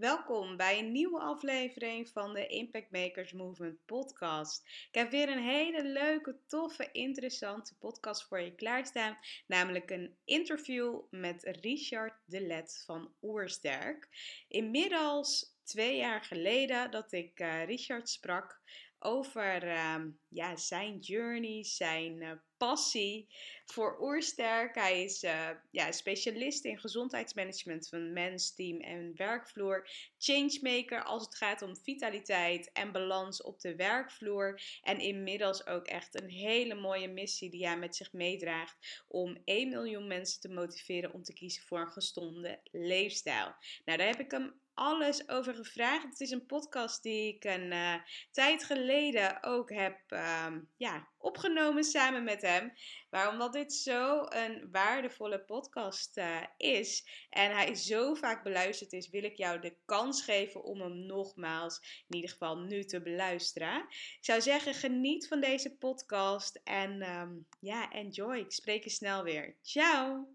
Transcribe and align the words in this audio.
Welkom 0.00 0.56
bij 0.56 0.78
een 0.78 0.92
nieuwe 0.92 1.20
aflevering 1.20 2.08
van 2.08 2.34
de 2.34 2.46
Impact 2.46 2.90
Makers 2.90 3.32
Movement 3.32 3.84
podcast. 3.84 4.62
Ik 4.66 4.94
heb 4.94 5.10
weer 5.10 5.28
een 5.28 5.42
hele 5.42 5.84
leuke, 5.84 6.38
toffe, 6.46 6.88
interessante 6.92 7.76
podcast 7.78 8.24
voor 8.28 8.40
je 8.40 8.54
klaarstaan. 8.54 9.18
Namelijk 9.46 9.90
een 9.90 10.16
interview 10.24 11.00
met 11.10 11.42
Richard 11.60 12.14
de 12.24 12.40
Let 12.40 12.82
van 12.86 13.14
Oersterk. 13.22 14.08
Inmiddels 14.48 15.56
twee 15.64 15.96
jaar 15.96 16.22
geleden 16.22 16.90
dat 16.90 17.12
ik 17.12 17.40
uh, 17.40 17.64
Richard 17.64 18.08
sprak 18.08 18.60
over 19.06 19.64
uh, 19.64 20.04
ja, 20.28 20.56
zijn 20.56 20.98
journey, 20.98 21.64
zijn 21.64 22.22
uh, 22.22 22.30
passie 22.56 23.28
voor 23.64 24.00
Oersterk. 24.00 24.74
Hij 24.74 25.04
is 25.04 25.22
uh, 25.22 25.50
ja, 25.70 25.92
specialist 25.92 26.64
in 26.64 26.78
gezondheidsmanagement 26.78 27.88
van 27.88 28.12
mens, 28.12 28.54
team 28.54 28.80
en 28.80 29.12
werkvloer. 29.16 29.88
Changemaker 30.18 31.04
als 31.04 31.24
het 31.24 31.36
gaat 31.36 31.62
om 31.62 31.76
vitaliteit 31.76 32.72
en 32.72 32.92
balans 32.92 33.42
op 33.42 33.60
de 33.60 33.76
werkvloer. 33.76 34.60
En 34.82 34.98
inmiddels 34.98 35.66
ook 35.66 35.86
echt 35.86 36.20
een 36.20 36.30
hele 36.30 36.74
mooie 36.74 37.08
missie 37.08 37.50
die 37.50 37.66
hij 37.66 37.78
met 37.78 37.96
zich 37.96 38.12
meedraagt 38.12 39.04
om 39.08 39.38
1 39.44 39.68
miljoen 39.68 40.06
mensen 40.06 40.40
te 40.40 40.48
motiveren 40.48 41.12
om 41.12 41.22
te 41.22 41.32
kiezen 41.32 41.62
voor 41.62 41.80
een 41.80 41.92
gezonde 41.92 42.60
leefstijl. 42.70 43.54
Nou, 43.84 43.98
daar 43.98 44.08
heb 44.08 44.20
ik 44.20 44.30
hem 44.30 44.60
alles 44.76 45.28
over 45.28 45.54
gevraagd. 45.54 46.02
Het 46.02 46.20
is 46.20 46.30
een 46.30 46.46
podcast 46.46 47.02
die 47.02 47.34
ik 47.34 47.44
een 47.44 47.72
uh, 47.72 47.94
tijd 48.30 48.64
geleden 48.64 49.42
ook 49.42 49.70
heb 49.70 49.98
uh, 50.08 50.46
ja, 50.76 51.08
opgenomen 51.18 51.84
samen 51.84 52.24
met 52.24 52.42
hem. 52.42 52.72
Maar 53.10 53.28
omdat 53.28 53.52
dit 53.52 53.72
zo 53.72 54.26
een 54.28 54.68
waardevolle 54.70 55.40
podcast 55.40 56.18
uh, 56.18 56.42
is 56.56 57.08
en 57.30 57.52
hij 57.52 57.74
zo 57.74 58.14
vaak 58.14 58.42
beluisterd 58.42 58.92
is, 58.92 59.10
wil 59.10 59.24
ik 59.24 59.36
jou 59.36 59.60
de 59.60 59.76
kans 59.84 60.22
geven 60.22 60.64
om 60.64 60.80
hem 60.80 61.06
nogmaals, 61.06 62.04
in 62.08 62.14
ieder 62.14 62.30
geval 62.30 62.58
nu, 62.58 62.84
te 62.84 63.02
beluisteren. 63.02 63.80
Ik 63.90 64.18
zou 64.20 64.40
zeggen, 64.40 64.74
geniet 64.74 65.28
van 65.28 65.40
deze 65.40 65.76
podcast 65.76 66.60
en 66.64 67.18
um, 67.18 67.46
ja, 67.60 67.92
enjoy. 67.92 68.36
Ik 68.36 68.52
spreek 68.52 68.84
je 68.84 68.90
snel 68.90 69.22
weer. 69.22 69.56
Ciao! 69.62 70.34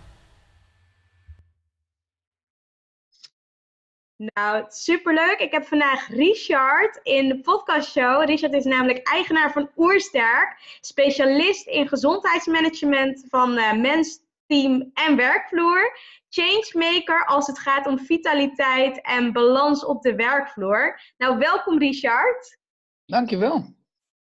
Nou, 4.21 4.65
superleuk. 4.67 5.39
Ik 5.39 5.51
heb 5.51 5.65
vandaag 5.65 6.07
Richard 6.07 6.99
in 7.03 7.27
de 7.27 7.39
podcastshow. 7.39 8.23
Richard 8.23 8.53
is 8.53 8.65
namelijk 8.65 9.07
eigenaar 9.07 9.51
van 9.51 9.69
Oersterk, 9.77 10.77
specialist 10.81 11.67
in 11.67 11.87
gezondheidsmanagement 11.87 13.25
van 13.29 13.57
uh, 13.57 13.73
mens, 13.73 14.19
team 14.47 14.91
en 14.93 15.15
werkvloer. 15.15 15.97
Changemaker 16.29 17.25
als 17.25 17.47
het 17.47 17.59
gaat 17.59 17.87
om 17.87 17.99
vitaliteit 17.99 19.01
en 19.01 19.33
balans 19.33 19.85
op 19.85 20.01
de 20.01 20.15
werkvloer. 20.15 20.99
Nou, 21.17 21.37
welkom 21.37 21.79
Richard. 21.79 22.59
Dankjewel. 23.05 23.75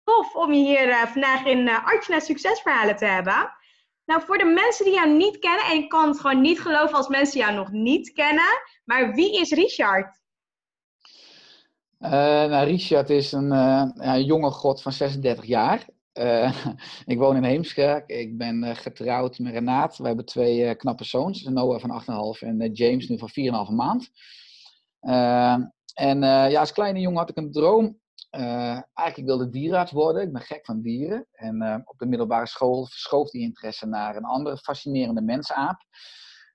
Tof 0.03 0.35
om 0.35 0.53
je 0.53 0.65
hier 0.65 0.87
uh, 0.87 1.05
vandaag 1.05 1.45
in 1.45 1.67
uh, 1.67 2.19
Succesverhalen 2.19 2.95
te 2.95 3.05
hebben. 3.05 3.55
Nou, 4.05 4.21
voor 4.21 4.37
de 4.37 4.45
mensen 4.45 4.85
die 4.85 4.93
jou 4.93 5.09
niet 5.09 5.39
kennen, 5.39 5.65
en 5.65 5.77
ik 5.77 5.89
kan 5.89 6.07
het 6.07 6.19
gewoon 6.19 6.41
niet 6.41 6.61
geloven 6.61 6.97
als 6.97 7.07
mensen 7.07 7.39
jou 7.39 7.53
nog 7.53 7.71
niet 7.71 8.13
kennen, 8.13 8.61
maar 8.87 9.13
wie 9.13 9.39
is 9.39 9.51
Richard? 9.51 10.19
Uh, 11.99 12.09
nou, 12.11 12.65
Richard 12.65 13.09
is 13.09 13.31
een 13.31 13.51
uh, 13.51 14.19
jonge 14.25 14.51
god 14.51 14.81
van 14.81 14.91
36 14.91 15.45
jaar. 15.45 15.85
Uh, 16.13 16.65
ik 17.05 17.17
woon 17.17 17.35
in 17.35 17.43
Heemskerk. 17.43 18.09
Ik 18.09 18.37
ben 18.37 18.75
getrouwd 18.75 19.39
met 19.39 19.53
Renaat. 19.53 19.97
We 19.97 20.07
hebben 20.07 20.25
twee 20.25 20.75
knappe 20.75 21.03
zoons. 21.03 21.43
Noah 21.43 21.79
van 21.79 22.01
8,5 22.41 22.47
en 22.47 22.71
James 22.73 23.07
nu 23.07 23.17
van 23.17 23.29
4,5 23.69 23.73
maand. 23.73 24.09
en 25.93 26.19
ja, 26.21 26.59
als 26.59 26.71
kleine 26.71 26.99
jongen 26.99 27.19
had 27.19 27.29
ik 27.29 27.37
een 27.37 27.51
droom 27.51 27.99
eigenlijk 28.93 29.25
wilde 29.25 29.49
dierenarts 29.49 29.91
worden. 29.91 30.21
Ik 30.21 30.31
ben 30.31 30.41
gek 30.41 30.65
van 30.65 30.81
dieren. 30.81 31.27
En 31.31 31.83
op 31.85 31.97
de 31.97 32.05
middelbare 32.05 32.47
school 32.47 32.85
verschoof 32.85 33.29
die 33.29 33.41
interesse 33.41 33.85
naar 33.85 34.15
een 34.15 34.25
andere 34.25 34.57
fascinerende 34.57 35.21
mensaap. 35.21 35.81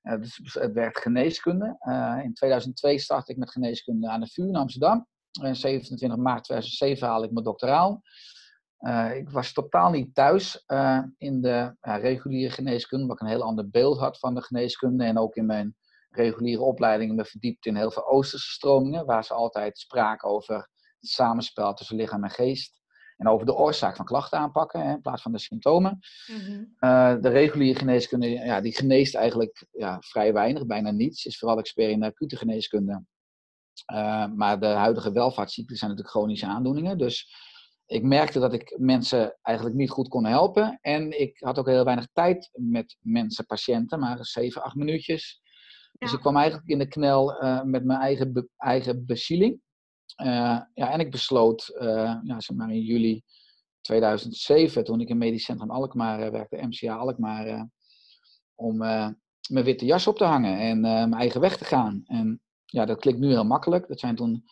Uh, 0.02 0.20
dus 0.20 0.40
het 0.52 0.72
werd 0.72 0.98
geneeskunde. 0.98 1.76
in 2.22 2.34
2002 2.34 2.98
startte 2.98 3.32
ik 3.32 3.38
met 3.38 3.50
geneeskunde 3.50 4.08
aan 4.08 4.20
de 4.20 4.26
VU 4.26 4.42
in 4.42 4.56
Amsterdam. 4.56 5.06
En 5.42 5.56
27 5.56 6.18
maart 6.18 6.44
2007 6.44 7.08
haalde 7.08 7.26
ik 7.26 7.32
mijn 7.32 7.44
doctoraal. 7.44 8.02
ik 9.14 9.30
was 9.30 9.52
totaal 9.52 9.90
niet 9.90 10.14
thuis 10.14 10.64
in 11.18 11.40
de 11.40 11.76
reguliere 11.80 12.52
geneeskunde, 12.52 13.04
omdat 13.04 13.20
ik 13.20 13.26
een 13.26 13.34
heel 13.34 13.46
ander 13.46 13.70
beeld 13.70 13.98
had 13.98 14.18
van 14.18 14.34
de 14.34 14.42
geneeskunde. 14.42 15.04
En 15.04 15.18
ook 15.18 15.34
in 15.34 15.46
mijn 15.46 15.76
reguliere 16.12 16.62
opleiding 16.62 17.14
me 17.14 17.24
verdiept 17.24 17.66
in 17.66 17.76
heel 17.76 17.90
veel 17.90 18.06
Oosterse 18.06 18.50
stromingen, 18.50 19.06
waar 19.06 19.24
ze 19.24 19.34
altijd 19.34 19.78
spraken 19.78 20.28
over 20.28 20.54
het 20.54 21.10
samenspel 21.10 21.74
tussen 21.74 21.96
lichaam 21.96 22.24
en 22.24 22.30
geest. 22.30 22.81
En 23.22 23.28
over 23.28 23.46
de 23.46 23.54
oorzaak 23.54 23.96
van 23.96 24.04
klachten 24.04 24.38
aanpakken 24.38 24.80
hè, 24.80 24.92
in 24.92 25.00
plaats 25.00 25.22
van 25.22 25.32
de 25.32 25.38
symptomen. 25.38 25.98
Mhm. 26.26 26.64
Eh, 26.78 27.20
de 27.20 27.28
reguliere 27.28 27.78
geneeskunde, 27.78 28.28
ja, 28.28 28.60
die 28.60 28.74
geneest 28.74 29.14
eigenlijk 29.14 29.66
ja, 29.72 30.00
vrij 30.00 30.32
weinig, 30.32 30.66
bijna 30.66 30.90
niets. 30.90 31.24
Is 31.24 31.38
vooral 31.38 31.58
expert 31.58 31.90
in 31.90 32.00
de 32.00 32.06
acute 32.06 32.36
geneeskunde. 32.36 33.04
Uh, 33.92 34.26
maar 34.26 34.60
de 34.60 34.66
huidige 34.66 35.12
welvaartsziekten 35.12 35.76
zijn 35.76 35.90
natuurlijk 35.90 36.16
chronische 36.16 36.46
aandoeningen. 36.46 36.98
Dus 36.98 37.34
ik 37.86 38.02
merkte 38.02 38.38
dat 38.38 38.52
ik 38.52 38.76
mensen 38.78 39.38
eigenlijk 39.42 39.76
niet 39.76 39.90
goed 39.90 40.08
kon 40.08 40.24
helpen. 40.24 40.78
En 40.80 41.20
ik 41.20 41.38
had 41.40 41.58
ook 41.58 41.66
heel 41.66 41.84
weinig 41.84 42.08
tijd 42.12 42.50
met 42.52 42.96
mensen, 43.00 43.46
patiënten, 43.46 43.98
maar 43.98 44.18
7, 44.20 44.62
8 44.62 44.74
minuutjes. 44.74 45.40
Dus 45.98 46.12
ik 46.12 46.20
kwam 46.20 46.36
eigenlijk 46.36 46.68
in 46.68 46.78
de 46.78 46.88
knel 46.88 47.42
uh, 47.42 47.62
met 47.62 47.84
mijn 47.84 48.00
eigen, 48.00 48.32
be 48.32 48.48
eigen 48.56 49.06
bezieling. 49.06 49.60
Uh, 50.16 50.60
ja, 50.74 50.90
en 50.90 51.00
ik 51.00 51.10
besloot, 51.10 51.72
uh, 51.80 52.16
ja, 52.22 52.40
zeg 52.40 52.56
maar 52.56 52.70
in 52.70 52.82
juli 52.82 53.22
2007, 53.80 54.84
toen 54.84 55.00
ik 55.00 55.08
in 55.08 55.18
Medisch 55.18 55.44
Centrum 55.44 55.70
Alkmaar 55.70 56.20
uh, 56.20 56.28
werkte, 56.28 56.66
MCA 56.66 56.96
Alkmaar, 56.96 57.68
om 58.54 58.76
mijn 58.76 59.64
witte 59.64 59.84
jas 59.84 60.06
op 60.06 60.16
te 60.16 60.24
hangen 60.24 60.58
en 60.58 60.80
mijn 60.80 61.14
eigen 61.14 61.40
weg 61.40 61.56
te 61.56 61.64
gaan. 61.64 62.02
En 62.06 62.40
ja, 62.64 62.84
dat 62.84 62.98
klinkt 62.98 63.20
nu 63.20 63.28
heel 63.28 63.44
makkelijk. 63.44 63.88
Dat 63.88 64.00
zijn 64.00 64.16
toen 64.16 64.44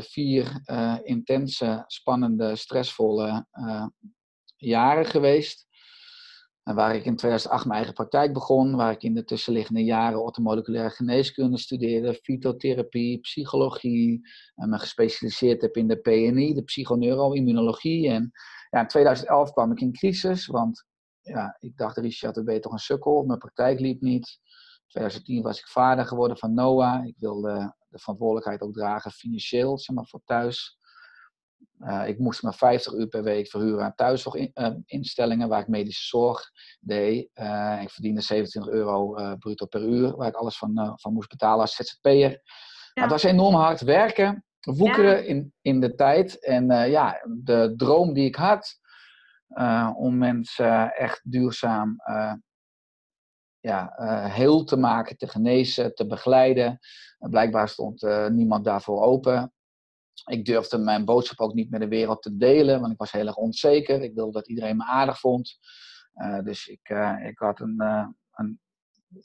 vier 0.00 0.62
intense, 1.02 1.84
spannende, 1.86 2.56
stressvolle 2.56 3.46
jaren 4.56 5.06
geweest. 5.06 5.66
Waar 6.64 6.94
ik 6.94 7.04
in 7.04 7.16
2008 7.16 7.64
mijn 7.64 7.76
eigen 7.76 7.94
praktijk 7.94 8.32
begon, 8.32 8.76
waar 8.76 8.92
ik 8.92 9.02
in 9.02 9.14
de 9.14 9.24
tussenliggende 9.24 9.84
jaren 9.84 10.22
ortomoleculaire 10.22 10.90
geneeskunde 10.90 11.58
studeerde, 11.58 12.14
fytotherapie, 12.14 13.20
psychologie, 13.20 14.28
en 14.54 14.68
me 14.68 14.78
gespecialiseerd 14.78 15.62
heb 15.62 15.76
in 15.76 15.88
de 15.88 15.96
PNI, 15.96 16.54
de 16.54 16.62
psychoneuroimmunologie. 16.62 18.08
En 18.08 18.30
ja, 18.70 18.80
in 18.80 18.86
2011 18.86 19.52
kwam 19.52 19.72
ik 19.72 19.80
in 19.80 19.92
crisis, 19.92 20.46
want 20.46 20.84
ja, 21.20 21.56
ik 21.58 21.76
dacht, 21.76 21.96
Richard, 21.96 22.34
dan 22.34 22.44
ben 22.44 22.54
je 22.54 22.60
toch 22.60 22.72
een 22.72 22.78
sukkel. 22.78 23.22
Mijn 23.22 23.38
praktijk 23.38 23.80
liep 23.80 24.00
niet. 24.00 24.38
2010 24.86 25.42
was 25.42 25.58
ik 25.58 25.66
vader 25.66 26.06
geworden 26.06 26.36
van 26.36 26.54
Noah. 26.54 27.06
Ik 27.06 27.14
wilde 27.18 27.74
de 27.88 27.98
verantwoordelijkheid 27.98 28.60
ook 28.60 28.72
dragen 28.72 29.10
financieel, 29.10 29.78
zeg 29.78 29.96
maar, 29.96 30.06
voor 30.06 30.20
thuis. 30.24 30.78
Uh, 31.78 32.08
ik 32.08 32.18
moest 32.18 32.42
maar 32.42 32.54
50 32.54 32.92
uur 32.92 33.06
per 33.06 33.22
week 33.22 33.48
verhuren 33.48 33.84
aan 33.84 33.94
thuiszorginstellingen 33.94 35.48
waar 35.48 35.60
ik 35.60 35.68
medische 35.68 36.06
zorg 36.06 36.50
deed. 36.80 37.30
Uh, 37.34 37.78
ik 37.82 37.90
verdiende 37.90 38.20
27 38.20 38.72
euro 38.72 39.18
uh, 39.18 39.32
bruto 39.38 39.66
per 39.66 39.82
uur, 39.82 40.16
waar 40.16 40.28
ik 40.28 40.34
alles 40.34 40.58
van, 40.58 40.92
van 41.00 41.12
moest 41.12 41.28
betalen 41.28 41.60
als 41.60 41.74
ZZP'er. 41.74 42.30
Ja. 42.30 42.40
Maar 42.94 43.04
het 43.04 43.12
was 43.12 43.22
enorm 43.22 43.54
hard 43.54 43.80
werken, 43.80 44.44
woekeren 44.60 45.16
ja. 45.16 45.22
in, 45.22 45.52
in 45.60 45.80
de 45.80 45.94
tijd. 45.94 46.44
En 46.44 46.90
ja, 46.90 47.20
de 47.42 47.74
droom 47.76 48.12
die 48.12 48.24
ik 48.24 48.36
had 48.36 48.78
om 49.96 50.18
mensen 50.18 50.94
echt 50.94 51.20
duurzaam 51.24 51.96
ja, 53.60 53.92
heel 54.30 54.64
te 54.64 54.76
maken, 54.76 55.16
te 55.16 55.28
genezen, 55.28 55.94
te 55.94 56.06
begeleiden. 56.06 56.78
blijkbaar 57.18 57.68
stond 57.68 58.06
niemand 58.28 58.64
daarvoor 58.64 59.02
open 59.02 59.52
ik 60.24 60.44
durfde 60.44 60.78
mijn 60.78 61.04
boodschap 61.04 61.40
ook 61.40 61.54
niet 61.54 61.70
met 61.70 61.80
de 61.80 61.88
wereld 61.88 62.22
te 62.22 62.36
delen, 62.36 62.80
want 62.80 62.92
ik 62.92 62.98
was 62.98 63.12
heel 63.12 63.26
erg 63.26 63.36
onzeker. 63.36 64.02
Ik 64.02 64.14
wilde 64.14 64.32
dat 64.32 64.48
iedereen 64.48 64.76
me 64.76 64.84
aardig 64.84 65.18
vond. 65.18 65.58
Uh, 66.14 66.42
dus 66.42 66.66
ik, 66.66 66.88
uh, 66.88 67.26
ik 67.26 67.38
had 67.38 67.60
een, 67.60 67.76
uh, 67.78 68.06
een 68.32 68.60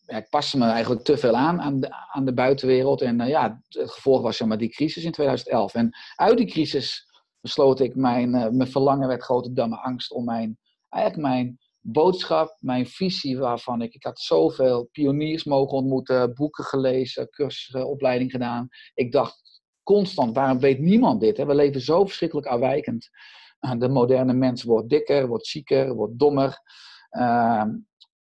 ik 0.06 0.30
paste 0.30 0.58
me 0.58 0.66
eigenlijk 0.66 1.04
te 1.04 1.18
veel 1.18 1.36
aan 1.36 1.62
aan 1.62 1.80
de, 1.80 1.94
aan 2.12 2.26
de 2.26 2.34
buitenwereld. 2.34 3.02
En 3.02 3.28
ja, 3.28 3.62
het 3.68 3.92
gevolg 3.92 4.22
was 4.22 4.38
zeg 4.38 4.48
maar, 4.48 4.58
die 4.58 4.70
crisis 4.70 5.04
in 5.04 5.12
2011. 5.12 5.74
En 5.74 5.98
uit 6.16 6.38
die 6.38 6.48
crisis 6.48 7.08
besloot 7.42 7.80
ik, 7.80 7.96
mijn, 7.96 8.32
mijn 8.32 8.72
verlangen 8.72 9.08
werd 9.08 9.24
groter 9.24 9.54
dan 9.54 9.70
mijn 9.70 9.82
angst 9.82 10.12
om 10.12 10.26
mijn, 10.26 10.58
eigenlijk 10.90 11.28
mijn 11.28 11.60
boodschap, 11.82 12.58
mijn 12.60 12.86
visie 12.86 13.38
waarvan 13.38 13.82
ik, 13.82 13.94
ik 13.94 14.04
had 14.04 14.20
zoveel 14.20 14.90
pioniers 14.92 15.44
mogen 15.44 15.78
ontmoeten, 15.78 16.34
boeken 16.34 16.64
gelezen, 16.64 17.30
cursussen, 17.30 17.88
opleiding 17.88 18.32
gedaan. 18.32 18.68
Ik 18.94 19.12
dacht, 19.12 19.59
constant. 19.96 20.36
Waarom 20.36 20.60
weet 20.60 20.80
niemand 20.80 21.22
dit? 21.22 21.38
Hè? 21.38 21.46
We 21.46 21.56
leven 21.56 21.82
zo 21.82 22.06
verschrikkelijk 22.06 22.48
afwijkend. 22.48 23.10
Eh, 23.60 23.72
de 23.78 23.90
moderne 23.90 24.34
mens 24.34 24.64
wordt 24.64 24.90
dikker, 24.90 25.28
wordt 25.28 25.48
zieker, 25.48 25.94
wordt 25.94 26.20
dommer. 26.20 26.62
Ehm, 27.10 27.70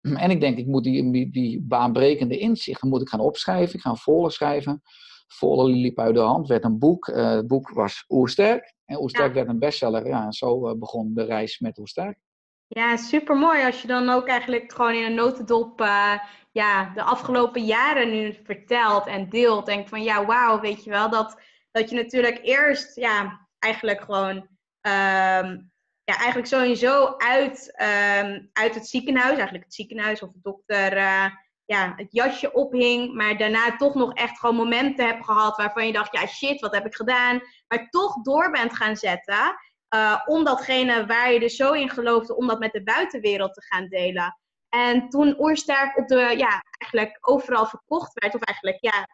en 0.01 0.31
ik 0.31 0.39
denk, 0.39 0.57
ik 0.57 0.67
moet 0.67 0.83
die, 0.83 1.11
die, 1.11 1.31
die 1.31 1.61
baanbrekende 1.61 2.37
inzichten 2.37 2.89
moet 2.89 3.01
ik 3.01 3.09
gaan 3.09 3.19
opschrijven. 3.19 3.75
Ik 3.75 3.81
ga 3.81 3.95
volgen 3.95 4.31
schrijven. 4.31 4.81
Volle 5.27 5.69
liep 5.69 5.99
uit 5.99 6.15
de 6.15 6.21
hand, 6.21 6.47
werd 6.47 6.63
een 6.63 6.79
boek. 6.79 7.07
Uh, 7.07 7.29
het 7.29 7.47
boek 7.47 7.69
was 7.69 8.05
Oersterk. 8.09 8.73
En 8.85 9.01
Oersterk 9.01 9.33
werd 9.33 9.47
een 9.47 9.59
bestseller. 9.59 10.07
Ja, 10.07 10.25
en 10.25 10.33
zo 10.33 10.69
uh, 10.69 10.79
begon 10.79 11.13
de 11.13 11.23
reis 11.23 11.59
met 11.59 11.77
Oersterk. 11.77 12.19
Ja, 12.67 12.97
super 12.97 13.35
mooi 13.35 13.65
als 13.65 13.81
je 13.81 13.87
dan 13.87 14.09
ook 14.09 14.27
eigenlijk 14.27 14.73
gewoon 14.73 14.93
in 14.93 15.03
een 15.03 15.13
notendop 15.13 15.81
uh, 15.81 16.13
ja, 16.51 16.91
de 16.93 17.01
afgelopen 17.01 17.65
jaren 17.65 18.09
nu 18.09 18.39
vertelt 18.43 19.07
en 19.07 19.29
deelt. 19.29 19.65
Denk 19.65 19.87
van 19.87 20.03
ja, 20.03 20.25
wauw, 20.25 20.59
weet 20.59 20.83
je 20.83 20.89
wel, 20.89 21.09
dat, 21.09 21.41
dat 21.71 21.89
je 21.89 21.95
natuurlijk 21.95 22.39
eerst 22.41 22.95
ja, 22.95 23.47
eigenlijk 23.59 24.01
gewoon 24.01 24.35
um, 24.81 25.71
ja, 26.03 26.15
eigenlijk 26.15 26.47
sowieso 26.47 27.15
uit, 27.17 27.81
um, 28.21 28.49
uit 28.53 28.75
het 28.75 28.87
ziekenhuis, 28.87 29.35
eigenlijk 29.35 29.63
het 29.63 29.73
ziekenhuis 29.73 30.21
of 30.21 30.31
de 30.31 30.39
dokter, 30.41 30.97
uh, 30.97 31.25
ja, 31.65 31.93
het 31.95 32.07
jasje 32.11 32.53
ophing, 32.53 33.13
maar 33.13 33.37
daarna 33.37 33.75
toch 33.75 33.93
nog 33.93 34.13
echt 34.13 34.39
gewoon 34.39 34.55
momenten 34.55 35.05
hebt 35.05 35.25
gehad 35.25 35.57
waarvan 35.57 35.85
je 35.85 35.93
dacht, 35.93 36.13
ja 36.13 36.27
shit, 36.27 36.61
wat 36.61 36.73
heb 36.73 36.85
ik 36.85 36.95
gedaan? 36.95 37.41
Maar 37.67 37.89
toch 37.89 38.21
door 38.21 38.51
bent 38.51 38.75
gaan 38.75 38.95
zetten. 38.95 39.55
Uh, 39.95 40.21
om 40.25 40.43
datgene 40.43 41.05
waar 41.05 41.31
je 41.31 41.39
dus 41.39 41.55
zo 41.55 41.71
in 41.71 41.89
geloofde, 41.89 42.35
om 42.35 42.47
dat 42.47 42.59
met 42.59 42.71
de 42.71 42.83
buitenwereld 42.83 43.53
te 43.53 43.61
gaan 43.61 43.87
delen. 43.87 44.37
En 44.69 45.09
toen 45.09 45.39
Oersterk 45.39 45.97
op 45.97 46.07
de, 46.07 46.33
ja, 46.37 46.63
eigenlijk 46.77 47.17
overal 47.21 47.65
verkocht 47.65 48.13
werd, 48.13 48.35
of 48.35 48.41
eigenlijk, 48.41 48.77
ja, 48.79 49.07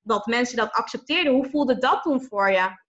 dat 0.00 0.26
mensen 0.26 0.56
dat 0.56 0.72
accepteerden, 0.72 1.32
hoe 1.32 1.50
voelde 1.50 1.78
dat 1.78 2.02
toen 2.02 2.22
voor 2.22 2.50
je? 2.50 2.80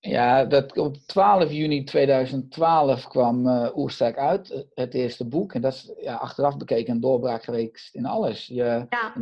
Ja, 0.00 0.44
dat, 0.44 0.78
op 0.78 0.96
12 0.96 1.50
juni 1.50 1.84
2012 1.84 3.08
kwam 3.08 3.46
uh, 3.46 3.76
Oersterk 3.76 4.18
uit, 4.18 4.66
het 4.74 4.94
eerste 4.94 5.28
boek. 5.28 5.52
En 5.52 5.60
dat 5.60 5.72
is 5.72 5.92
ja, 6.00 6.14
achteraf 6.14 6.56
bekeken 6.56 6.94
een 6.94 7.00
doorbraak 7.00 7.44
geweest 7.44 7.94
in 7.94 8.06
alles. 8.06 8.46
Je, 8.46 8.86
ja. 8.88 9.12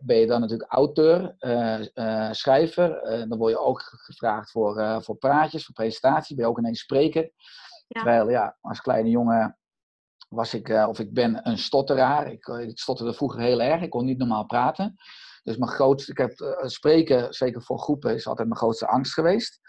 ben 0.00 0.16
je 0.16 0.26
dan 0.26 0.40
natuurlijk 0.40 0.72
auteur, 0.72 1.36
uh, 1.40 1.78
uh, 1.94 2.32
schrijver. 2.32 3.00
dan 3.28 3.38
word 3.38 3.52
je 3.52 3.58
ook 3.58 3.80
gevraagd 3.82 4.50
voor, 4.50 5.02
voor 5.02 5.16
praatjes, 5.16 5.64
voor 5.64 5.74
presentaties. 5.74 6.36
Ben 6.36 6.44
je 6.44 6.50
ook 6.50 6.58
ineens 6.58 6.80
spreker. 6.80 7.22
Ja. 7.88 8.02
Terwijl 8.02 8.30
ja, 8.30 8.56
als 8.60 8.80
kleine 8.80 9.10
jongen 9.10 9.56
was 10.28 10.54
ik, 10.54 10.68
of 10.68 10.98
ik 10.98 11.12
ben 11.12 11.48
een 11.48 11.58
stotteraar. 11.58 12.32
Ik, 12.32 12.48
eh, 12.48 12.60
ik, 12.60 12.78
stotterde 12.78 13.14
vroeger 13.14 13.40
heel 13.40 13.62
erg. 13.62 13.82
Ik 13.82 13.90
kon 13.90 14.04
niet 14.04 14.18
normaal 14.18 14.46
praten. 14.46 14.96
Dus 15.42 15.56
mijn 15.56 15.70
grootste, 15.70 16.10
ik 16.10 16.18
heb 16.18 16.40
uh, 16.40 16.50
spreken, 16.62 17.34
zeker 17.34 17.62
voor 17.62 17.78
groepen, 17.78 18.14
is 18.14 18.26
altijd 18.26 18.48
mijn 18.48 18.60
grootste 18.60 18.86
angst 18.86 19.12
geweest. 19.12 19.60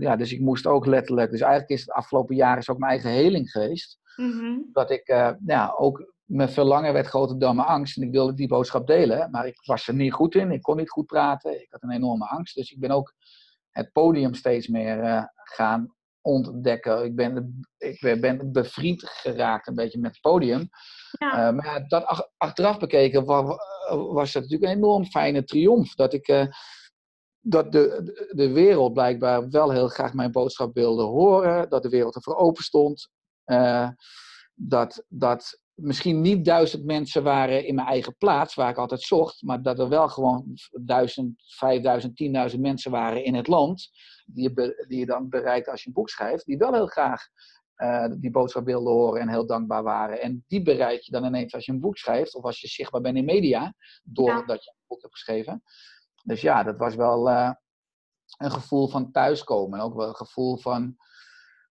Ja, 0.00 0.16
dus 0.16 0.32
ik 0.32 0.40
moest 0.40 0.66
ook 0.66 0.86
letterlijk, 0.86 1.30
dus 1.30 1.40
eigenlijk 1.40 1.72
is 1.72 1.80
het 1.80 1.90
afgelopen 1.90 2.36
jaar 2.36 2.58
is 2.58 2.70
ook 2.70 2.78
mijn 2.78 2.90
eigen 2.90 3.10
heling 3.10 3.50
geweest. 3.50 3.98
Mm-hmm. 4.16 4.68
Dat 4.72 4.90
ik 4.90 5.06
ja, 5.46 5.74
ook 5.76 6.12
mijn 6.24 6.48
verlangen 6.48 6.92
werd 6.92 7.06
groter 7.06 7.38
dan 7.38 7.56
mijn 7.56 7.68
angst. 7.68 7.96
En 7.96 8.02
ik 8.02 8.10
wilde 8.10 8.34
die 8.34 8.48
boodschap 8.48 8.86
delen, 8.86 9.30
maar 9.30 9.46
ik 9.46 9.60
was 9.64 9.88
er 9.88 9.94
niet 9.94 10.12
goed 10.12 10.34
in. 10.34 10.50
Ik 10.50 10.62
kon 10.62 10.76
niet 10.76 10.90
goed 10.90 11.06
praten. 11.06 11.60
Ik 11.60 11.66
had 11.70 11.82
een 11.82 11.90
enorme 11.90 12.28
angst. 12.28 12.54
Dus 12.54 12.70
ik 12.70 12.80
ben 12.80 12.90
ook 12.90 13.14
het 13.70 13.92
podium 13.92 14.34
steeds 14.34 14.68
meer 14.68 15.28
gaan 15.34 15.94
ontdekken. 16.22 17.04
Ik 17.04 17.16
ben, 17.16 17.62
ik 17.78 18.20
ben 18.20 18.52
bevriend 18.52 19.02
geraakt 19.04 19.68
een 19.68 19.74
beetje 19.74 19.98
met 19.98 20.10
het 20.10 20.20
podium. 20.20 20.68
Ja. 21.18 21.48
Uh, 21.48 21.56
maar 21.56 21.84
dat 21.88 22.30
achteraf 22.36 22.78
bekeken 22.78 23.24
was, 23.24 23.56
was 23.88 24.34
het 24.34 24.42
natuurlijk 24.42 24.72
een 24.72 24.78
enorm 24.78 25.04
fijne 25.04 25.44
triomf. 25.44 25.94
Dat 25.94 26.12
ik 26.12 26.28
uh, 26.28 26.46
dat 27.40 27.72
de, 27.72 28.28
de 28.34 28.52
wereld 28.52 28.92
blijkbaar 28.92 29.50
wel 29.50 29.70
heel 29.70 29.88
graag 29.88 30.14
mijn 30.14 30.32
boodschap 30.32 30.74
wilde 30.74 31.02
horen. 31.02 31.68
Dat 31.68 31.82
de 31.82 31.88
wereld 31.88 32.14
ervoor 32.14 32.36
open 32.36 32.62
stond. 32.62 33.08
Uh, 33.46 33.88
dat, 34.54 35.04
dat 35.08 35.60
misschien 35.74 36.20
niet 36.20 36.44
duizend 36.44 36.84
mensen 36.84 37.22
waren 37.22 37.66
in 37.66 37.74
mijn 37.74 37.86
eigen 37.86 38.16
plaats, 38.16 38.54
waar 38.54 38.70
ik 38.70 38.76
altijd 38.76 39.02
zocht, 39.02 39.42
maar 39.42 39.62
dat 39.62 39.78
er 39.78 39.88
wel 39.88 40.08
gewoon 40.08 40.44
duizend, 40.80 41.42
vijfduizend, 41.46 42.16
tienduizend 42.16 42.62
mensen 42.62 42.90
waren 42.90 43.24
in 43.24 43.34
het 43.34 43.46
land, 43.46 43.90
die 44.26 44.42
je, 44.42 44.84
die 44.88 44.98
je 44.98 45.06
dan 45.06 45.28
bereikt 45.28 45.68
als 45.68 45.82
je 45.82 45.88
een 45.88 45.94
boek 45.94 46.08
schrijft, 46.08 46.46
die 46.46 46.58
wel 46.58 46.72
heel 46.72 46.86
graag 46.86 47.22
uh, 47.76 48.06
die 48.16 48.30
boodschap 48.30 48.64
wilden 48.64 48.92
horen 48.92 49.20
en 49.20 49.28
heel 49.28 49.46
dankbaar 49.46 49.82
waren. 49.82 50.20
En 50.20 50.44
die 50.48 50.62
bereik 50.62 51.00
je 51.00 51.12
dan 51.12 51.24
ineens 51.24 51.54
als 51.54 51.64
je 51.64 51.72
een 51.72 51.80
boek 51.80 51.96
schrijft, 51.96 52.34
of 52.34 52.44
als 52.44 52.60
je 52.60 52.68
zichtbaar 52.68 53.00
bent 53.00 53.16
in 53.16 53.24
media, 53.24 53.74
doordat 54.02 54.64
je 54.64 54.70
een 54.70 54.84
boek 54.86 55.02
hebt 55.02 55.14
geschreven. 55.14 55.62
Dus 56.24 56.40
ja, 56.40 56.62
dat 56.62 56.76
was 56.76 56.94
wel 56.94 57.28
uh, 57.28 57.50
een 58.38 58.50
gevoel 58.50 58.88
van 58.88 59.10
thuiskomen. 59.10 59.78
En 59.78 59.84
ook 59.84 59.94
wel 59.94 60.08
een 60.08 60.16
gevoel 60.16 60.58
van 60.58 60.96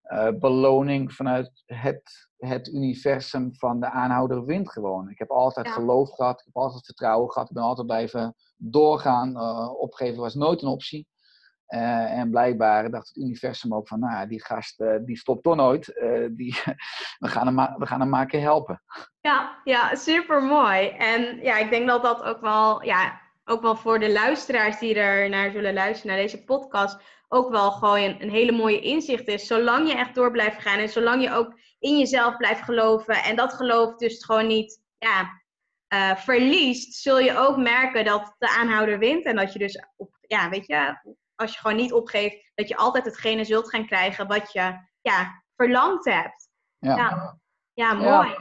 uh, 0.03 0.29
beloning 0.39 1.13
vanuit 1.13 1.63
het 1.65 2.29
het 2.39 2.68
universum 2.68 3.56
van 3.56 3.79
de 3.79 3.89
aanhouder 3.89 4.46
wint 4.46 4.72
gewoon. 4.72 5.10
Ik 5.10 5.20
heb 5.20 5.29
altijd 5.29 5.68
geloof 5.68 6.12
gehad, 6.12 6.39
ik 6.39 6.46
heb 6.46 6.56
altijd 6.56 6.86
vertrouwen 6.86 7.32
gehad, 7.32 7.50
ik 7.50 7.56
ben 7.56 7.63
altijd 7.63 7.88
blijven 7.88 8.36
doorgaan. 8.58 9.29
Uh, 9.29 9.74
opgeven 9.79 10.22
was 10.22 10.36
nooit 10.36 10.62
een 10.62 10.68
optie. 10.68 11.08
Uh, 11.68 12.18
en 12.18 12.29
blijkbaar 12.29 12.91
dacht 12.91 13.08
het 13.08 13.18
universum 13.18 13.74
ook 13.74 13.88
van, 13.88 14.00
nou, 14.00 14.27
die 14.27 14.44
gast 14.44 14.79
uh, 14.82 14.96
die 15.06 15.18
stopt 15.18 15.44
toch 15.44 15.56
nooit. 15.56 15.86
die, 16.32 16.62
we, 17.24 17.27
gaan 17.27 17.56
hem 17.56 17.77
we 17.77 17.86
gaan 17.86 18.00
hem 18.00 18.10
maar 18.10 18.25
keer 18.25 18.41
helpen. 18.41 18.82
Ja, 19.20 19.62
ja, 19.63 19.96
super 19.96 20.44
mooi. 20.44 20.88
En 20.88 21.39
ja, 21.41 21.58
ik 21.58 21.70
denk 21.70 21.88
dat 21.88 22.03
dat 22.03 22.24
ook 22.24 22.41
wel, 22.41 22.84
ja, 22.84 23.22
ook 23.50 23.62
wel 23.62 23.75
voor 23.75 24.00
de 24.00 24.12
luisteraars 24.12 24.79
die 24.79 24.96
er 24.96 25.29
naar 25.29 25.51
zullen 25.51 25.74
luisteren, 25.74 26.15
naar 26.15 26.22
deze 26.22 26.44
podcast, 26.44 27.01
ook 27.27 27.50
wel 27.50 27.72
gewoon 27.72 28.00
een, 28.00 28.22
een 28.22 28.29
hele 28.29 28.51
mooie 28.51 28.79
inzicht 28.79 29.27
is. 29.27 29.48
Zolang 29.48 29.88
je 29.88 29.96
echt 29.96 30.15
door 30.15 30.32
blijft 30.32 30.62
gaan 30.62 30.79
en 30.79 30.89
zolang 30.89 31.24
je 31.24 31.34
ook 31.34 31.60
in 31.79 31.98
jezelf 31.98 32.38
blijft 32.38 32.62
geloven 32.62 33.15
en 33.15 33.36
dat 33.36 33.53
geloof 33.53 33.96
dus 33.96 34.25
gewoon 34.25 34.48
niet 34.48 34.82
ja, 34.98 35.41
uh, 35.94 36.15
verliest, 36.15 36.94
zul 36.94 37.20
je 37.20 37.38
ook 37.38 37.58
merken 37.58 38.06
dat 38.06 38.36
de 38.38 38.58
aanhouder 38.58 39.00
wint. 39.00 39.25
En 39.25 39.36
dat 39.36 39.53
je 39.53 39.60
dus, 39.60 39.84
op, 39.96 40.18
ja, 40.22 40.50
weet 40.50 40.65
je, 40.65 41.00
als 41.36 41.53
je 41.53 41.60
gewoon 41.60 41.77
niet 41.77 41.94
opgeeft, 41.94 42.51
dat 42.56 42.68
je 42.68 42.77
altijd 42.77 43.06
hetgene 43.06 43.44
zult 43.44 43.70
gaan 43.70 43.86
krijgen 43.86 44.27
wat 44.27 44.51
je 44.51 44.88
ja, 45.01 45.44
verlangd 45.56 46.06
hebt. 46.06 46.50
Ja, 46.77 46.96
ja, 46.96 47.39
ja 47.74 47.94
mooi. 47.94 48.36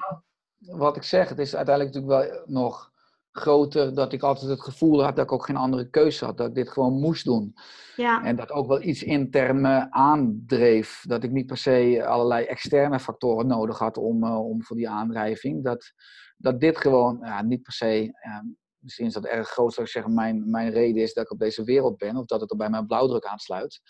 wat 0.59 0.97
ik 0.97 1.03
zeg, 1.03 1.29
het 1.29 1.39
is 1.39 1.57
uiteindelijk 1.57 1.95
natuurlijk 1.95 2.31
wel 2.31 2.43
nog 2.47 2.93
groter 3.39 3.95
dat 3.95 4.13
ik 4.13 4.23
altijd 4.23 4.51
het 4.51 4.61
gevoel 4.61 5.03
had 5.03 5.17
dat 5.17 5.25
ik 5.25 5.33
ook 5.33 5.45
geen 5.45 5.57
andere 5.57 5.91
keuze 5.91 6.25
had. 6.25 6.37
Dat 6.37 6.49
ik 6.49 6.55
dit 6.55 6.71
gewoon 6.71 7.01
moest 7.01 7.25
doen. 7.25 7.55
Ja. 7.97 8.25
En 8.25 8.37
dat 8.37 8.51
ook 8.51 8.67
wel 8.67 8.83
iets 8.83 9.03
intern 9.03 9.61
me 9.61 9.91
aandreef. 9.91 11.05
Dat 11.07 11.25
ik 11.25 11.31
niet 11.31 11.47
per 11.47 11.57
se 11.57 12.05
allerlei 12.07 12.45
externe 12.45 13.01
factoren 13.01 13.47
nodig 13.47 13.79
had 13.79 13.97
om, 13.97 14.25
uh, 14.25 14.49
om 14.49 14.63
voor 14.63 14.77
die 14.77 14.89
aandrijving. 14.89 15.65
Dat, 15.65 15.93
dat 16.37 16.61
dit 16.61 16.79
gewoon 16.79 17.19
ja, 17.23 17.43
niet 17.43 17.63
per 17.63 17.73
se. 17.73 18.03
Ja, 18.23 18.45
misschien 18.79 19.07
is 19.07 19.13
dat 19.13 19.25
erg 19.25 19.49
groot 19.49 19.75
dat 19.75 19.85
ik 19.85 19.91
zeg 19.91 20.07
mijn, 20.07 20.51
mijn 20.51 20.71
reden 20.71 21.03
is 21.03 21.15
dat 21.15 21.25
ik 21.25 21.31
op 21.31 21.39
deze 21.39 21.65
wereld 21.65 21.97
ben. 21.97 22.17
Of 22.17 22.27
dat 22.27 22.41
het 22.41 22.51
er 22.51 22.57
bij 22.57 22.71
mijn 22.71 22.87
blauwdruk 22.87 23.25
aansluit. 23.25 23.81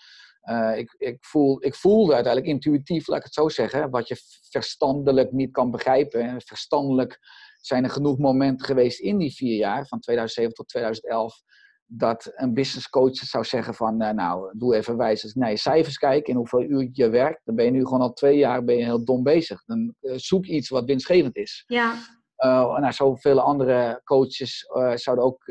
ik, 0.76 0.94
ik, 0.98 1.24
voel, 1.24 1.64
ik 1.64 1.74
voelde 1.74 2.14
uiteindelijk 2.14 2.52
intuïtief, 2.52 3.06
laat 3.06 3.18
ik 3.18 3.24
het 3.24 3.34
zo 3.34 3.48
zeggen, 3.48 3.90
wat 3.90 4.08
je 4.08 4.16
verstandelijk 4.50 5.32
niet 5.32 5.50
kan 5.50 5.70
begrijpen. 5.70 6.40
Verstandelijk 6.40 7.18
zijn 7.60 7.84
er 7.84 7.90
genoeg 7.90 8.18
momenten 8.18 8.66
geweest 8.66 9.00
in 9.00 9.18
die 9.18 9.34
vier 9.34 9.56
jaar, 9.56 9.86
van 9.86 10.00
2007 10.00 10.54
tot 10.54 10.68
2011, 10.68 11.42
dat 11.90 12.32
een 12.34 12.54
business 12.54 12.88
coach 12.88 13.14
zou 13.14 13.44
zeggen 13.44 13.74
van, 13.74 14.02
uh, 14.02 14.10
nou, 14.10 14.58
doe 14.58 14.76
even 14.76 14.96
wijs 14.96 15.34
naar 15.34 15.50
je 15.50 15.56
cijfers 15.56 15.98
kijken 15.98 16.32
en 16.32 16.38
hoeveel 16.38 16.62
uur 16.62 16.88
je 16.92 17.08
werkt. 17.08 17.40
Dan 17.44 17.54
ben 17.54 17.64
je 17.64 17.70
nu 17.70 17.84
gewoon 17.84 18.00
al 18.00 18.12
twee 18.12 18.38
jaar 18.38 18.64
ben 18.64 18.76
je 18.76 18.84
heel 18.84 19.04
dom 19.04 19.22
bezig. 19.22 19.64
Dan 19.64 19.94
uh, 20.00 20.12
zoek 20.16 20.46
iets 20.46 20.68
wat 20.68 20.84
winstgevend 20.84 21.36
is. 21.36 21.64
Ja. 21.66 21.94
Uh, 22.38 22.78
nou, 22.78 22.92
zoveel 22.92 23.40
andere 23.40 24.00
coaches 24.04 24.66
zouden 24.94 25.24
ook 25.24 25.44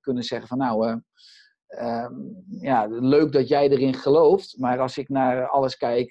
kunnen 0.00 0.22
zeggen 0.22 0.48
van, 0.48 0.58
nou, 0.58 1.00
ehm, 1.66 2.14
ja, 2.60 2.86
leuk 2.88 3.32
dat 3.32 3.48
jij 3.48 3.68
erin 3.68 3.94
gelooft, 3.94 4.58
maar 4.58 4.80
als 4.80 4.98
ik 4.98 5.08
naar 5.08 5.48
alles 5.48 5.76
kijk, 5.76 6.10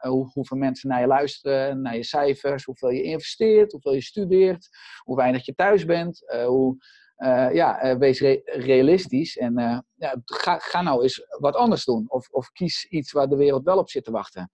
hoe, 0.00 0.30
hoeveel 0.32 0.56
mensen 0.56 0.88
naar 0.88 1.00
je 1.00 1.06
luisteren, 1.06 1.82
naar 1.82 1.96
je 1.96 2.04
cijfers, 2.04 2.64
hoeveel 2.64 2.90
je 2.90 3.02
investeert, 3.02 3.72
hoeveel 3.72 3.94
je 3.94 4.02
studeert, 4.02 4.68
hoe 5.02 5.16
weinig 5.16 5.46
je 5.46 5.54
thuis 5.54 5.84
bent, 5.84 6.32
hoe 6.46 6.76
uh, 7.18 7.52
ja, 7.52 7.98
wees 7.98 8.20
re 8.20 8.40
realistisch 8.44 9.36
en 9.36 9.54
ja, 9.94 10.16
ga, 10.24 10.58
ga 10.58 10.82
nou 10.82 11.02
eens 11.02 11.26
wat 11.38 11.56
anders 11.56 11.84
doen. 11.84 12.04
Of, 12.08 12.28
of 12.28 12.50
kies 12.50 12.84
iets 12.84 13.12
waar 13.12 13.28
de 13.28 13.36
wereld 13.36 13.64
wel 13.64 13.78
op 13.78 13.90
zit 13.90 14.04
te 14.04 14.10
wachten. 14.10 14.50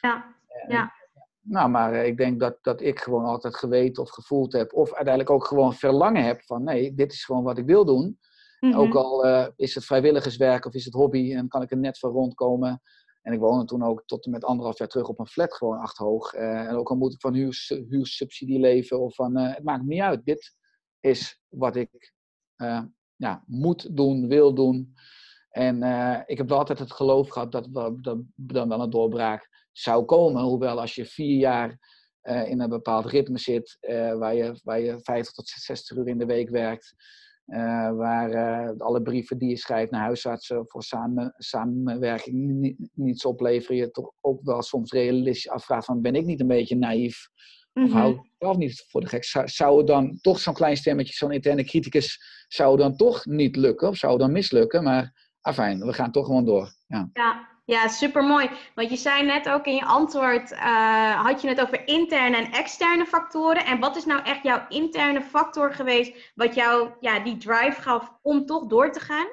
Ja, 0.00 0.36
ja. 0.68 0.92
Nou, 1.40 1.70
maar 1.70 1.94
ik 1.94 2.16
denk 2.16 2.40
dat, 2.40 2.58
dat 2.62 2.80
ik 2.80 3.00
gewoon 3.00 3.24
altijd 3.24 3.56
geweten 3.56 4.02
of 4.02 4.10
gevoeld 4.10 4.52
heb, 4.52 4.72
of 4.72 4.94
uiteindelijk 4.94 5.30
ook 5.30 5.44
gewoon 5.44 5.74
verlangen 5.74 6.24
heb 6.24 6.42
van 6.42 6.64
nee, 6.64 6.94
dit 6.94 7.12
is 7.12 7.24
gewoon 7.24 7.42
wat 7.42 7.58
ik 7.58 7.66
wil 7.66 7.84
doen. 7.84 8.18
Mm 8.60 8.72
-hmm. 8.72 8.80
Ook 8.80 8.94
al 8.94 9.26
is 9.56 9.74
het 9.74 9.84
vrijwilligerswerk 9.84 10.64
of 10.64 10.74
is 10.74 10.84
het 10.84 10.94
hobby 10.94 11.34
en 11.34 11.48
kan 11.48 11.62
ik 11.62 11.70
er 11.70 11.76
net 11.76 11.98
van 11.98 12.10
rondkomen. 12.10 12.82
En 13.22 13.32
ik 13.32 13.40
woonde 13.40 13.64
toen 13.64 13.82
ook 13.82 14.02
tot 14.06 14.24
en 14.24 14.30
met 14.30 14.44
anderhalf 14.44 14.78
jaar 14.78 14.88
terug 14.88 15.08
op 15.08 15.18
een 15.18 15.26
flat 15.26 15.54
gewoon 15.54 15.78
achterhoog. 15.78 16.32
en 16.32 16.76
ook 16.76 16.90
al 16.90 16.96
moet 16.96 17.12
ik 17.12 17.20
van 17.20 17.34
huur, 17.34 17.66
huursubsidie 17.88 18.60
leven 18.60 19.00
of 19.00 19.14
van, 19.14 19.36
het 19.36 19.62
maakt 19.62 19.84
niet 19.84 20.00
uit. 20.00 20.24
Dit, 20.24 20.56
is 21.00 21.40
wat 21.48 21.76
ik 21.76 22.12
ja, 23.16 23.44
moet 23.46 23.96
doen, 23.96 24.28
wil 24.28 24.54
doen. 24.54 24.94
En 25.50 25.76
ik 26.26 26.38
heb 26.38 26.48
wel 26.48 26.58
altijd 26.58 26.78
het 26.78 26.92
geloof 26.92 27.28
gehad 27.28 27.52
dat, 27.52 27.68
dat 28.02 28.18
dan 28.34 28.68
wel 28.68 28.80
een 28.80 28.90
doorbraak 28.90 29.68
zou 29.72 30.04
komen. 30.04 30.42
Hoewel 30.42 30.80
als 30.80 30.94
je 30.94 31.04
vier 31.04 31.38
jaar 31.38 31.78
in 32.22 32.60
een 32.60 32.68
bepaald 32.68 33.06
ritme 33.06 33.38
zit, 33.38 33.78
waar, 34.18 34.34
je, 34.34 34.60
waar 34.62 34.80
je 34.80 34.98
50 35.02 35.34
tot 35.34 35.48
60 35.48 35.96
uur 35.96 36.08
in 36.08 36.18
de 36.18 36.26
week 36.26 36.48
werkt, 36.48 36.94
waar 37.96 38.74
alle 38.78 39.02
brieven 39.02 39.38
die 39.38 39.48
je 39.48 39.56
schrijft 39.56 39.90
naar 39.90 40.00
huisartsen 40.00 40.64
voor 40.66 40.82
samen, 40.82 41.34
samenwerking 41.36 42.36
niet, 42.36 42.88
niets 42.94 43.24
opleveren, 43.24 43.76
je 43.76 43.90
toch 43.90 44.12
ook 44.20 44.40
wel 44.42 44.62
soms 44.62 44.92
realistisch 44.92 45.48
afvraagt 45.48 45.84
van 45.84 46.00
ben 46.00 46.14
ik 46.14 46.24
niet 46.24 46.40
een 46.40 46.46
beetje 46.46 46.76
naïef 46.76 47.28
of 47.84 47.92
hou 47.92 48.14
ik 48.14 48.20
zelf 48.38 48.56
niet 48.56 48.84
voor 48.88 49.00
de 49.00 49.06
gek? 49.06 49.24
Zou, 49.24 49.48
zou 49.48 49.78
het 49.78 49.86
dan 49.86 50.18
toch 50.20 50.38
zo'n 50.38 50.54
klein 50.54 50.76
stemmetje, 50.76 51.12
zo'n 51.12 51.32
interne 51.32 51.64
criticus, 51.64 52.20
zou 52.48 52.76
dan 52.76 52.96
toch 52.96 53.26
niet 53.26 53.56
lukken? 53.56 53.88
Of 53.88 53.96
zou 53.96 54.18
dan 54.18 54.32
mislukken? 54.32 54.82
Maar 54.82 55.30
afijn, 55.40 55.80
we 55.80 55.92
gaan 55.92 56.12
toch 56.12 56.26
gewoon 56.26 56.44
door. 56.44 56.74
Ja, 56.86 57.10
ja, 57.12 57.48
ja 57.68 57.88
super 57.88 58.24
mooi. 58.24 58.50
Want 58.74 58.90
je 58.90 58.96
zei 58.96 59.24
net 59.24 59.48
ook 59.48 59.66
in 59.66 59.74
je 59.74 59.84
antwoord, 59.84 60.52
uh, 60.52 61.24
had 61.24 61.42
je 61.42 61.48
het 61.48 61.60
over 61.60 61.86
interne 61.86 62.36
en 62.36 62.52
externe 62.52 63.06
factoren. 63.06 63.64
En 63.64 63.78
wat 63.78 63.96
is 63.96 64.04
nou 64.04 64.22
echt 64.22 64.42
jouw 64.42 64.64
interne 64.68 65.22
factor 65.22 65.72
geweest, 65.72 66.32
wat 66.34 66.54
jou 66.54 66.90
ja, 67.00 67.20
die 67.20 67.36
drive 67.36 67.80
gaf 67.80 68.12
om 68.22 68.46
toch 68.46 68.66
door 68.66 68.92
te 68.92 69.00
gaan? 69.00 69.26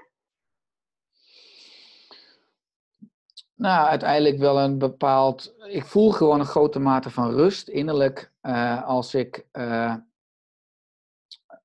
Nou, 3.56 3.88
uiteindelijk 3.88 4.38
wel 4.38 4.60
een 4.60 4.78
bepaald. 4.78 5.56
Ik 5.68 5.86
voel 5.86 6.12
gewoon 6.12 6.40
een 6.40 6.46
grote 6.46 6.80
mate 6.80 7.10
van 7.10 7.32
rust 7.32 7.68
innerlijk 7.68 8.32
uh, 8.42 8.84
als 8.88 9.14
ik 9.14 9.46
uh, 9.54 9.96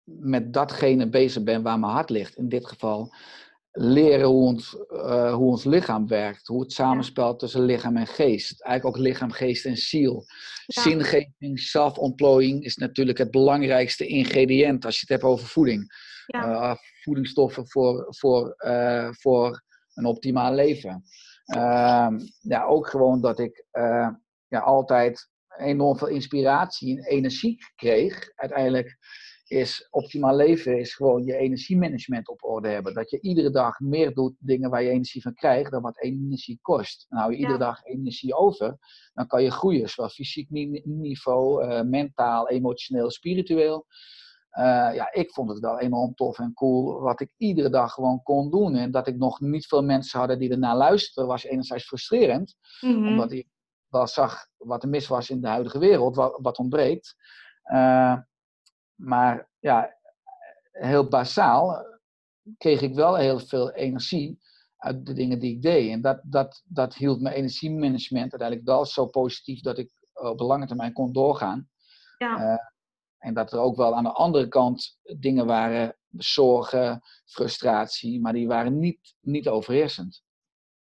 met 0.05 0.53
datgene 0.53 1.09
bezig 1.09 1.43
ben 1.43 1.63
waar 1.63 1.79
mijn 1.79 1.93
hart 1.93 2.11
ligt. 2.11 2.37
In 2.37 2.49
dit 2.49 2.67
geval 2.67 3.13
leren 3.83 4.27
hoe 4.27 4.47
ons, 4.47 4.77
uh, 4.91 5.35
hoe 5.35 5.51
ons 5.51 5.65
lichaam 5.65 6.09
werkt, 6.09 6.47
hoe 6.47 6.61
het 6.61 6.73
samenspel 6.73 7.37
tussen 7.37 7.65
lichaam 7.65 7.97
en 7.97 8.07
geest. 8.07 8.63
Eigenlijk 8.63 8.97
ook 8.97 9.03
lichaam, 9.03 9.31
geest 9.31 9.65
en 9.65 9.77
ziel. 9.77 10.25
Ja. 10.67 10.83
Zingeving, 10.83 11.61
zelfontplooiing 11.61 12.65
is 12.65 12.77
natuurlijk 12.77 13.19
het 13.19 13.31
belangrijkste 13.31 14.07
ingrediënt 14.07 14.85
als 14.85 14.95
je 14.95 15.01
het 15.01 15.09
hebt 15.09 15.23
over 15.33 15.47
voeding. 15.47 16.09
Ja. 16.27 16.79
voedingsstoffen 17.03 17.69
voor, 17.69 18.07
voor, 18.09 18.55
voor 19.11 19.63
een 19.95 20.05
optimaal 20.05 20.55
leven. 20.55 21.03
Uh, 21.57 22.09
ja, 22.41 22.65
ook 22.65 22.89
gewoon 22.89 23.21
dat 23.21 23.39
ik 23.39 23.65
ja, 24.49 24.59
altijd 24.59 25.29
enorm 25.57 25.99
veel 25.99 26.09
inspiratie 26.09 26.97
en 26.97 27.05
energie 27.05 27.59
kreeg. 27.75 28.33
Uiteindelijk 28.35 28.99
is 29.51 29.89
optimaal 29.91 30.37
leven 30.37 30.79
is 30.79 30.95
gewoon 30.95 31.25
je 31.25 31.37
energiemanagement 31.37 32.29
op 32.29 32.45
orde 32.45 32.69
hebben. 32.69 32.95
Dat 32.95 33.11
je 33.11 33.21
iedere 33.21 33.51
dag 33.51 33.81
meer 33.81 34.15
doet 34.15 34.35
dingen 34.39 34.71
waar 34.71 34.83
je 34.83 34.91
energie 34.91 35.23
van 35.23 35.35
krijgt 35.35 35.71
dan 35.71 35.83
wat 35.83 36.03
energie 36.03 36.59
kost. 36.63 37.07
En 37.09 37.19
hou 37.19 37.33
je 37.33 37.39
iedere 37.39 37.59
dag 37.59 37.85
energie 37.85 38.35
over, 38.35 38.79
dan 39.15 39.27
kan 39.27 39.43
je 39.43 39.51
groeien. 39.51 39.89
Zowel 39.89 40.11
fysiek 40.11 40.51
niveau, 40.85 41.65
uh, 41.65 41.83
mentaal, 41.83 42.49
emotioneel, 42.49 43.11
spiritueel. 43.11 43.87
Uh, 44.59 44.65
ja, 44.95 45.13
ik 45.13 45.31
vond 45.33 45.51
het 45.51 45.59
wel 45.59 45.79
enorm 45.79 46.15
tof 46.15 46.39
en 46.39 46.55
cool 46.55 47.01
wat 47.01 47.21
ik 47.21 47.31
iedere 47.37 47.71
dag 47.71 47.93
gewoon 47.93 48.23
kon 48.23 48.51
doen. 48.51 48.75
En 48.75 48.91
dat 48.91 49.07
ik 49.07 49.17
nog 49.17 49.41
niet 49.41 49.67
veel 49.67 49.85
mensen 49.85 50.19
hadden 50.19 50.39
die 50.39 50.51
ernaar 50.51 50.77
luisterden, 50.77 51.31
was 51.31 51.45
enerzijds 51.45 51.87
frustrerend. 51.87 52.55
Mm 52.81 52.95
-hmm. 52.95 53.09
Omdat 53.09 53.33
ik 53.33 53.49
wel 53.89 54.07
zag 54.07 54.47
wat 54.57 54.83
er 54.83 54.89
mis 54.89 55.09
was 55.09 55.31
in 55.31 55.41
de 55.41 55.49
huidige 55.49 55.79
wereld, 55.79 56.17
wat, 56.17 56.39
wat 56.43 56.59
ontbreekt. 56.59 57.15
Uh, 57.73 58.17
maar 59.01 59.49
ja, 59.59 59.97
heel 60.73 61.09
basaal 61.09 61.87
kreeg 62.59 62.81
ik 62.81 62.95
wel 62.95 63.17
heel 63.17 63.39
veel 63.39 63.73
energie 63.73 64.39
uit 64.77 65.07
de 65.07 65.13
dingen 65.13 65.39
die 65.39 65.55
ik 65.55 65.63
deed. 65.63 65.91
En 65.91 66.01
dat, 66.01 66.21
dat, 66.25 66.63
dat 66.65 66.95
hield 66.95 67.21
mijn 67.21 67.35
energiemanagement 67.35 68.31
uiteindelijk 68.31 68.69
wel 68.69 68.87
zo 68.87 69.07
positief 69.07 69.61
dat 69.61 69.79
ik 69.79 69.93
op 70.13 70.39
de 70.39 70.45
lange 70.45 70.67
termijn 70.67 70.93
kon 70.93 71.13
doorgaan. 71.13 71.69
Ja. 72.19 72.39
Uh, 72.41 72.59
en 73.19 73.35
dat 73.35 73.53
er 73.53 73.59
ook 73.59 73.77
wel 73.77 73.95
aan 73.95 74.05
de 74.05 74.13
andere 74.13 74.49
kant 74.49 74.99
dingen 75.19 75.47
waren, 75.47 75.97
zorgen, 76.09 77.03
frustratie, 77.25 78.21
maar 78.21 78.33
die 78.33 78.47
waren 78.47 78.79
niet, 78.79 79.15
niet 79.21 79.49
overheersend. 79.49 80.23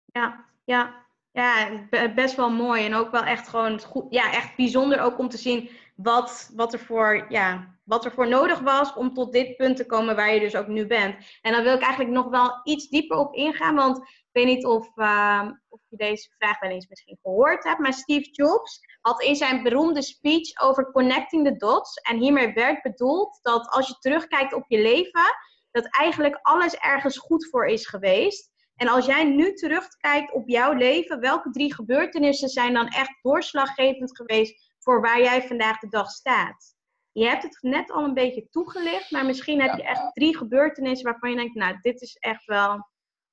Ja, 0.04 0.44
ja, 0.64 1.06
ja, 1.30 1.86
best 2.14 2.36
wel 2.36 2.50
mooi. 2.50 2.84
En 2.84 2.94
ook 2.94 3.10
wel 3.10 3.22
echt 3.22 3.48
gewoon 3.48 3.80
goed, 3.80 4.06
ja, 4.08 4.32
echt 4.32 4.56
bijzonder 4.56 5.00
ook 5.00 5.18
om 5.18 5.28
te 5.28 5.36
zien 5.36 5.70
wat, 6.02 6.50
wat, 6.54 6.72
er 6.72 6.78
voor, 6.78 7.26
ja, 7.28 7.78
wat 7.84 8.04
er 8.04 8.12
voor 8.12 8.28
nodig 8.28 8.60
was 8.60 8.94
om 8.94 9.14
tot 9.14 9.32
dit 9.32 9.56
punt 9.56 9.76
te 9.76 9.86
komen 9.86 10.16
waar 10.16 10.34
je 10.34 10.40
dus 10.40 10.56
ook 10.56 10.66
nu 10.66 10.86
bent. 10.86 11.16
En 11.42 11.52
dan 11.52 11.62
wil 11.62 11.74
ik 11.74 11.82
eigenlijk 11.82 12.14
nog 12.14 12.28
wel 12.28 12.60
iets 12.64 12.88
dieper 12.88 13.16
op 13.16 13.34
ingaan, 13.34 13.74
want 13.74 13.98
ik 13.98 14.28
weet 14.32 14.46
niet 14.46 14.66
of, 14.66 14.96
uh, 14.96 15.50
of 15.68 15.80
je 15.88 15.96
deze 15.96 16.30
vraag 16.38 16.60
wel 16.60 16.70
eens 16.70 16.88
misschien 16.88 17.18
gehoord 17.22 17.64
hebt, 17.64 17.78
maar 17.78 17.92
Steve 17.92 18.28
Jobs 18.30 18.80
had 19.00 19.22
in 19.22 19.36
zijn 19.36 19.62
beroemde 19.62 20.02
speech 20.02 20.60
over 20.60 20.90
connecting 20.92 21.46
the 21.46 21.56
dots, 21.56 21.94
en 21.94 22.18
hiermee 22.18 22.52
werd 22.52 22.82
bedoeld 22.82 23.38
dat 23.42 23.68
als 23.68 23.88
je 23.88 23.98
terugkijkt 23.98 24.54
op 24.54 24.64
je 24.68 24.82
leven, 24.82 25.36
dat 25.70 25.96
eigenlijk 25.98 26.38
alles 26.42 26.74
ergens 26.74 27.18
goed 27.18 27.48
voor 27.50 27.66
is 27.66 27.86
geweest. 27.86 28.50
En 28.76 28.88
als 28.88 29.06
jij 29.06 29.24
nu 29.24 29.54
terugkijkt 29.54 30.32
op 30.32 30.48
jouw 30.48 30.72
leven, 30.72 31.20
welke 31.20 31.50
drie 31.50 31.74
gebeurtenissen 31.74 32.48
zijn 32.48 32.74
dan 32.74 32.88
echt 32.88 33.18
doorslaggevend 33.22 34.16
geweest 34.16 34.67
voor 34.88 35.00
waar 35.00 35.20
jij 35.20 35.42
vandaag 35.42 35.78
de 35.78 35.88
dag 35.88 36.10
staat? 36.10 36.74
Je 37.12 37.24
hebt 37.24 37.42
het 37.42 37.58
net 37.60 37.90
al 37.90 38.04
een 38.04 38.14
beetje 38.14 38.48
toegelicht, 38.50 39.10
maar 39.10 39.26
misschien 39.26 39.60
heb 39.60 39.76
je 39.76 39.82
echt 39.82 40.12
drie 40.12 40.36
gebeurtenissen 40.36 41.10
waarvan 41.10 41.30
je 41.30 41.36
denkt, 41.36 41.54
nou, 41.54 41.76
dit 41.80 42.00
is 42.00 42.16
echt 42.16 42.44
wel, 42.44 42.88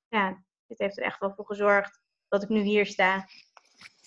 ja, 0.08 0.42
dit 0.66 0.78
heeft 0.78 0.98
er 0.98 1.04
echt 1.04 1.20
wel 1.20 1.32
voor 1.34 1.46
gezorgd 1.46 2.00
dat 2.28 2.42
ik 2.42 2.48
nu 2.48 2.60
hier 2.60 2.86
sta. 2.86 3.28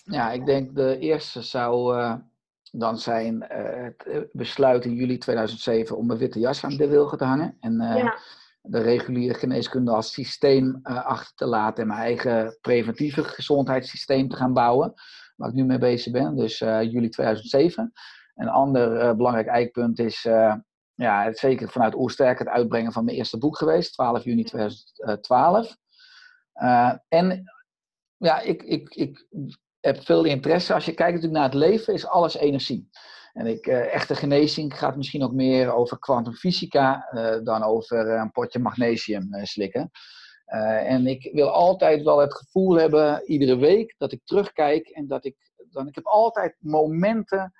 Ja, 0.04 0.30
ik 0.30 0.46
denk 0.46 0.74
de 0.74 0.98
eerste 0.98 1.42
zou 1.42 1.96
uh, 1.96 2.14
dan 2.70 2.98
zijn 2.98 3.34
uh, 3.34 4.14
het 4.14 4.28
besluit 4.32 4.84
in 4.84 4.94
juli 4.94 5.18
2007 5.18 5.96
om 5.96 6.10
een 6.10 6.18
witte 6.18 6.38
jas 6.38 6.64
aan 6.64 6.76
de 6.76 6.88
wilgen 6.88 7.18
te 7.18 7.24
hangen. 7.24 7.56
En 7.60 7.80
uh, 7.82 7.96
ja. 7.96 8.18
de 8.62 8.80
reguliere 8.80 9.34
geneeskunde 9.34 9.90
als 9.90 10.12
systeem 10.12 10.80
achter 10.82 11.34
te 11.34 11.46
laten 11.46 11.82
en 11.82 11.88
mijn 11.88 12.00
eigen 12.00 12.58
preventieve 12.60 13.24
gezondheidssysteem 13.24 14.28
te 14.28 14.36
gaan 14.36 14.52
bouwen. 14.52 14.94
Waar 15.40 15.48
ik 15.48 15.54
nu 15.54 15.64
mee 15.64 15.78
bezig 15.78 16.12
ben, 16.12 16.36
dus 16.36 16.58
juli 16.58 17.08
2007. 17.08 17.92
Een 18.34 18.48
ander 18.48 19.16
belangrijk 19.16 19.46
eikpunt 19.46 19.98
is 19.98 20.22
ja, 20.94 21.24
het 21.24 21.38
zeker 21.38 21.68
vanuit 21.68 21.94
Oersterk 21.94 22.38
het 22.38 22.48
uitbrengen 22.48 22.92
van 22.92 23.04
mijn 23.04 23.16
eerste 23.16 23.38
boek 23.38 23.56
geweest, 23.56 23.92
12 23.92 24.24
juni 24.24 24.44
2012. 24.44 25.76
en 27.08 27.44
ja, 28.16 28.40
ik, 28.40 28.62
ik, 28.62 28.94
ik 28.94 29.26
heb 29.80 30.02
veel 30.02 30.24
interesse. 30.24 30.74
Als 30.74 30.84
je 30.84 30.92
kijkt 30.92 31.12
natuurlijk 31.12 31.40
naar 31.40 31.50
het 31.50 31.70
leven, 31.70 31.94
is 31.94 32.06
alles 32.06 32.36
energie. 32.36 32.90
En 33.32 33.46
ik, 33.46 33.66
uh, 33.66 33.94
echte 33.94 34.14
genezing 34.14 34.78
gaat 34.78 34.96
misschien 34.96 35.22
ook 35.22 35.32
meer 35.32 35.72
over 35.72 35.98
kwantumfysica 35.98 37.08
uh, 37.12 37.44
dan 37.44 37.62
over 37.62 38.08
een 38.08 38.30
potje 38.30 38.58
magnesium 38.58 39.28
slikken. 40.50 40.86
en 40.86 41.06
ik 41.06 41.30
wil 41.32 41.50
altijd 41.50 42.02
wel 42.02 42.18
het 42.18 42.34
gevoel 42.34 42.74
hebben, 42.74 43.22
iedere 43.26 43.56
week, 43.56 43.94
dat 43.98 44.12
ik 44.12 44.20
terugkijk 44.24 44.88
en 44.88 45.06
dat 45.06 45.24
ik, 45.24 45.36
dan, 45.70 45.88
ik 45.88 45.94
heb 45.94 46.06
altijd 46.06 46.56
momenten 46.58 47.52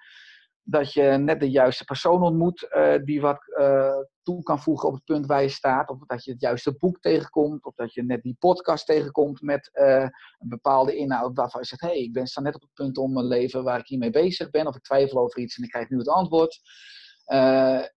dat 0.71 0.93
je 0.93 1.03
net 1.03 1.41
de 1.41 1.51
juiste 1.51 1.85
persoon 1.85 2.23
ontmoet 2.23 2.69
uh, 2.71 2.95
die 3.05 3.21
wat 3.21 3.41
uh, 3.59 3.97
toe 4.23 4.43
kan 4.43 4.61
voegen 4.61 4.89
op 4.89 4.95
het 4.95 5.05
punt 5.05 5.27
waar 5.27 5.43
je 5.43 5.49
staat. 5.49 5.89
Of 5.89 5.99
dat 6.07 6.25
je 6.25 6.31
het 6.31 6.41
juiste 6.41 6.77
boek 6.79 7.01
tegenkomt. 7.01 7.65
Of 7.65 7.75
dat 7.75 7.95
je 7.95 8.03
net 8.03 8.23
die 8.23 8.37
podcast 8.39 8.87
tegenkomt 8.87 9.43
met 9.43 9.71
een 9.73 10.49
bepaalde 10.49 10.97
inhoud 10.97 11.37
waarvan 11.37 11.61
je 11.61 11.67
zegt... 11.67 11.81
hé, 11.81 11.89
hey, 11.89 11.99
ik 11.99 12.13
ben 12.13 12.27
sta 12.27 12.41
net 12.41 12.55
op 12.55 12.61
het 12.61 12.73
punt 12.75 12.99
om 12.99 13.13
mijn 13.13 13.27
leven 13.27 13.65
waar 13.65 13.79
ik 13.79 13.87
hiermee 13.87 14.11
bezig 14.11 14.51
ben. 14.51 14.67
Of 14.67 14.77
ik 14.77 14.83
twijfel 14.83 15.19
over 15.19 15.41
iets 15.41 15.57
en 15.57 15.65
ik 15.65 15.71
krijg 15.71 15.89
nu 15.89 15.99
het 15.99 16.09
antwoord. 16.09 16.61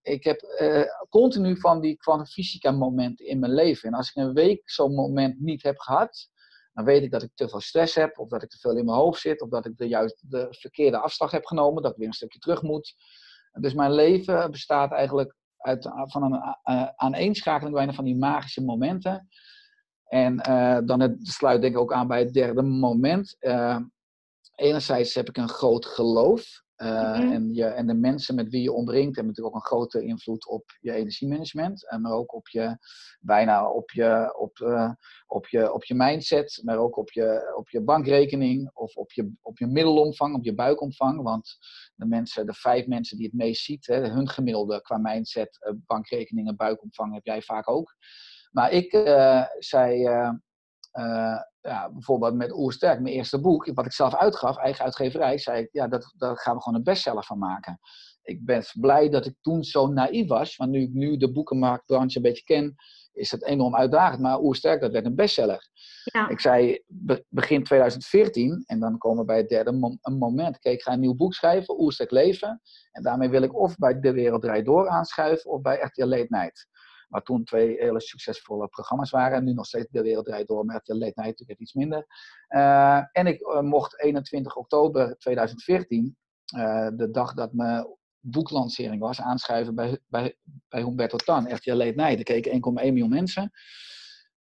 Ik 0.01 0.23
heb 0.23 0.41
continu 1.09 1.59
van 1.59 1.81
die 1.81 1.97
kwantumfysica 1.97 2.71
momenten 2.71 3.25
in 3.25 3.39
mijn 3.39 3.53
leven. 3.53 3.89
En 3.89 3.95
als 3.95 4.09
ik 4.09 4.15
een 4.15 4.33
week 4.33 4.69
zo'n 4.69 4.93
moment 4.93 5.39
niet 5.39 5.63
heb 5.63 5.79
gehad 5.79 6.31
dan 6.73 6.85
weet 6.85 7.03
ik 7.03 7.11
dat 7.11 7.23
ik 7.23 7.31
te 7.35 7.49
veel 7.49 7.61
stress 7.61 7.95
heb, 7.95 8.19
of 8.19 8.29
dat 8.29 8.43
ik 8.43 8.49
te 8.49 8.57
veel 8.57 8.77
in 8.77 8.85
mijn 8.85 8.97
hoofd 8.97 9.21
zit, 9.21 9.41
of 9.41 9.49
dat 9.49 9.65
ik 9.65 9.77
de, 9.77 9.87
juist 9.87 10.31
de 10.31 10.47
verkeerde 10.49 10.97
afslag 10.97 11.31
heb 11.31 11.45
genomen, 11.45 11.83
dat 11.83 11.91
ik 11.91 11.97
weer 11.97 12.07
een 12.07 12.13
stukje 12.13 12.39
terug 12.39 12.61
moet. 12.61 12.95
Dus 13.51 13.73
mijn 13.73 13.91
leven 13.91 14.51
bestaat 14.51 14.91
eigenlijk 14.91 15.35
uit, 15.57 15.89
van 16.03 16.23
een 16.23 16.55
uh, 16.63 16.87
aaneenschakeling 16.95 17.75
bijna 17.75 17.93
van 17.93 18.05
die 18.05 18.17
magische 18.17 18.63
momenten. 18.63 19.27
En 20.03 20.37
dan 20.85 20.99
het, 20.99 21.27
sluit 21.27 21.61
denk 21.61 21.73
ik 21.73 21.79
ook 21.79 21.93
aan 21.93 22.07
bij 22.07 22.19
het 22.19 22.33
derde 22.33 22.61
moment. 22.61 23.37
Enerzijds 24.55 25.13
heb 25.13 25.29
ik 25.29 25.37
een 25.37 25.49
groot 25.49 25.85
geloof. 25.85 26.62
Uh, 26.77 27.19
en, 27.19 27.53
je, 27.53 27.65
en 27.65 27.87
de 27.87 27.93
mensen 27.93 28.35
met 28.35 28.49
wie 28.49 28.61
je 28.61 28.71
omringt 28.71 29.15
hebben 29.15 29.25
natuurlijk 29.25 29.55
ook 29.55 29.61
een 29.61 29.67
grote 29.67 30.03
invloed 30.03 30.47
op 30.47 30.63
je 30.79 30.91
energiemanagement. 30.91 31.89
En 31.89 32.01
maar 32.01 32.11
ook 32.11 32.33
op 32.33 32.47
je, 32.47 32.77
bijna 33.19 33.69
op 33.69 33.91
je, 33.91 34.35
op, 34.37 34.57
uh, 34.57 34.91
op 35.27 35.47
je, 35.47 35.73
op 35.73 35.83
je 35.83 35.95
mindset, 35.95 36.61
maar 36.63 36.77
ook 36.77 36.97
op 36.97 37.11
je, 37.11 37.53
op 37.55 37.69
je 37.69 37.81
bankrekening 37.81 38.69
of 38.73 38.95
op 38.95 39.11
je, 39.11 39.31
op 39.41 39.57
je 39.57 39.67
middelomvang, 39.67 40.35
op 40.35 40.43
je 40.43 40.55
buikomvang. 40.55 41.21
Want 41.21 41.57
de 41.95 42.05
mensen, 42.05 42.45
de 42.45 42.53
vijf 42.53 42.87
mensen 42.87 43.17
die 43.17 43.25
het 43.25 43.35
meest 43.35 43.63
ziet, 43.63 43.87
hè, 43.87 44.07
hun 44.07 44.29
gemiddelde 44.29 44.81
qua 44.81 44.97
mindset, 44.97 45.75
bankrekening 45.85 46.47
en 46.47 46.55
buikomvang 46.55 47.13
heb 47.13 47.25
jij 47.25 47.41
vaak 47.41 47.69
ook. 47.69 47.95
Maar 48.51 48.71
ik 48.71 48.91
zei 49.59 50.07
uh, 50.93 51.41
ja, 51.61 51.91
bijvoorbeeld 51.91 52.35
met 52.35 52.53
Oersterk, 52.53 52.99
mijn 52.99 53.15
eerste 53.15 53.41
boek, 53.41 53.71
wat 53.73 53.85
ik 53.85 53.91
zelf 53.91 54.15
uitgaf, 54.15 54.57
eigen 54.57 54.85
uitgeverij, 54.85 55.37
zei 55.37 55.61
ik, 55.61 55.69
ja, 55.71 55.87
dat, 55.87 56.13
daar 56.17 56.37
gaan 56.37 56.55
we 56.55 56.61
gewoon 56.61 56.77
een 56.77 56.83
bestseller 56.83 57.23
van 57.23 57.37
maken. 57.37 57.79
Ik 58.23 58.45
ben 58.45 58.63
blij 58.79 59.09
dat 59.09 59.25
ik 59.25 59.35
toen 59.41 59.63
zo 59.63 59.87
naïef 59.87 60.27
was, 60.27 60.55
want 60.55 60.71
nu 60.71 60.81
ik 60.81 60.93
nu 60.93 61.17
de 61.17 61.31
boekenmarktbranche 61.31 62.17
een 62.17 62.23
beetje 62.23 62.43
ken, 62.43 62.75
is 63.13 63.31
het 63.31 63.43
enorm 63.45 63.75
uitdagend. 63.75 64.21
Maar 64.21 64.41
Oersterk, 64.41 64.81
dat 64.81 64.91
werd 64.91 65.05
een 65.05 65.15
bestseller. 65.15 65.69
Ja. 66.03 66.29
Ik 66.29 66.39
zei 66.39 66.83
begin 67.27 67.63
2014, 67.63 68.63
en 68.65 68.79
dan 68.79 68.97
komen 68.97 69.19
we 69.19 69.25
bij 69.25 69.37
het 69.37 69.49
derde 69.49 69.97
moment. 70.01 70.59
Kijk, 70.59 70.75
ik 70.75 70.81
ga 70.81 70.93
een 70.93 70.99
nieuw 70.99 71.15
boek 71.15 71.33
schrijven, 71.33 71.81
Oersterk 71.81 72.11
Leven. 72.11 72.61
En 72.91 73.03
daarmee 73.03 73.29
wil 73.29 73.41
ik 73.41 73.55
of 73.59 73.77
bij 73.77 73.99
De 73.99 74.11
Wereld 74.11 74.41
Draait 74.41 74.65
Door 74.65 74.89
aanschuiven, 74.89 75.51
of 75.51 75.61
bij 75.61 75.79
RTL 75.79 76.05
Late 76.05 76.25
Night. 76.29 76.67
Waar 77.13 77.23
toen 77.23 77.43
twee 77.43 77.75
hele 77.79 78.01
succesvolle 78.01 78.67
programma's 78.67 79.09
waren. 79.09 79.37
En 79.37 79.43
nu 79.43 79.53
nog 79.53 79.65
steeds 79.65 79.87
de 79.89 80.01
wereld 80.01 80.25
draait 80.25 80.47
door 80.47 80.65
met 80.65 80.85
de 80.85 80.93
late 80.93 81.13
night 81.15 81.25
natuurlijk 81.25 81.59
iets 81.59 81.73
minder. 81.73 82.05
Uh, 82.49 83.01
en 83.11 83.27
ik 83.27 83.41
uh, 83.41 83.59
mocht 83.61 84.01
21 84.01 84.55
oktober 84.55 85.17
2014, 85.17 86.17
uh, 86.55 86.87
de 86.93 87.11
dag 87.11 87.33
dat 87.33 87.53
mijn 87.53 87.87
boeklancering 88.19 89.01
was, 89.01 89.21
aanschuiven 89.21 89.75
bij, 89.75 89.99
bij, 90.07 90.37
bij 90.69 90.81
Humberto 90.81 91.17
Tan, 91.17 91.53
RTL 91.53 91.73
Late 91.73 91.95
Night. 91.95 92.17
Er 92.17 92.23
keken 92.23 92.51
1,1 92.51 92.59
miljoen 92.73 93.09
mensen. 93.09 93.51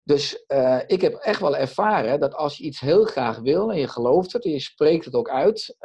Dus 0.02 0.44
ik 0.86 1.00
heb 1.00 1.14
echt 1.14 1.40
wel 1.40 1.56
ervaren 1.56 2.20
dat 2.20 2.34
als 2.34 2.56
je 2.56 2.64
iets 2.64 2.80
heel 2.80 3.04
graag 3.04 3.38
wil 3.38 3.72
en 3.72 3.78
je 3.78 3.88
gelooft 3.88 4.32
het 4.32 4.44
en 4.44 4.50
je 4.50 4.60
spreekt 4.60 5.04
het 5.04 5.14
ook 5.14 5.30
uit 5.30 5.76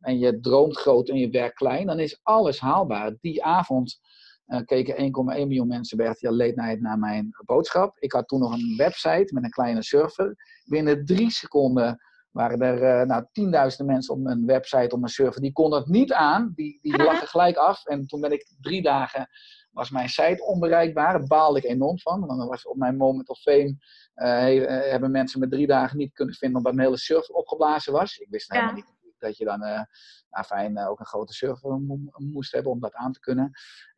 en 0.00 0.18
je 0.18 0.40
droomt 0.40 0.76
groot 0.76 1.08
en 1.08 1.18
je 1.18 1.30
werkt 1.30 1.54
klein, 1.54 1.86
dan 1.86 1.98
is 1.98 2.20
alles 2.22 2.58
haalbaar. 2.60 3.16
Die 3.20 3.44
avond 3.44 4.00
uh, 4.46 4.60
keken 4.64 4.96
1,1 4.96 5.02
miljoen 5.12 5.66
mensen 5.66 5.96
bij 5.96 6.06
RTL 6.06 6.30
Late 6.30 6.52
Night 6.54 6.80
naar 6.80 6.98
mijn 6.98 7.34
boodschap. 7.44 7.96
Ik 7.98 8.12
had 8.12 8.28
toen 8.28 8.40
nog 8.40 8.52
een 8.52 8.74
website 8.76 9.30
met 9.34 9.44
een 9.44 9.50
kleine 9.50 9.82
server. 9.82 10.36
Binnen 10.64 11.04
drie 11.04 11.30
seconden 11.30 12.00
waren 12.30 12.60
er 12.60 13.00
uh, 13.00 13.06
nou, 13.06 13.24
tienduizenden 13.32 13.94
mensen 13.94 14.14
op 14.14 14.20
mijn 14.20 14.46
website, 14.46 14.94
op 14.94 15.00
mijn 15.00 15.12
server. 15.12 15.40
Die 15.40 15.52
konden 15.52 15.78
het 15.78 15.88
niet 15.88 16.12
aan. 16.12 16.52
Die, 16.54 16.78
die 16.82 17.02
lachen 17.02 17.28
gelijk 17.28 17.56
af. 17.56 17.86
En 17.86 18.06
toen 18.06 18.20
ben 18.20 18.32
ik 18.32 18.46
drie 18.60 18.82
dagen, 18.82 19.28
was 19.70 19.90
mijn 19.90 20.08
site 20.08 20.44
onbereikbaar. 20.44 21.18
Daar 21.18 21.26
baalde 21.26 21.58
ik 21.58 21.64
enorm 21.64 21.98
van. 21.98 22.26
Want 22.26 22.38
dan 22.38 22.48
was 22.48 22.66
op 22.66 22.76
mijn 22.76 22.96
moment 22.96 23.28
of 23.28 23.38
fame, 23.38 23.76
uh, 24.14 24.90
hebben 24.90 25.10
mensen 25.10 25.40
me 25.40 25.48
drie 25.48 25.66
dagen 25.66 25.98
niet 25.98 26.12
kunnen 26.12 26.34
vinden 26.34 26.58
omdat 26.58 26.74
mijn 26.74 26.86
hele 26.86 26.98
server 26.98 27.34
opgeblazen 27.34 27.92
was. 27.92 28.16
Ik 28.16 28.30
wist 28.30 28.52
helemaal 28.52 28.74
niet 28.74 28.93
dat 29.24 29.36
je 29.36 29.44
dan 29.44 29.62
uh, 29.62 29.82
nou, 30.30 30.44
fijn 30.46 30.86
ook 30.86 31.00
een 31.00 31.06
grote 31.06 31.32
server 31.32 31.80
moest 32.16 32.52
hebben 32.52 32.72
om 32.72 32.80
dat 32.80 32.94
aan 32.94 33.12
te 33.12 33.20
kunnen. 33.20 33.50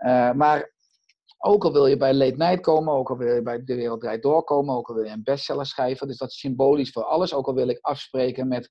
Uh, 0.07 0.33
maar 0.33 0.75
ook 1.39 1.65
al 1.65 1.73
wil 1.73 1.87
je 1.87 1.97
bij 1.97 2.15
Late 2.15 2.37
Night 2.37 2.61
komen, 2.61 2.95
ook 2.95 3.11
al 3.11 3.17
wil 3.17 3.35
je 3.35 3.43
bij 3.43 3.65
De 3.65 3.75
Wereld 3.75 4.01
Draait 4.01 4.23
doorkomen, 4.23 4.75
ook 4.75 4.89
al 4.89 4.95
wil 4.95 5.05
je 5.05 5.11
een 5.11 5.23
bestseller 5.23 5.67
schrijven, 5.67 6.09
dus 6.09 6.19
dat 6.19 6.31
is 6.31 6.39
symbolisch 6.39 6.91
voor 6.91 7.05
alles. 7.05 7.35
Ook 7.35 7.47
al 7.47 7.55
wil 7.55 7.69
ik 7.69 7.79
afspreken 7.81 8.49
met 8.49 8.71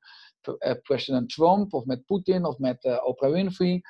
president 0.82 1.30
Trump 1.30 1.74
of 1.74 1.86
met 1.86 2.06
Poetin 2.06 2.46
of 2.46 2.58
met 2.58 3.02
Oprah 3.04 3.32
Winfrey. 3.32 3.82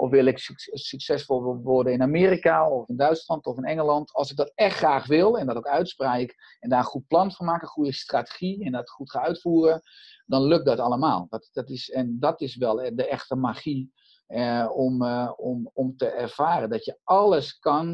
Of 0.00 0.10
wil 0.10 0.26
ik 0.26 0.38
succesvol 0.72 1.56
worden 1.56 1.92
in 1.92 2.02
Amerika 2.02 2.70
of 2.70 2.88
in 2.88 2.96
Duitsland 2.96 3.46
of 3.46 3.56
in 3.56 3.64
Engeland. 3.64 4.12
Als 4.12 4.30
ik 4.30 4.36
dat 4.36 4.52
echt 4.54 4.76
graag 4.76 5.06
wil 5.06 5.38
en 5.38 5.46
dat 5.46 5.56
ook 5.56 5.66
uitspreek 5.66 6.56
en 6.60 6.68
daar 6.68 6.78
een 6.78 6.84
goed 6.84 7.06
plan 7.06 7.32
van 7.32 7.46
maak, 7.46 7.62
een 7.62 7.68
goede 7.68 7.92
strategie 7.92 8.64
en 8.64 8.72
dat 8.72 8.90
goed 8.90 9.10
ga 9.10 9.20
uitvoeren, 9.20 9.82
dan 10.26 10.42
lukt 10.42 10.64
dat 10.64 10.78
allemaal. 10.78 11.26
Dat, 11.28 11.48
dat 11.52 11.70
is, 11.70 11.90
en 11.90 12.16
dat 12.18 12.40
is 12.40 12.56
wel 12.56 12.76
de 12.76 13.06
echte 13.06 13.36
magie 13.36 13.92
eh, 14.26 14.70
om, 14.74 15.02
eh, 15.02 15.32
om, 15.36 15.70
om 15.72 15.96
te 15.96 16.06
ervaren 16.06 16.70
dat 16.70 16.84
je 16.84 16.98
alles 17.04 17.58
kan 17.58 17.92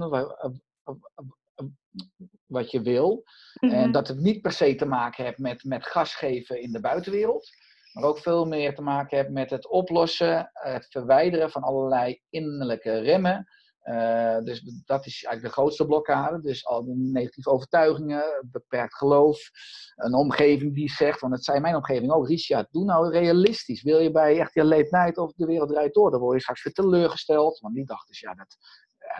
wat 2.46 2.70
je 2.70 2.82
wil. 2.82 3.24
En 3.54 3.68
mhm. 3.68 3.90
dat 3.90 4.08
het 4.08 4.18
niet 4.18 4.42
per 4.42 4.52
se 4.52 4.74
te 4.74 4.86
maken 4.86 5.24
heeft 5.24 5.38
met, 5.38 5.64
met 5.64 5.86
gas 5.86 6.14
geven 6.14 6.62
in 6.62 6.72
de 6.72 6.80
buitenwereld. 6.80 7.50
Maar 7.96 8.04
ook 8.04 8.18
veel 8.18 8.44
meer 8.44 8.74
te 8.74 8.82
maken 8.82 9.16
heeft 9.16 9.30
met 9.30 9.50
het 9.50 9.68
oplossen, 9.68 10.50
het 10.52 10.86
verwijderen 10.90 11.50
van 11.50 11.62
allerlei 11.62 12.20
innerlijke 12.30 12.98
remmen. 12.98 13.46
Uh, 13.84 14.38
dus 14.38 14.62
dat 14.84 15.06
is 15.06 15.24
eigenlijk 15.24 15.42
de 15.42 15.60
grootste 15.60 15.86
blokkade. 15.86 16.40
Dus 16.40 16.66
al 16.66 16.84
die 16.84 16.94
negatieve 16.94 17.50
overtuigingen, 17.50 18.48
beperkt 18.50 18.96
geloof, 18.96 19.50
een 19.94 20.14
omgeving 20.14 20.74
die 20.74 20.90
zegt, 20.90 21.20
want 21.20 21.32
het 21.32 21.44
zei 21.44 21.60
mijn 21.60 21.76
omgeving 21.76 22.12
ook, 22.12 22.28
Richard, 22.28 22.72
doe 22.72 22.84
nou 22.84 23.10
realistisch. 23.10 23.82
Wil 23.82 23.98
je 23.98 24.10
bij 24.10 24.38
echt 24.38 24.54
je 24.54 24.86
night 24.90 25.18
of 25.18 25.32
de 25.32 25.46
wereld 25.46 25.68
draait 25.68 25.94
door, 25.94 26.10
dan 26.10 26.20
word 26.20 26.34
je 26.34 26.42
straks 26.42 26.62
weer 26.62 26.72
teleurgesteld. 26.72 27.58
Want 27.58 27.74
die 27.74 27.84
dachten, 27.84 28.08
dus, 28.08 28.20
ja, 28.20 28.34
dat, 28.34 28.56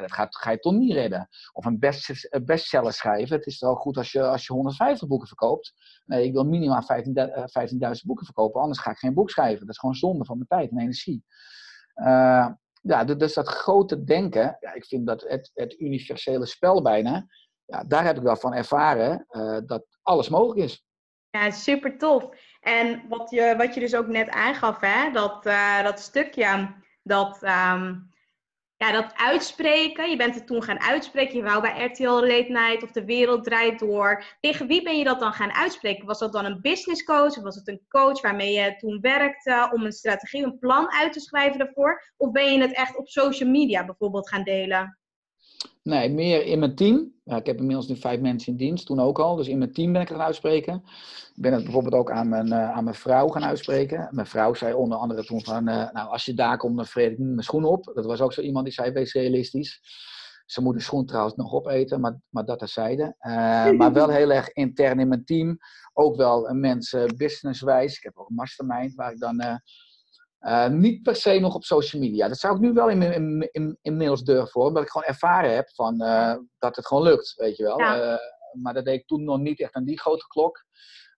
dat 0.00 0.12
gaat, 0.12 0.36
ga 0.36 0.50
je 0.50 0.58
toch 0.58 0.72
niet 0.72 0.92
redden. 0.92 1.28
Of 1.52 1.64
een, 1.64 1.78
best, 1.78 2.28
bestseller 2.44 2.92
schrijven. 2.92 3.36
Het 3.36 3.46
is 3.46 3.60
wel 3.60 3.74
goed 3.74 3.96
als 3.96 4.12
je, 4.12 4.22
als 4.22 4.46
je 4.46 4.52
150 4.52 5.08
boeken 5.08 5.28
verkoopt. 5.28 5.74
Nee, 6.04 6.24
ik 6.24 6.32
wil 6.32 6.44
minimaal 6.44 6.82
15.000 6.82 7.12
15 7.44 8.00
boeken 8.04 8.24
verkopen, 8.24 8.60
anders 8.60 8.80
ga 8.80 8.90
ik 8.90 8.98
geen 8.98 9.14
boek 9.14 9.30
schrijven. 9.30 9.60
Dat 9.60 9.74
is 9.74 9.78
gewoon 9.78 9.94
zonde 9.94 10.24
van 10.24 10.36
mijn 10.36 10.48
tijd 10.48 10.70
en 10.70 10.78
energie. 10.78 11.24
Uh, 11.94 12.48
ja, 12.80 13.04
dus 13.04 13.34
dat 13.34 13.48
grote 13.48 14.04
denken, 14.04 14.56
ja, 14.60 14.72
ik 14.72 14.84
vind 14.84 15.06
dat 15.06 15.22
het, 15.22 15.50
het 15.54 15.80
universele 15.80 16.46
spel 16.46 16.82
bijna, 16.82 17.26
ja, 17.64 17.84
daar 17.84 18.04
heb 18.04 18.16
ik 18.16 18.22
wel 18.22 18.36
van 18.36 18.54
ervaren 18.54 19.26
uh, 19.30 19.58
dat 19.66 19.86
alles 20.02 20.28
mogelijk 20.28 20.60
is. 20.60 20.84
Ja, 21.30 21.50
super 21.50 21.98
tof. 21.98 22.28
En 22.60 23.08
wat 23.08 23.30
je, 23.30 23.54
wat 23.56 23.74
je 23.74 23.80
dus 23.80 23.94
ook 23.94 24.06
net 24.06 24.28
aangaf, 24.28 24.80
hè, 24.80 25.10
dat, 25.12 25.42
dat 25.82 26.00
stukje, 26.00 26.74
dat, 27.02 27.42
um, 27.42 28.14
ja, 28.76 28.92
dat 28.92 29.12
uitspreken. 29.14 30.10
Je 30.10 30.16
bent 30.16 30.34
het 30.34 30.46
toen 30.46 30.62
gaan 30.62 30.80
uitspreken. 30.80 31.36
Je 31.36 31.42
wou 31.42 31.60
bij 31.60 31.84
RTL 31.84 32.08
Late 32.08 32.46
Night 32.48 32.82
of 32.82 32.90
De 32.90 33.04
Wereld 33.04 33.44
Draait 33.44 33.78
Door. 33.78 34.24
Tegen 34.40 34.66
wie 34.66 34.82
ben 34.82 34.98
je 34.98 35.04
dat 35.04 35.20
dan 35.20 35.32
gaan 35.32 35.52
uitspreken? 35.52 36.06
Was 36.06 36.18
dat 36.18 36.32
dan 36.32 36.44
een 36.44 36.60
business 36.60 37.04
coach? 37.04 37.36
Of 37.36 37.42
was 37.42 37.56
het 37.56 37.68
een 37.68 37.84
coach 37.88 38.20
waarmee 38.20 38.52
je 38.52 38.76
toen 38.76 39.00
werkte 39.00 39.70
om 39.72 39.84
een 39.84 39.92
strategie, 39.92 40.44
een 40.44 40.58
plan 40.58 40.92
uit 40.92 41.12
te 41.12 41.20
schrijven 41.20 41.58
daarvoor? 41.58 42.12
Of 42.16 42.30
ben 42.30 42.52
je 42.52 42.60
het 42.60 42.74
echt 42.74 42.96
op 42.96 43.08
social 43.08 43.50
media 43.50 43.84
bijvoorbeeld 43.84 44.28
gaan 44.28 44.42
delen? 44.42 44.98
Nee, 45.82 46.10
meer 46.10 46.44
in 46.44 46.58
mijn 46.58 46.74
team. 46.74 47.12
Ja, 47.24 47.36
ik 47.36 47.46
heb 47.46 47.58
inmiddels 47.58 47.88
nu 47.88 47.96
vijf 47.96 48.20
mensen 48.20 48.52
in 48.52 48.58
dienst, 48.58 48.86
toen 48.86 49.00
ook 49.00 49.18
al. 49.18 49.36
Dus 49.36 49.48
in 49.48 49.58
mijn 49.58 49.72
team 49.72 49.92
ben 49.92 50.00
ik 50.00 50.08
het 50.08 50.16
gaan 50.16 50.26
uitspreken. 50.26 50.74
Ik 51.34 51.42
ben 51.42 51.52
het 51.52 51.62
bijvoorbeeld 51.62 51.94
ook 51.94 52.10
aan 52.10 52.28
mijn, 52.28 52.46
uh, 52.46 52.70
aan 52.70 52.84
mijn 52.84 52.96
vrouw 52.96 53.28
gaan 53.28 53.44
uitspreken. 53.44 54.08
Mijn 54.10 54.26
vrouw 54.26 54.54
zei 54.54 54.74
onder 54.74 54.98
andere 54.98 55.24
toen 55.24 55.44
van, 55.44 55.68
uh, 55.68 55.90
nou 55.92 56.08
als 56.08 56.24
je 56.24 56.34
daar 56.34 56.56
komt, 56.56 56.76
dan 56.76 56.86
vreet 56.86 57.12
ik 57.12 57.18
mijn 57.18 57.42
schoen 57.42 57.64
op. 57.64 57.90
Dat 57.94 58.06
was 58.06 58.20
ook 58.20 58.32
zo 58.32 58.40
iemand 58.40 58.64
die 58.64 58.74
zei, 58.74 58.90
wees 58.92 59.12
realistisch. 59.12 59.80
Ze 60.46 60.62
moet 60.62 60.74
de 60.74 60.82
schoen 60.82 61.06
trouwens 61.06 61.36
nog 61.36 61.52
opeten, 61.52 62.00
maar, 62.00 62.20
maar 62.28 62.44
dat 62.44 62.58
terzijde. 62.58 63.14
Uh, 63.20 63.70
maar 63.70 63.92
wel 63.92 64.08
heel 64.08 64.30
erg 64.30 64.52
intern 64.52 65.00
in 65.00 65.08
mijn 65.08 65.24
team. 65.24 65.58
Ook 65.92 66.16
wel 66.16 66.54
mensen 66.54 67.16
businesswijs. 67.16 67.96
Ik 67.96 68.02
heb 68.02 68.16
ook 68.16 68.28
een 68.28 68.34
mastermind 68.34 68.94
waar 68.94 69.12
ik 69.12 69.18
dan 69.18 69.60
uh, 70.46 70.68
niet 70.68 71.02
per 71.02 71.16
se 71.16 71.38
nog 71.38 71.54
op 71.54 71.64
social 71.64 72.02
media. 72.02 72.28
Dat 72.28 72.38
zou 72.38 72.54
ik 72.54 72.60
nu 72.60 72.72
wel 72.72 72.88
in, 72.88 73.02
in, 73.02 73.48
in, 73.52 73.78
inmiddels 73.82 74.22
durven 74.22 74.48
voor, 74.48 74.66
omdat 74.66 74.82
ik 74.82 74.90
gewoon 74.90 75.06
ervaren 75.06 75.54
heb 75.54 75.70
van, 75.70 76.02
uh, 76.02 76.34
dat 76.58 76.76
het 76.76 76.86
gewoon 76.86 77.02
lukt, 77.02 77.34
weet 77.36 77.56
je 77.56 77.62
wel. 77.62 77.78
Ja. 77.78 78.12
Uh, 78.12 78.16
maar 78.62 78.74
dat 78.74 78.84
deed 78.84 79.00
ik 79.00 79.06
toen 79.06 79.24
nog 79.24 79.38
niet 79.38 79.60
echt 79.60 79.74
aan 79.74 79.84
die 79.84 80.00
grote 80.00 80.26
klok. 80.26 80.64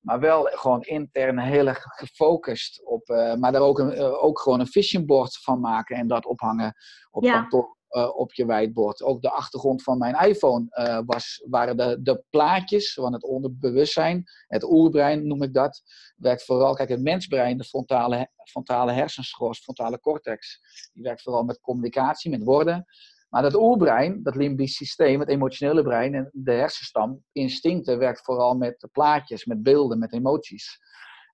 Maar 0.00 0.20
wel 0.20 0.44
gewoon 0.44 0.82
intern 0.82 1.38
heel 1.38 1.66
erg 1.66 1.82
gefocust 1.82 2.84
op. 2.84 3.08
maar 3.38 3.52
daar 3.52 3.60
ook, 3.60 3.78
een, 3.78 4.00
ook 4.00 4.40
gewoon 4.40 4.60
een 4.60 4.66
vision 4.66 5.06
board 5.06 5.38
van 5.42 5.60
maken 5.60 5.96
en 5.96 6.08
dat 6.08 6.26
ophangen 6.26 6.74
op 7.10 7.22
kantoor 7.22 7.64
uh, 7.64 7.77
op 8.14 8.32
je 8.32 8.46
whiteboard. 8.46 9.02
Ook 9.02 9.22
de 9.22 9.30
achtergrond 9.30 9.82
van 9.82 9.98
mijn 9.98 10.14
iPhone 10.14 10.66
uh, 10.70 11.00
was, 11.06 11.44
waren 11.48 11.76
de, 11.76 11.98
de 12.02 12.24
plaatjes 12.30 12.92
van 12.92 13.12
het 13.12 13.22
onderbewustzijn. 13.22 14.24
Het 14.46 14.64
oerbrein 14.64 15.26
noem 15.26 15.42
ik 15.42 15.52
dat. 15.52 15.82
Werkt 16.16 16.44
vooral, 16.44 16.74
kijk, 16.74 16.88
het 16.88 17.02
mensbrein, 17.02 17.56
de 17.56 17.64
frontale, 17.64 18.30
frontale 18.44 18.92
hersenschors, 18.92 19.58
frontale 19.58 20.00
cortex, 20.00 20.60
die 20.92 21.02
werkt 21.02 21.22
vooral 21.22 21.44
met 21.44 21.60
communicatie, 21.60 22.30
met 22.30 22.44
woorden. 22.44 22.84
Maar 23.28 23.42
dat 23.42 23.54
oerbrein, 23.54 24.22
dat 24.22 24.36
limbisch 24.36 24.76
systeem, 24.76 25.20
het 25.20 25.28
emotionele 25.28 25.82
brein 25.82 26.14
en 26.14 26.30
de 26.32 26.52
hersenstam, 26.52 27.24
instincten, 27.32 27.98
werkt 27.98 28.24
vooral 28.24 28.54
met 28.54 28.88
plaatjes, 28.92 29.44
met 29.44 29.62
beelden, 29.62 29.98
met 29.98 30.12
emoties. 30.12 30.78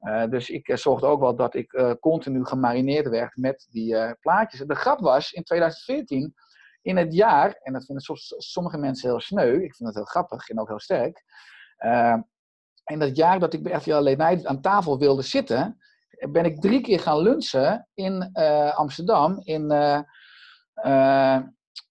Uh, 0.05 0.25
dus 0.29 0.51
ik 0.51 0.69
uh, 0.69 0.77
zorgde 0.77 1.07
ook 1.07 1.21
wel 1.21 1.37
dat 1.37 1.55
ik 1.55 1.73
uh, 1.73 1.93
continu 2.01 2.45
gemarineerd 2.45 3.09
werd 3.09 3.37
met 3.37 3.67
die 3.71 4.17
plaatjes. 4.21 4.61
De 4.61 4.75
grap 4.75 5.01
was, 5.01 5.33
in 5.33 5.43
2014 5.43 6.35
in 6.83 6.97
het 6.97 7.15
jaar, 7.15 7.55
en 7.63 7.73
dat 7.73 7.85
vinden 7.85 8.05
sommige 8.39 8.79
mensen 8.79 9.09
heel 9.09 9.21
sneu, 9.21 9.55
ik 9.55 9.75
vind 9.75 9.89
het 9.89 9.95
heel 9.95 10.05
grappig 10.05 10.49
en 10.49 10.61
ook 10.61 10.69
heel 10.69 10.81
sterk. 10.81 11.25
In 12.85 12.99
dat 12.99 13.17
jaar 13.17 13.39
dat 13.39 13.53
ik 13.53 13.63
bij 13.63 13.73
RTL 13.73 14.03
Night 14.03 14.47
aan 14.47 14.61
tafel 14.61 14.99
wilde 14.99 15.23
zitten, 15.23 15.79
ben 16.31 16.45
ik 16.45 16.61
drie 16.61 16.81
keer 16.81 17.01
gaan 17.01 17.19
lunchen 17.19 17.89
in 17.95 18.33
Amsterdam, 18.75 19.41
in, 19.45 19.69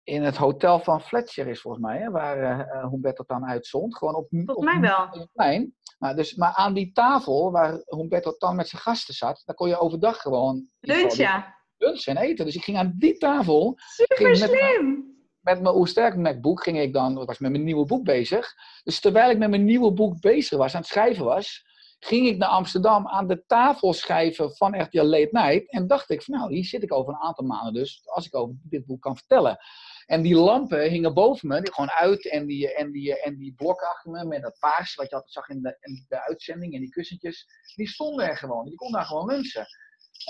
in 0.03 0.23
het 0.23 0.37
hotel 0.37 0.79
van 0.79 1.01
Fletcher 1.01 1.47
is 1.47 1.61
volgens 1.61 1.83
mij, 1.83 1.99
hè, 1.99 2.11
waar 2.11 2.67
Humberto 2.89 3.23
dan 3.27 3.45
uitzond. 3.45 3.97
Gewoon 3.97 4.15
op, 4.15 4.27
volgens 4.29 4.65
mij 4.65 4.79
wel. 4.79 5.27
Plein. 5.33 5.75
Maar, 5.97 6.15
dus, 6.15 6.35
maar 6.35 6.53
aan 6.53 6.73
die 6.73 6.91
tafel 6.91 7.51
waar 7.51 7.81
Humberto 7.85 8.35
dan 8.37 8.55
met 8.55 8.67
zijn 8.67 8.81
gasten 8.81 9.13
zat, 9.13 9.41
daar 9.45 9.55
kon 9.55 9.67
je 9.67 9.79
overdag 9.79 10.21
gewoon... 10.21 10.67
Lunchen? 10.79 11.53
lunchen 11.83 12.15
en 12.15 12.23
eten. 12.23 12.45
Dus 12.45 12.55
ik 12.55 12.63
ging 12.63 12.77
aan 12.77 12.93
die 12.97 13.17
tafel. 13.17 13.73
Super 13.77 14.35
slim! 14.35 15.11
Met 15.39 15.61
mijn 15.61 15.75
Oersterk 15.75 16.15
MacBook 16.15 16.63
ging 16.63 16.79
ik 16.79 16.93
dan, 16.93 17.25
was 17.25 17.39
met 17.39 17.51
mijn 17.51 17.63
nieuwe 17.63 17.85
boek 17.85 18.03
bezig. 18.03 18.53
Dus 18.83 18.99
terwijl 18.99 19.29
ik 19.29 19.37
met 19.37 19.49
mijn 19.49 19.65
nieuwe 19.65 19.93
boek 19.93 20.19
bezig 20.19 20.57
was, 20.57 20.73
aan 20.73 20.81
het 20.81 20.89
schrijven 20.89 21.25
was, 21.25 21.65
ging 21.99 22.27
ik 22.27 22.37
naar 22.37 22.49
Amsterdam 22.49 23.07
aan 23.07 23.27
de 23.27 23.43
tafel 23.45 23.93
schrijven 23.93 24.55
van 24.55 24.81
RTL 24.81 25.03
Late 25.03 25.29
Night. 25.31 25.71
En 25.71 25.87
dacht 25.87 26.09
ik 26.09 26.21
van 26.21 26.37
nou, 26.37 26.53
hier 26.53 26.65
zit 26.65 26.83
ik 26.83 26.93
over 26.93 27.13
een 27.13 27.19
aantal 27.19 27.45
maanden 27.45 27.73
dus, 27.73 28.01
als 28.05 28.25
ik 28.25 28.35
over 28.35 28.55
dit 28.61 28.85
boek 28.85 29.01
kan 29.01 29.17
vertellen. 29.17 29.57
En 30.05 30.21
die 30.21 30.35
lampen 30.35 30.89
hingen 30.89 31.13
boven 31.13 31.47
me, 31.47 31.61
die 31.61 31.73
gewoon 31.73 31.91
uit. 31.91 32.29
En 32.29 32.45
die, 32.45 32.73
en 32.73 32.91
die, 32.91 33.21
en 33.21 33.37
die 33.37 33.53
blokken 33.53 33.87
achter 33.87 34.11
me 34.11 34.25
met 34.25 34.41
dat 34.41 34.57
paars, 34.59 34.95
wat 34.95 35.09
je 35.09 35.15
altijd 35.15 35.33
zag 35.33 35.49
in 35.49 35.61
de, 35.61 35.77
in 35.79 36.05
de 36.07 36.25
uitzending. 36.25 36.73
En 36.73 36.79
die 36.79 36.89
kussentjes, 36.89 37.47
die 37.75 37.87
stonden 37.87 38.27
er 38.27 38.37
gewoon. 38.37 38.69
Je 38.69 38.75
kon 38.75 38.91
daar 38.91 39.05
gewoon 39.05 39.25
lunchen. 39.25 39.65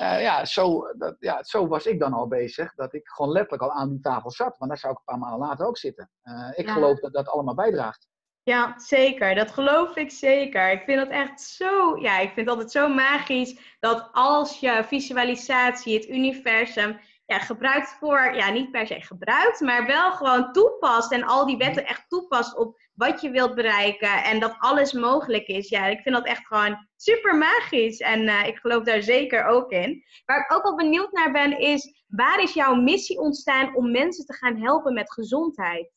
Uh, 0.01 0.21
ja, 0.21 0.45
zo, 0.45 0.93
dat, 0.97 1.15
ja, 1.19 1.43
zo 1.43 1.67
was 1.67 1.85
ik 1.85 1.99
dan 1.99 2.13
al 2.13 2.27
bezig. 2.27 2.75
Dat 2.75 2.93
ik 2.93 3.07
gewoon 3.07 3.31
letterlijk 3.31 3.63
al 3.63 3.71
aan 3.71 3.89
die 3.89 3.99
tafel 3.99 4.31
zat. 4.31 4.57
Want 4.57 4.71
daar 4.71 4.79
zou 4.79 4.93
ik 4.93 4.99
een 4.99 5.05
paar 5.05 5.17
maanden 5.17 5.47
later 5.47 5.65
ook 5.65 5.77
zitten. 5.77 6.09
Uh, 6.23 6.51
ik 6.55 6.69
geloof 6.69 6.99
dat 6.99 7.13
dat 7.13 7.27
allemaal 7.27 7.55
bijdraagt. 7.55 8.07
Ja, 8.43 8.79
zeker. 8.79 9.35
Dat 9.35 9.51
geloof 9.51 9.95
ik 9.95 10.11
zeker. 10.11 10.71
Ik 10.71 10.83
vind 10.83 10.99
dat 10.99 11.09
echt 11.09 11.41
zo, 11.41 11.97
ja, 11.97 12.19
ik 12.19 12.31
vind 12.33 12.39
het 12.39 12.49
altijd 12.49 12.71
zo 12.71 12.87
magisch 12.87 13.75
dat 13.79 14.09
als 14.11 14.59
je 14.59 14.83
visualisatie, 14.87 15.93
het 15.93 16.07
universum, 16.07 16.99
gebruikt 17.39 17.95
voor, 17.99 18.33
ja, 18.35 18.49
niet 18.49 18.71
per 18.71 18.87
se 18.87 19.01
gebruikt, 19.01 19.59
maar 19.59 19.85
wel 19.85 20.11
gewoon 20.11 20.51
toepast 20.51 21.11
en 21.11 21.23
al 21.23 21.45
die 21.45 21.57
wetten 21.57 21.87
echt 21.87 22.09
toepast 22.09 22.57
op 22.57 22.81
wat 22.93 23.21
je 23.21 23.29
wilt 23.29 23.55
bereiken 23.55 24.23
en 24.23 24.39
dat 24.39 24.55
alles 24.59 24.93
mogelijk 24.93 25.47
is. 25.47 25.69
Ja, 25.69 25.85
ik 25.85 26.01
vind 26.01 26.15
dat 26.15 26.25
echt 26.25 26.47
gewoon 26.47 26.87
super 26.95 27.37
magisch 27.37 27.99
en 27.99 28.21
uh, 28.21 28.47
ik 28.47 28.57
geloof 28.57 28.83
daar 28.83 29.01
zeker 29.01 29.45
ook 29.45 29.71
in. 29.71 30.03
Waar 30.25 30.39
ik 30.39 30.53
ook 30.53 30.63
wel 30.63 30.75
benieuwd 30.75 31.11
naar 31.11 31.31
ben 31.31 31.59
is, 31.59 32.03
waar 32.07 32.41
is 32.41 32.53
jouw 32.53 32.75
missie 32.75 33.19
ontstaan 33.19 33.75
om 33.75 33.91
mensen 33.91 34.25
te 34.25 34.33
gaan 34.33 34.57
helpen 34.57 34.93
met 34.93 35.13
gezondheid? 35.13 35.91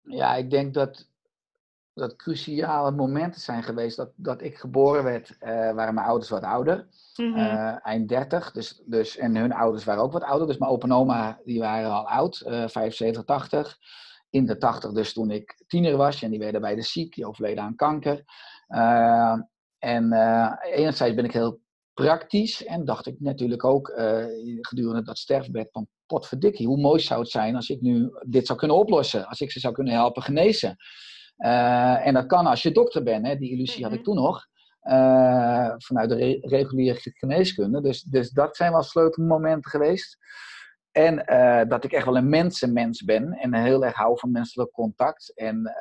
Ja, 0.00 0.34
ik 0.34 0.50
denk 0.50 0.74
dat 0.74 1.08
dat 1.96 2.16
cruciale 2.16 2.90
momenten 2.90 3.40
zijn 3.40 3.62
geweest 3.62 3.96
dat, 3.96 4.10
dat 4.16 4.42
ik 4.42 4.56
geboren 4.56 5.04
werd, 5.04 5.30
uh, 5.30 5.48
waren 5.48 5.94
mijn 5.94 6.06
ouders 6.06 6.30
wat 6.30 6.42
ouder. 6.42 6.86
Mm 7.16 7.34
-hmm. 7.34 7.36
uh, 7.36 7.86
eind 7.86 8.08
30. 8.08 8.52
Dus, 8.52 8.82
dus, 8.86 9.16
en 9.16 9.36
hun 9.36 9.52
ouders 9.52 9.84
waren 9.84 10.02
ook 10.02 10.12
wat 10.12 10.22
ouder. 10.22 10.46
Dus 10.46 10.58
mijn 10.58 10.70
opa 10.70 10.86
en 10.86 10.92
oma 10.92 11.40
die 11.44 11.58
waren 11.58 11.90
al 11.90 12.08
oud, 12.08 12.42
uh, 12.46 12.68
75, 12.68 13.24
80. 13.24 13.78
In 14.30 14.46
de 14.46 14.56
80 14.58 14.92
dus 14.92 15.12
toen 15.12 15.30
ik 15.30 15.62
tiener 15.66 15.96
was. 15.96 16.22
En 16.22 16.30
die 16.30 16.38
werden 16.38 16.60
beide 16.60 16.82
ziek, 16.82 17.14
die 17.14 17.26
overleden 17.26 17.64
aan 17.64 17.76
kanker. 17.76 18.24
Uh, 18.68 19.38
en 19.78 20.12
enerzijds 20.62 21.14
ben 21.14 21.24
ik 21.24 21.32
heel 21.32 21.60
praktisch. 21.94 22.64
En 22.64 22.84
dacht 22.84 23.06
ik 23.06 23.20
natuurlijk 23.20 23.64
ook 23.64 23.92
gedurende 24.60 25.02
dat 25.02 25.18
sterfbed 25.18 25.68
van 25.70 25.86
potverdikkie. 26.06 26.66
Hoe 26.66 26.80
mooi 26.80 27.00
zou 27.00 27.20
het 27.20 27.30
zijn 27.30 27.56
als 27.56 27.68
ik 27.68 27.80
nu 27.80 28.10
dit 28.26 28.46
zou 28.46 28.58
kunnen 28.58 28.76
oplossen. 28.76 29.26
Als 29.26 29.40
ik 29.40 29.50
ze 29.50 29.60
zou 29.60 29.74
kunnen 29.74 29.94
helpen 29.94 30.22
genezen. 30.22 30.76
Uh, 31.38 32.06
en 32.06 32.14
dat 32.14 32.26
kan 32.26 32.46
als 32.46 32.62
je 32.62 32.72
dokter 32.72 33.02
bent, 33.02 33.26
hè? 33.26 33.36
die 33.36 33.50
illusie 33.50 33.82
had 33.82 33.92
ik 33.92 33.98
mhm. 33.98 34.06
toen 34.06 34.16
nog. 34.16 34.46
Uh, 34.82 35.74
vanuit 35.76 36.08
de 36.08 36.14
re 36.14 36.38
reguliere 36.40 36.98
geneeskunde. 37.02 37.80
Dus, 37.80 38.02
dus 38.02 38.30
dat 38.30 38.56
zijn 38.56 38.72
wel 38.72 38.82
sleutelmomenten 38.82 39.70
geweest. 39.70 40.18
En 40.92 41.24
uh, 41.32 41.68
dat 41.68 41.84
ik 41.84 41.92
echt 41.92 42.04
wel 42.04 42.16
een 42.16 42.28
mensenmens 42.28 43.04
ben 43.04 43.32
en 43.32 43.54
heel 43.54 43.84
erg 43.84 43.94
hou 43.94 44.18
van 44.18 44.30
menselijk 44.30 44.70
contact. 44.70 45.32
En 45.34 45.76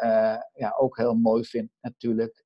ja, 0.54 0.74
ook 0.78 0.98
heel 0.98 1.14
mooi 1.14 1.44
vind 1.44 1.70
natuurlijk. 1.82 2.44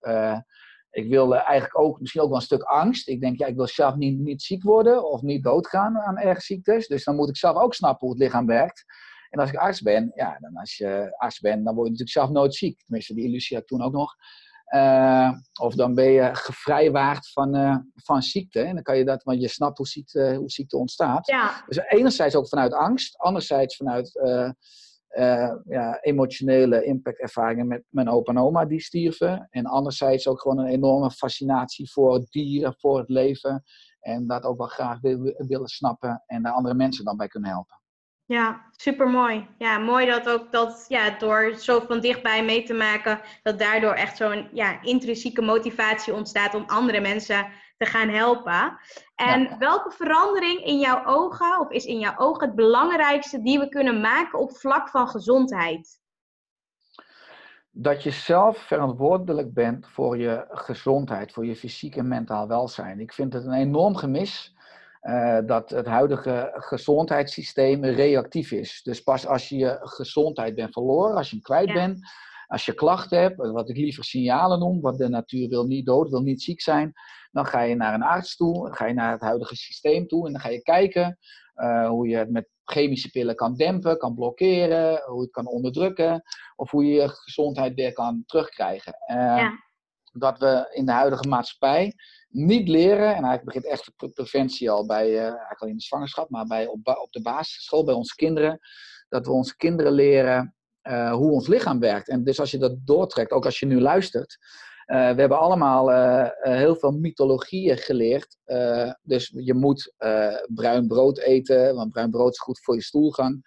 ik 0.90 1.10
wil 1.10 1.36
eigenlijk 1.36 1.80
ook 1.80 2.00
misschien 2.00 2.22
ook 2.22 2.30
wel 2.30 2.38
een 2.38 2.44
stuk 2.44 2.62
angst. 2.62 3.08
Ik 3.08 3.22
denk, 3.22 3.40
ja, 3.40 3.46
ik 3.46 3.56
wil 3.56 3.68
zelf 3.68 3.96
niet, 3.96 4.20
niet 4.20 4.42
ziek 4.42 4.64
worden 4.64 5.10
of 5.10 5.22
niet 5.22 5.44
doodgaan 5.44 5.98
aan 5.98 6.18
erg 6.18 6.42
ziektes. 6.42 6.88
Dus 6.88 7.04
dan 7.04 7.16
moet 7.16 7.30
ik 7.30 7.38
zelf 7.38 7.58
ook 7.58 7.74
snappen 7.74 8.08
hoe 8.08 8.16
het 8.16 8.24
lichaam 8.24 8.46
werkt. 8.46 8.86
En 9.30 9.40
als 9.40 9.50
ik 9.50 9.56
arts 9.56 9.82
ben, 9.82 10.12
ja, 10.16 10.38
dan 10.40 10.56
als 10.56 10.78
je 10.78 11.16
arts 11.18 11.40
bent, 11.40 11.66
dan 11.66 11.74
word 11.76 11.86
je 11.86 11.92
natuurlijk 11.92 12.18
zelf 12.18 12.30
nooit 12.30 12.56
ziek. 12.56 12.84
Tenminste, 12.84 13.14
die 13.14 13.26
illusie 13.26 13.58
had 13.58 13.68
toen 13.68 13.82
ook 13.82 13.94
nog. 13.94 14.16
Uh, 14.76 15.32
of 15.62 15.76
dan 15.76 15.96
ben 15.96 16.12
je 16.12 16.30
gevrijwaard 16.36 17.32
van, 17.32 17.56
uh, 17.56 17.78
van 17.94 18.22
ziekte. 18.22 18.62
En 18.62 18.74
dan 18.74 18.84
kan 18.84 18.98
je 18.98 19.06
dat, 19.06 19.24
want 19.24 19.42
je 19.42 19.48
snapt 19.48 19.78
hoe 19.78 19.88
ziekte, 19.88 20.36
hoe 20.38 20.50
ziekte 20.50 20.78
ontstaat. 20.78 21.28
Ja. 21.28 21.64
Dus 21.68 21.78
enerzijds 21.78 22.36
ook 22.36 22.48
vanuit 22.48 22.74
angst, 22.74 23.18
anderzijds 23.18 23.76
vanuit 23.76 24.16
uh, 24.16 24.50
ja, 25.66 26.00
emotionele 26.02 26.84
impactervaringen 26.84 27.68
met 27.68 27.84
mijn 27.90 28.10
opa 28.10 28.32
en 28.32 28.40
oma 28.40 28.66
die 28.66 28.82
stierven. 28.82 29.48
En 29.50 29.66
anderzijds 29.66 30.28
ook 30.28 30.42
gewoon 30.42 30.60
een 30.60 30.72
enorme 30.72 31.12
fascinatie 31.12 31.92
voor 31.92 32.26
dieren, 32.30 32.76
voor 32.78 33.00
het 33.00 33.10
leven. 33.10 33.64
En 34.00 34.28
dat 34.28 34.44
ook 34.44 34.58
wel 34.58 34.68
graag 34.68 35.00
willen 35.38 35.68
snappen 35.68 36.24
en 36.26 36.44
daar 36.44 36.54
andere 36.54 36.76
mensen 36.76 37.06
dan 37.06 37.18
bij 37.18 37.28
kunnen 37.28 37.50
helpen. 37.50 37.78
Ja, 38.30 38.66
super 38.72 39.10
mooi. 39.10 39.48
Ja, 39.58 39.78
mooi 39.78 40.06
dat 40.06 40.30
ook 40.30 40.52
dat 40.52 40.86
ja, 40.88 41.10
door 41.10 41.56
zo 41.58 41.80
van 41.80 42.00
dichtbij 42.00 42.46
mee 42.46 42.64
te 42.64 42.74
maken, 42.74 43.22
dat 43.44 43.60
daardoor 43.60 43.94
echt 43.94 44.18
zo'n 44.18 44.50
ja, 44.54 44.82
intrinsieke 44.82 45.42
motivatie 45.42 46.14
ontstaat 46.14 46.54
om 46.54 46.64
andere 46.68 47.00
mensen 47.00 47.48
te 47.78 47.86
gaan 47.86 48.10
helpen. 48.10 48.80
En 49.16 49.56
welke 49.60 49.92
verandering 49.92 50.66
in 50.66 50.80
jouw 50.80 51.06
ogen, 51.06 51.60
of 51.60 51.70
is 51.70 51.86
in 51.86 52.00
jouw 52.00 52.18
ogen 52.18 52.48
het 52.48 52.56
belangrijkste 52.56 53.42
die 53.42 53.60
we 53.60 53.70
kunnen 53.70 54.02
maken 54.02 54.40
op 54.40 54.58
vlak 54.58 54.90
van 54.90 55.08
gezondheid? 55.08 56.00
Dat 57.72 58.04
je 58.04 58.12
zelf 58.12 58.58
verantwoordelijk 58.58 59.54
bent 59.54 59.88
voor 59.88 60.18
je 60.18 60.46
gezondheid, 60.50 61.32
voor 61.32 61.46
je 61.46 61.56
fysiek 61.56 61.96
en 61.96 62.08
mentaal 62.08 62.48
welzijn. 62.48 63.00
Ik 63.00 63.14
vind 63.14 63.34
het 63.34 63.46
een 63.46 63.54
enorm 63.54 63.96
gemis 63.96 64.58
uh, 65.02 65.40
dat 65.46 65.70
het 65.70 65.86
huidige 65.86 66.52
gezondheidssysteem 66.54 67.86
reactief 67.86 68.52
is. 68.52 68.82
Dus 68.84 69.04
pas 69.04 69.28
als 69.28 69.50
je 69.50 69.58
je 69.58 69.78
gezondheid 69.82 70.56
bent 70.56 70.74
verloren, 70.74 71.16
als 71.16 71.30
je 71.30 71.36
hem 71.36 71.44
kwijt 71.44 71.74
bent, 71.74 72.00
als 72.48 72.66
je 72.66 72.74
klachten 72.74 73.22
hebt, 73.22 73.38
wat 73.38 73.70
ik 73.70 73.78
liever 73.78 74.04
signalen 74.04 74.60
noem, 74.60 74.82
wat 74.82 74.98
de 74.98 75.10
natuur 75.10 75.50
wil 75.50 75.66
niet 75.66 75.86
dood, 75.86 76.10
wil 76.10 76.22
niet 76.22 76.42
ziek 76.42 76.62
zijn, 76.62 76.94
dan 77.32 77.46
ga 77.46 77.62
je 77.62 77.76
naar 77.76 77.94
een 77.94 78.04
arts 78.04 78.36
toe, 78.36 78.54
dan 78.54 78.76
ga 78.76 78.86
je 78.86 78.94
naar 78.94 79.12
het 79.12 79.22
huidige 79.22 79.56
systeem 79.56 80.08
toe 80.08 80.26
en 80.26 80.32
dan 80.32 80.42
ga 80.42 80.50
je 80.50 80.62
kijken 80.62 81.18
uh, 81.56 81.88
hoe 81.88 82.08
je 82.08 82.18
het 82.18 82.30
met 82.30 82.50
chemische 82.66 83.10
pillen 83.10 83.36
kan 83.36 83.56
dempen, 83.56 83.98
kan 83.98 84.16
blokkeren, 84.16 85.04
hoe 85.06 85.16
je 85.16 85.22
het 85.22 85.32
kan 85.32 85.48
onderdrukken, 85.48 86.24
of 86.56 86.72
hoe 86.72 86.86
je 86.86 86.94
je 86.94 87.10
gezondheid 87.10 87.76
weer 87.76 87.94
kan 87.94 88.24
terugkrijgen. 88.26 88.94
Uh, 89.08 89.16
ja. 89.16 89.52
Dat 90.12 90.40
we 90.40 90.72
in 90.74 90.86
de 90.86 90.92
huidige 90.92 91.28
maatschappij 91.28 91.94
niet 92.30 92.68
leren, 92.68 93.08
en 93.08 93.24
eigenlijk 93.24 93.44
begint 93.44 93.66
echt 93.66 93.92
preventie 94.14 94.70
al 94.72 94.86
bij, 94.86 95.10
uh, 95.10 95.22
eigenlijk 95.22 95.62
al 95.62 95.68
in 95.68 95.76
de 95.76 95.84
zwangerschap, 95.84 96.30
maar 96.30 96.46
bij, 96.46 96.68
op, 96.68 96.88
op 97.02 97.12
de 97.12 97.22
basisschool, 97.22 97.84
bij 97.84 97.94
onze 97.94 98.16
kinderen, 98.16 98.60
dat 99.10 99.26
we 99.26 99.32
onze 99.32 99.56
kinderen 99.56 99.92
leren 99.92 100.56
uh, 100.84 101.14
hoe 101.14 101.32
ons 101.32 101.48
lichaam 101.48 101.80
werkt. 101.80 102.10
En 102.10 102.24
dus 102.24 102.40
als 102.40 102.52
je 102.52 102.58
dat 102.58 102.76
doortrekt, 102.86 103.32
ook 103.32 103.46
als 103.46 103.60
je 103.60 103.66
nu 103.66 103.80
luistert, 103.82 104.38
uh, 104.86 104.96
we 104.96 105.20
hebben 105.20 105.40
allemaal 105.40 105.90
heel 106.40 106.76
veel 106.76 106.92
mythologieën 106.92 107.78
geleerd. 107.78 108.38
dus 109.02 109.32
je 109.36 109.54
moet 109.54 109.94
bruin 110.54 110.88
brood 110.88 111.18
eten, 111.18 111.76
want 111.76 111.92
bruin 111.92 112.10
brood 112.10 112.32
is 112.32 112.40
goed 112.40 112.60
voor 112.60 112.76
je 112.76 112.82
stoelgang. 112.82 113.42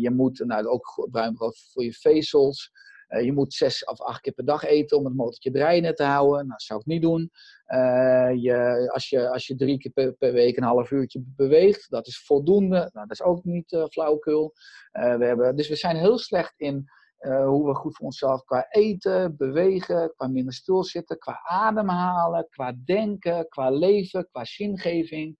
je 0.00 0.10
moet 0.12 0.38
nou, 0.38 0.66
ook 0.66 1.08
bruin 1.10 1.34
brood 1.34 1.58
voor 1.72 1.84
je 1.84 1.92
vezels. 1.92 2.70
Uh, 3.08 3.24
je 3.24 3.32
moet 3.32 3.54
zes 3.54 3.84
of 3.84 4.00
acht 4.00 4.20
keer 4.20 4.32
per 4.32 4.44
dag 4.44 4.64
eten 4.64 4.96
om 4.96 5.04
het 5.04 5.14
motortje 5.14 5.50
draaiende 5.50 5.94
te 5.94 6.02
houden. 6.02 6.36
Nou, 6.36 6.48
dat 6.48 6.62
zou 6.62 6.80
ik 6.80 6.86
niet 6.86 7.02
doen. 7.02 7.30
Uh, 7.68 8.30
je, 8.34 8.88
als, 8.92 9.08
je, 9.08 9.28
als 9.28 9.46
je 9.46 9.56
drie 9.56 9.78
keer 9.78 10.14
per, 10.18 10.32
week 10.32 10.56
een 10.56 10.62
half 10.62 10.90
uurtje 10.90 11.22
beweegt, 11.24 11.90
dat 11.90 12.06
is 12.06 12.24
voldoende. 12.24 12.76
Nou, 12.76 12.90
dat 13.06 13.10
is 13.10 13.22
ook 13.22 13.44
niet 13.44 13.72
uh, 13.72 13.84
flauwekul. 13.84 14.52
we 14.92 15.24
hebben, 15.24 15.56
dus 15.56 15.68
we 15.68 15.76
zijn 15.76 15.96
heel 15.96 16.18
slecht 16.18 16.54
in 16.56 16.90
hoe 17.20 17.66
we 17.66 17.74
goed 17.74 17.96
voor 17.96 18.06
onszelf 18.06 18.44
qua 18.44 18.66
eten, 18.68 19.36
bewegen, 19.36 20.12
qua 20.16 20.26
minder 20.26 20.52
stilzitten, 20.52 21.18
qua 21.18 21.40
ademhalen, 21.44 22.46
qua 22.50 22.74
denken, 22.84 23.48
qua 23.48 23.70
leven, 23.70 24.28
qua 24.30 24.44
zingeving. 24.44 25.36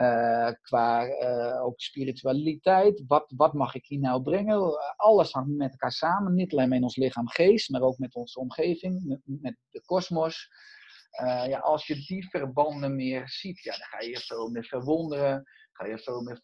Uh, 0.00 0.50
qua 0.62 1.06
uh, 1.06 1.64
ook 1.64 1.80
spiritualiteit. 1.80 3.04
Wat, 3.06 3.32
wat 3.36 3.52
mag 3.52 3.74
ik 3.74 3.86
hier 3.86 4.00
nou 4.00 4.22
brengen? 4.22 4.78
Alles 4.96 5.32
hangt 5.32 5.56
met 5.56 5.70
elkaar 5.70 5.92
samen. 5.92 6.34
Niet 6.34 6.52
alleen 6.52 6.68
met 6.68 6.82
ons 6.82 6.96
lichaam, 6.96 7.28
geest, 7.28 7.70
maar 7.70 7.80
ook 7.80 7.98
met 7.98 8.14
onze 8.14 8.40
omgeving, 8.40 9.04
met, 9.04 9.20
met 9.24 9.56
de 9.70 9.82
kosmos. 9.84 10.48
Uh, 11.22 11.48
ja, 11.48 11.58
als 11.58 11.86
je 11.86 11.94
die 11.94 12.28
verbanden 12.28 12.96
meer 12.96 13.28
ziet, 13.28 13.62
ja, 13.62 13.70
dan 13.70 13.86
ga 13.86 14.00
je 14.00 14.08
je 14.08 14.20
veel 14.20 14.48
meer 14.48 14.64
verwonderen. 14.64 15.42
Ga 15.72 15.86
je 15.86 15.98
veel 15.98 16.22
meer 16.22 16.40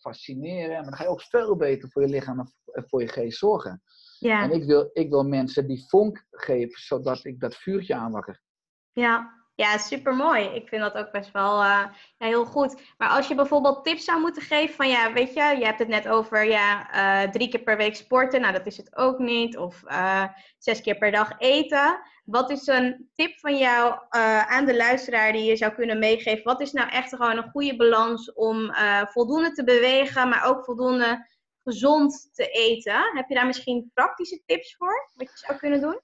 fascineren. 0.00 0.74
Maar 0.74 0.84
dan 0.84 0.94
ga 0.94 1.02
je 1.02 1.08
ook 1.08 1.22
veel 1.22 1.56
beter 1.56 1.90
voor 1.90 2.02
je 2.02 2.08
lichaam 2.08 2.38
en 2.72 2.88
voor 2.88 3.00
je 3.00 3.08
geest 3.08 3.38
zorgen. 3.38 3.82
Ja. 4.18 4.42
En 4.42 4.50
ik 4.50 4.64
wil, 4.64 4.90
ik 4.92 5.10
wil 5.10 5.22
mensen 5.22 5.66
die 5.66 5.84
vonk 5.88 6.26
geven, 6.30 6.80
zodat 6.80 7.24
ik 7.24 7.40
dat 7.40 7.56
vuurtje 7.56 7.94
aanwakker. 7.94 8.42
Ja, 8.92 9.39
ja, 9.60 9.78
super 9.78 10.14
mooi. 10.14 10.44
Ik 10.44 10.68
vind 10.68 10.82
dat 10.82 10.94
ook 10.94 11.10
best 11.10 11.32
wel 11.32 11.62
uh, 11.62 11.84
ja, 12.18 12.26
heel 12.26 12.44
goed. 12.44 12.82
Maar 12.98 13.08
als 13.08 13.28
je 13.28 13.34
bijvoorbeeld 13.34 13.84
tips 13.84 14.04
zou 14.04 14.20
moeten 14.20 14.42
geven 14.42 14.74
van 14.74 14.88
ja, 14.88 15.12
weet 15.12 15.34
je, 15.34 15.56
je 15.58 15.64
hebt 15.64 15.78
het 15.78 15.88
net 15.88 16.08
over 16.08 16.44
ja, 16.44 16.94
uh, 17.24 17.30
drie 17.30 17.48
keer 17.48 17.62
per 17.62 17.76
week 17.76 17.96
sporten. 17.96 18.40
Nou, 18.40 18.52
dat 18.52 18.66
is 18.66 18.76
het 18.76 18.96
ook 18.96 19.18
niet. 19.18 19.56
Of 19.58 19.82
uh, 19.86 20.24
zes 20.58 20.80
keer 20.80 20.98
per 20.98 21.10
dag 21.10 21.34
eten. 21.38 22.00
Wat 22.24 22.50
is 22.50 22.66
een 22.66 23.10
tip 23.14 23.38
van 23.38 23.58
jou 23.58 24.00
aan 24.48 24.64
de 24.64 24.76
luisteraar 24.76 25.32
die 25.32 25.44
je 25.44 25.56
zou 25.56 25.72
kunnen 25.72 25.98
meegeven? 25.98 26.44
Wat 26.44 26.60
is 26.60 26.72
nou 26.72 26.88
echt 26.88 27.08
gewoon 27.08 27.36
een 27.36 27.50
goede 27.50 27.76
balans 27.76 28.32
om 28.32 28.74
voldoende 29.04 29.52
te 29.52 29.64
bewegen, 29.64 30.28
maar 30.28 30.44
ook 30.44 30.64
voldoende 30.64 31.26
gezond 31.64 32.30
te 32.32 32.46
eten? 32.46 33.10
Heb 33.16 33.28
je 33.28 33.34
daar 33.34 33.46
misschien 33.46 33.90
praktische 33.94 34.42
tips 34.46 34.76
voor, 34.76 35.10
wat 35.14 35.30
je 35.30 35.46
zou 35.46 35.58
kunnen 35.58 35.80
doen? 35.80 36.00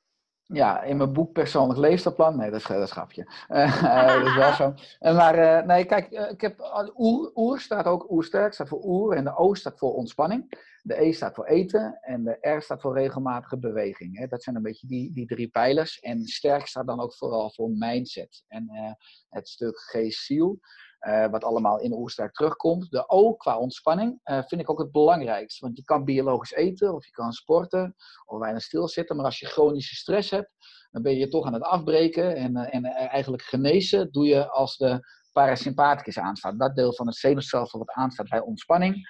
Ja, 0.49 0.83
in 0.83 0.97
mijn 0.97 1.13
boek 1.13 1.33
Persoonlijk 1.33 1.79
Leefstijlplan. 1.79 2.37
Nee, 2.37 2.51
dat 2.51 2.61
is, 2.61 2.67
dat 2.67 2.89
schapje. 2.89 3.27
Uh, 3.49 3.83
dat 4.23 4.27
is 4.27 4.35
wel 4.37 4.53
zo. 4.53 4.75
maar 5.01 5.39
uh, 5.39 5.67
nee, 5.67 5.85
kijk, 5.85 6.11
ik 6.11 6.41
heb, 6.41 6.91
oer, 6.97 7.33
oer 7.35 7.61
staat 7.61 7.87
ook, 7.87 8.11
oersterk 8.11 8.53
staat 8.53 8.69
voor 8.69 8.85
oer 8.85 9.17
en 9.17 9.25
de 9.25 9.37
O 9.37 9.55
staat 9.55 9.79
voor 9.79 9.95
ontspanning. 9.95 10.65
De 10.83 11.03
E 11.03 11.13
staat 11.13 11.35
voor 11.35 11.47
eten 11.47 11.99
en 12.01 12.25
de 12.25 12.39
R 12.41 12.61
staat 12.61 12.81
voor 12.81 12.95
regelmatige 12.95 13.59
beweging. 13.59 14.19
Hè. 14.19 14.27
Dat 14.27 14.43
zijn 14.43 14.57
een 14.57 14.63
beetje 14.63 14.87
die, 14.87 15.13
die 15.13 15.27
drie 15.27 15.49
pijlers. 15.49 16.01
En 16.01 16.27
sterk 16.27 16.67
staat 16.67 16.87
dan 16.87 17.01
ook 17.01 17.15
vooral 17.15 17.51
voor 17.51 17.71
mindset 17.71 18.45
en 18.49 18.97
het 19.29 19.49
stuk 19.49 19.81
geest-ziel. 19.81 20.59
Uh, 21.01 21.27
wat 21.27 21.45
allemaal 21.45 21.81
in 21.81 21.93
Oersterk 21.93 22.33
terugkomt. 22.33 22.91
De 22.91 23.09
O 23.09 23.35
qua 23.35 23.59
ontspanning 23.59 24.21
uh, 24.25 24.43
vind 24.47 24.61
ik 24.61 24.71
ook 24.71 24.79
het 24.79 24.93
belangrijkste. 24.93 25.65
Want 25.65 25.77
je 25.77 25.85
kan 25.85 26.05
biologisch 26.05 26.53
eten 26.53 26.95
of 26.95 27.05
je 27.05 27.11
kan 27.11 27.33
sporten 27.33 27.95
of 28.25 28.39
weinig 28.39 28.63
stilzitten. 28.63 29.17
Maar 29.17 29.25
als 29.25 29.39
je 29.39 29.47
chronische 29.47 29.95
stress 29.95 30.31
hebt, 30.31 30.51
dan 30.91 31.03
ben 31.03 31.17
je 31.17 31.29
toch 31.29 31.47
aan 31.47 31.53
het 31.53 31.63
afbreken. 31.63 32.37
En, 32.37 32.57
uh, 32.57 32.75
en 32.75 32.85
eigenlijk 32.85 33.43
genezen 33.43 34.13
doe 34.13 34.27
je 34.27 34.49
als 34.51 34.77
de 34.77 35.01
parasympathicus 35.33 36.19
aanstaat. 36.19 36.59
Dat 36.59 36.77
deel 36.77 36.95
van 36.95 37.07
het 37.07 37.17
zenuwstelsel 37.17 37.79
wat 37.79 37.91
aanstaat 37.91 38.29
bij 38.29 38.41
ontspanning. 38.41 39.09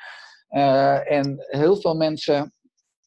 en 0.49 1.45
heel 1.47 1.77
veel 1.77 1.95
mensen 1.95 2.55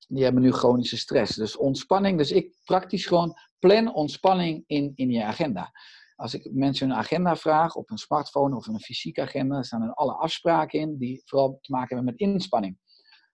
die 0.09 0.23
hebben 0.23 0.41
nu 0.41 0.51
chronische 0.51 0.97
stress. 0.97 1.35
Dus 1.35 1.57
ontspanning. 1.57 2.17
Dus 2.17 2.31
ik 2.31 2.55
praktisch 2.65 3.05
gewoon 3.05 3.37
plan 3.59 3.93
ontspanning 3.93 4.63
in, 4.67 4.91
in 4.95 5.11
je 5.11 5.23
agenda. 5.23 5.71
Als 6.19 6.33
ik 6.33 6.49
mensen 6.51 6.87
hun 6.87 6.97
agenda 6.97 7.35
vraag 7.35 7.75
op 7.75 7.89
een 7.89 7.97
smartphone 7.97 8.55
of 8.55 8.67
een 8.67 8.79
fysieke 8.79 9.21
agenda, 9.21 9.63
staan 9.63 9.81
er 9.81 9.93
alle 9.93 10.13
afspraken 10.13 10.79
in 10.79 10.97
die 10.97 11.21
vooral 11.25 11.57
te 11.61 11.71
maken 11.71 11.95
hebben 11.95 12.13
met 12.13 12.33
inspanning. 12.33 12.77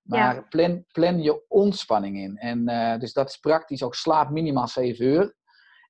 Maar 0.02 0.48
plan, 0.48 0.86
plan 0.92 1.22
je 1.22 1.46
ontspanning 1.48 2.18
in. 2.18 2.38
En 2.38 2.70
uh, 2.70 2.98
dus 2.98 3.14
dat 3.14 3.30
is 3.30 3.38
praktisch 3.38 3.84
ook 3.84 3.96
slaap 3.96 4.30
minimaal 4.30 4.68
7 4.68 5.06
uur. 5.06 5.36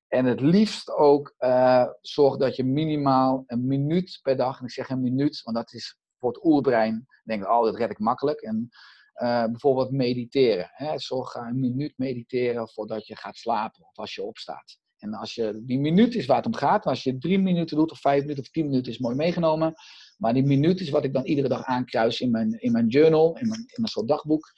En 0.08 0.24
het 0.24 0.40
liefst 0.40 0.90
ook 0.90 1.34
uh, 1.38 1.86
zorg 2.00 2.36
dat 2.36 2.56
je 2.56 2.64
minimaal 2.64 3.44
een 3.46 3.66
minuut 3.66 4.18
per 4.22 4.36
dag, 4.36 4.58
en 4.58 4.64
ik 4.64 4.70
zeg 4.70 4.88
een 4.88 5.00
minuut, 5.00 5.42
want 5.42 5.56
dat 5.56 5.72
is 5.72 5.98
voor 6.18 6.28
het 6.28 6.44
oerbrein, 6.44 7.06
denk 7.24 7.42
ik, 7.42 7.48
oh, 7.48 7.64
dat 7.64 7.76
red 7.76 7.90
ik 7.90 7.98
makkelijk. 7.98 8.40
En 8.40 8.68
uh, 9.14 9.44
bijvoorbeeld 9.44 9.90
mediteren. 9.90 10.70
Hè? 10.72 10.98
Zorg 10.98 11.34
een 11.34 11.60
minuut 11.60 11.92
mediteren 11.96 12.68
voordat 12.68 13.06
je 13.06 13.16
gaat 13.16 13.36
slapen 13.36 13.82
of 13.82 13.98
als 13.98 14.14
je 14.14 14.22
opstaat. 14.22 14.78
En 14.98 15.14
als 15.14 15.34
je, 15.34 15.62
die 15.64 15.78
minuut 15.78 16.14
is 16.14 16.26
waar 16.26 16.36
het 16.36 16.46
om 16.46 16.54
gaat. 16.54 16.84
Als 16.84 17.02
je 17.02 17.18
drie 17.18 17.38
minuten 17.38 17.76
doet, 17.76 17.90
of 17.90 18.00
vijf 18.00 18.20
minuten, 18.20 18.42
of 18.42 18.50
tien 18.50 18.66
minuten, 18.66 18.92
is 18.92 18.98
mooi 18.98 19.14
meegenomen. 19.14 19.74
Maar 20.16 20.34
die 20.34 20.44
minuut 20.44 20.80
is 20.80 20.90
wat 20.90 21.04
ik 21.04 21.12
dan 21.12 21.24
iedere 21.24 21.48
dag 21.48 21.64
aankruis 21.64 22.20
in 22.20 22.30
mijn, 22.30 22.60
in 22.60 22.72
mijn 22.72 22.86
journal, 22.86 23.38
in 23.38 23.48
mijn, 23.48 23.60
in 23.60 23.76
mijn 23.76 23.88
soort 23.88 24.08
dagboek. 24.08 24.52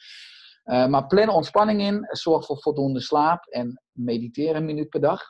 Uh, 0.64 0.86
maar 0.86 1.06
plan 1.06 1.28
ontspanning 1.28 1.80
in, 1.80 2.06
zorg 2.10 2.46
voor 2.46 2.58
voldoende 2.58 3.00
slaap 3.00 3.44
en 3.44 3.82
mediteer 3.92 4.56
een 4.56 4.64
minuut 4.64 4.88
per 4.88 5.00
dag. 5.00 5.22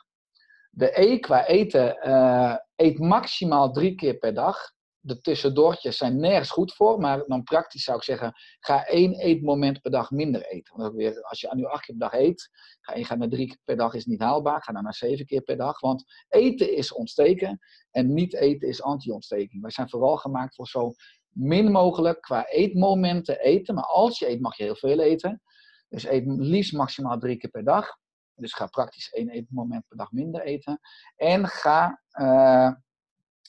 De 0.69 1.01
E 1.01 1.19
qua 1.19 1.45
eten, 1.45 2.07
uh, 2.07 2.55
eet 2.75 2.99
maximaal 2.99 3.71
drie 3.71 3.95
keer 3.95 4.17
per 4.17 4.33
dag 4.33 4.71
de 5.01 5.21
tussendoortjes 5.21 5.97
zijn 5.97 6.19
nergens 6.19 6.49
goed 6.49 6.73
voor. 6.73 6.99
Maar 6.99 7.23
dan 7.27 7.43
praktisch 7.43 7.83
zou 7.83 7.97
ik 7.97 8.03
zeggen, 8.03 8.33
ga 8.59 8.85
één 8.85 9.13
eetmoment 9.13 9.81
per 9.81 9.91
dag 9.91 10.11
minder 10.11 10.45
eten. 10.45 10.77
Want 10.77 10.93
weer, 10.93 11.21
als 11.21 11.41
je 11.41 11.49
nu 11.55 11.65
acht 11.65 11.85
keer 11.85 11.95
per 11.97 12.09
dag 12.09 12.19
eet, 12.19 12.49
ga 12.81 12.95
je 12.95 13.15
naar 13.15 13.29
drie 13.29 13.47
keer 13.47 13.59
per 13.63 13.77
dag 13.77 13.93
is 13.93 14.05
niet 14.05 14.21
haalbaar. 14.21 14.63
Ga 14.63 14.71
dan 14.71 14.83
naar 14.83 14.93
zeven 14.93 15.25
keer 15.25 15.41
per 15.41 15.57
dag. 15.57 15.79
Want 15.79 16.03
eten 16.27 16.75
is 16.75 16.93
ontsteken 16.93 17.59
en 17.91 18.13
niet 18.13 18.33
eten 18.33 18.67
is 18.67 18.81
anti-ontsteking. 18.81 19.61
Wij 19.61 19.71
zijn 19.71 19.89
vooral 19.89 20.17
gemaakt 20.17 20.55
voor 20.55 20.67
zo 20.67 20.93
min 21.29 21.71
mogelijk 21.71 22.21
qua 22.21 22.47
eetmomenten 22.47 23.39
eten. 23.39 23.75
Maar 23.75 23.83
als 23.83 24.19
je 24.19 24.29
eet, 24.29 24.41
mag 24.41 24.57
je 24.57 24.63
heel 24.63 24.75
veel 24.75 24.99
eten. 24.99 25.41
Dus 25.89 26.03
eet 26.03 26.23
liefst 26.25 26.73
maximaal 26.73 27.19
drie 27.19 27.37
keer 27.37 27.49
per 27.49 27.63
dag. 27.63 27.97
Dus 28.35 28.53
ga 28.53 28.65
praktisch 28.65 29.09
één 29.09 29.29
eetmoment 29.29 29.87
per 29.87 29.97
dag 29.97 30.11
minder 30.11 30.41
eten. 30.41 30.79
En 31.15 31.47
ga... 31.47 32.01
Uh, 32.19 32.71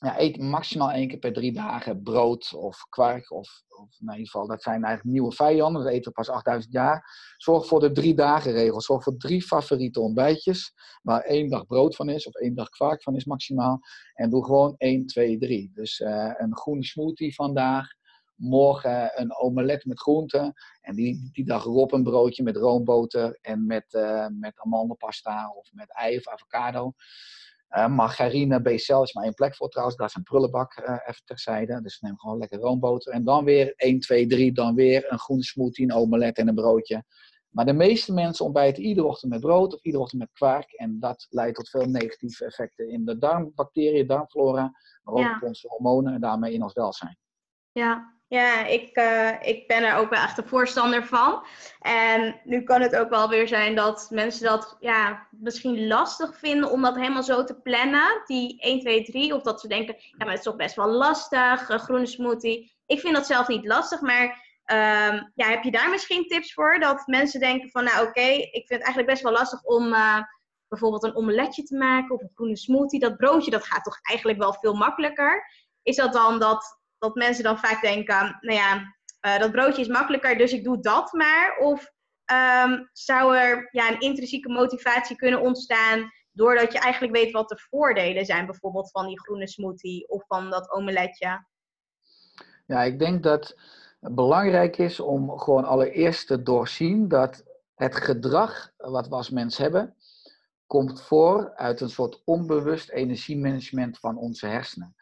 ja, 0.01 0.21
eet 0.21 0.39
maximaal 0.39 0.91
één 0.91 1.09
keer 1.09 1.19
per 1.19 1.33
drie 1.33 1.53
dagen 1.53 2.03
brood 2.03 2.55
of 2.55 2.87
kwark. 2.89 3.31
Of, 3.31 3.63
of 3.69 4.01
in 4.01 4.11
ieder 4.11 4.25
geval, 4.25 4.47
dat 4.47 4.63
zijn 4.63 4.85
eigenlijk 4.85 5.15
nieuwe 5.15 5.33
vijanden. 5.33 5.85
We 5.85 5.91
eten 5.91 6.13
pas 6.13 6.29
8000 6.29 6.73
jaar. 6.73 7.35
Zorg 7.37 7.67
voor 7.67 7.81
de 7.81 7.93
drie 7.93 8.15
dagen 8.15 8.53
regel. 8.53 8.81
Zorg 8.81 9.03
voor 9.03 9.17
drie 9.17 9.43
favoriete 9.43 10.01
ontbijtjes. 10.01 10.73
Waar 11.03 11.21
één 11.21 11.49
dag 11.49 11.67
brood 11.67 11.97
van 11.97 12.09
is 12.09 12.27
of 12.27 12.35
één 12.35 12.55
dag 12.55 12.69
kwark 12.69 13.03
van 13.03 13.17
is 13.17 13.25
maximaal. 13.25 13.81
En 14.15 14.31
doe 14.31 14.45
gewoon 14.45 14.75
1, 14.79 15.07
2, 15.07 15.39
3. 15.39 15.71
Dus 15.75 16.01
uh, 16.01 16.33
een 16.37 16.57
groene 16.57 16.85
smoothie 16.85 17.35
vandaag. 17.35 17.89
Morgen 18.35 19.21
een 19.21 19.37
omelet 19.37 19.85
met 19.85 20.01
groenten. 20.01 20.53
En 20.81 20.95
die, 20.95 21.31
die 21.33 21.45
dag 21.45 21.65
erop 21.65 21.93
een 21.93 22.03
broodje 22.03 22.43
met 22.43 22.57
roomboter 22.57 23.39
en 23.41 23.67
met, 23.67 23.93
uh, 23.93 24.27
met 24.29 24.59
amandelpasta 24.59 25.51
of 25.51 25.73
met 25.73 25.93
ei 25.93 26.17
of 26.17 26.29
avocado. 26.29 26.93
Margarine, 27.71 28.61
BCL 28.61 29.03
is 29.03 29.13
maar 29.13 29.25
één 29.25 29.35
plek 29.35 29.57
voor 29.57 29.69
trouwens. 29.69 29.99
Daar 29.99 30.07
is 30.07 30.15
een 30.15 30.23
prullenbak 30.23 30.77
uh, 30.79 30.97
even 31.07 31.25
terzijde. 31.25 31.81
Dus 31.83 32.01
neem 32.01 32.19
gewoon 32.19 32.39
lekker 32.39 32.59
roomboter. 32.59 33.13
En 33.13 33.25
dan 33.25 33.45
weer 33.45 33.73
1, 33.77 34.01
2, 34.01 34.27
3. 34.27 34.53
Dan 34.53 34.75
weer 34.75 35.13
een 35.13 35.19
groene 35.19 35.43
smoothie, 35.43 35.85
een 35.85 35.93
omelet 35.93 36.37
en 36.37 36.49
een 36.49 36.55
broodje. 36.55 37.05
Maar 37.49 37.67
de 37.67 37.73
meeste 37.73 38.13
mensen 38.13 38.45
ontbijten 38.45 38.83
iedere 38.83 39.07
ochtend 39.07 39.33
met 39.33 39.41
brood 39.41 39.75
of 39.75 39.83
iedere 39.83 40.03
ochtend 40.03 40.21
met 40.21 40.33
kwark. 40.33 40.73
En 40.73 41.01
dat 41.01 41.27
leidt 41.31 41.57
tot 41.57 41.69
veel 41.69 41.87
negatieve 41.87 42.45
effecten 42.45 42.89
in 42.89 43.05
de 43.05 43.19
darmbacteriën, 43.19 44.07
darmflora. 44.07 44.73
Maar 45.03 45.15
ook 45.15 45.35
op 45.35 45.43
onze 45.43 45.69
hormonen 45.69 46.15
en 46.15 46.21
daarmee 46.21 46.53
in 46.53 46.63
ons 46.63 46.73
welzijn. 46.73 47.19
Ja, 47.73 48.20
ja, 48.31 48.66
ik, 48.66 48.97
uh, 48.97 49.33
ik 49.40 49.66
ben 49.66 49.85
er 49.85 49.97
ook 49.97 50.11
wel 50.11 50.23
echt 50.23 50.38
een 50.38 50.49
voorstander 50.49 51.07
van. 51.07 51.47
En 51.81 52.40
nu 52.45 52.62
kan 52.62 52.81
het 52.81 52.97
ook 52.97 53.09
wel 53.09 53.29
weer 53.29 53.49
zijn 53.49 53.75
dat 53.75 54.07
mensen 54.11 54.45
dat 54.45 54.77
ja, 54.81 55.27
misschien 55.31 55.87
lastig 55.87 56.38
vinden 56.38 56.71
om 56.71 56.83
dat 56.83 56.95
helemaal 56.95 57.23
zo 57.23 57.45
te 57.45 57.61
plannen. 57.61 58.23
Die 58.27 58.61
1, 58.61 58.81
2, 58.81 59.05
3. 59.05 59.35
Of 59.35 59.43
dat 59.43 59.61
ze 59.61 59.69
denken, 59.69 59.95
ja, 59.99 60.14
maar 60.16 60.29
het 60.29 60.38
is 60.38 60.45
toch 60.45 60.57
best 60.57 60.77
wel 60.77 60.88
lastig, 60.88 61.69
een 61.69 61.79
groene 61.79 62.07
smoothie. 62.07 62.77
Ik 62.87 63.01
vind 63.01 63.14
dat 63.14 63.27
zelf 63.27 63.49
niet 63.49 63.66
lastig, 63.66 64.01
maar 64.01 64.25
um, 64.66 65.33
ja, 65.35 65.49
heb 65.49 65.62
je 65.62 65.71
daar 65.71 65.90
misschien 65.90 66.27
tips 66.27 66.53
voor? 66.53 66.79
Dat 66.79 67.07
mensen 67.07 67.40
denken 67.40 67.71
van, 67.71 67.85
nou 67.85 68.09
oké, 68.09 68.29
ik 68.31 68.51
vind 68.53 68.69
het 68.69 68.83
eigenlijk 68.83 69.09
best 69.09 69.23
wel 69.23 69.33
lastig 69.33 69.62
om 69.62 69.87
uh, 69.87 70.23
bijvoorbeeld 70.69 71.05
een 71.05 71.16
omeletje 71.16 71.62
te 71.62 71.77
maken 71.77 72.14
of 72.14 72.23
een 72.23 72.33
groene 72.35 72.57
smoothie. 72.57 73.01
Dat 73.01 73.16
broodje, 73.16 73.51
dat 73.51 73.66
gaat 73.66 73.85
toch 73.85 73.99
eigenlijk 74.03 74.38
wel 74.38 74.55
veel 74.55 74.75
makkelijker. 74.75 75.53
Is 75.83 75.97
dat 75.97 76.12
dan 76.12 76.38
dat 76.38 76.80
dat 77.01 77.15
mensen 77.15 77.45
dan 77.45 77.59
vaak 77.59 77.83
denken, 77.83 78.39
nou 78.41 78.59
ja, 78.59 78.95
uh, 79.27 79.39
dat 79.39 79.53
broodje 79.53 79.81
is 79.81 79.89
makkelijker, 79.89 80.39
dus 80.39 80.53
ik 80.53 80.65
doe 80.65 80.81
dat 80.81 81.13
maar. 81.13 81.57
Of 81.59 81.93
um, 82.33 82.89
zou 82.93 83.37
er 83.37 83.69
ja, 83.71 83.91
een 83.91 84.01
intrinsieke 84.01 84.49
motivatie 84.49 85.17
kunnen 85.17 85.41
ontstaan 85.41 86.11
doordat 86.33 86.73
je 86.73 86.79
eigenlijk 86.79 87.15
weet 87.15 87.33
wat 87.33 87.49
de 87.49 87.67
voordelen 87.71 88.25
zijn, 88.25 88.47
bijvoorbeeld 88.47 88.91
van 88.91 89.07
die 89.07 89.21
groene 89.21 89.49
smoothie 89.49 90.09
of 90.09 90.27
van 90.27 90.51
dat 90.51 90.71
omeletje? 90.71 91.47
Ja, 92.67 92.83
ik 92.83 92.99
denk 92.99 93.23
dat 93.23 93.57
belangrijk 94.01 94.79
is 94.79 95.01
om 95.01 95.39
gewoon 95.39 95.65
allereerst 95.65 96.27
te 96.27 96.43
doorzien 96.43 97.09
dat 97.09 97.45
het 97.75 97.97
gedrag 97.97 98.71
wat 98.77 99.09
we 99.09 99.15
als 99.15 99.31
mens 99.31 99.59
hebben, 99.59 99.95
komt 100.67 101.03
voor 101.03 101.53
uit 101.55 101.81
een 101.81 101.91
soort 101.91 102.23
onbewust 102.25 102.91
energiemanagement 102.91 103.99
van 103.99 104.17
onze 104.17 104.47
hersenen. 104.47 104.95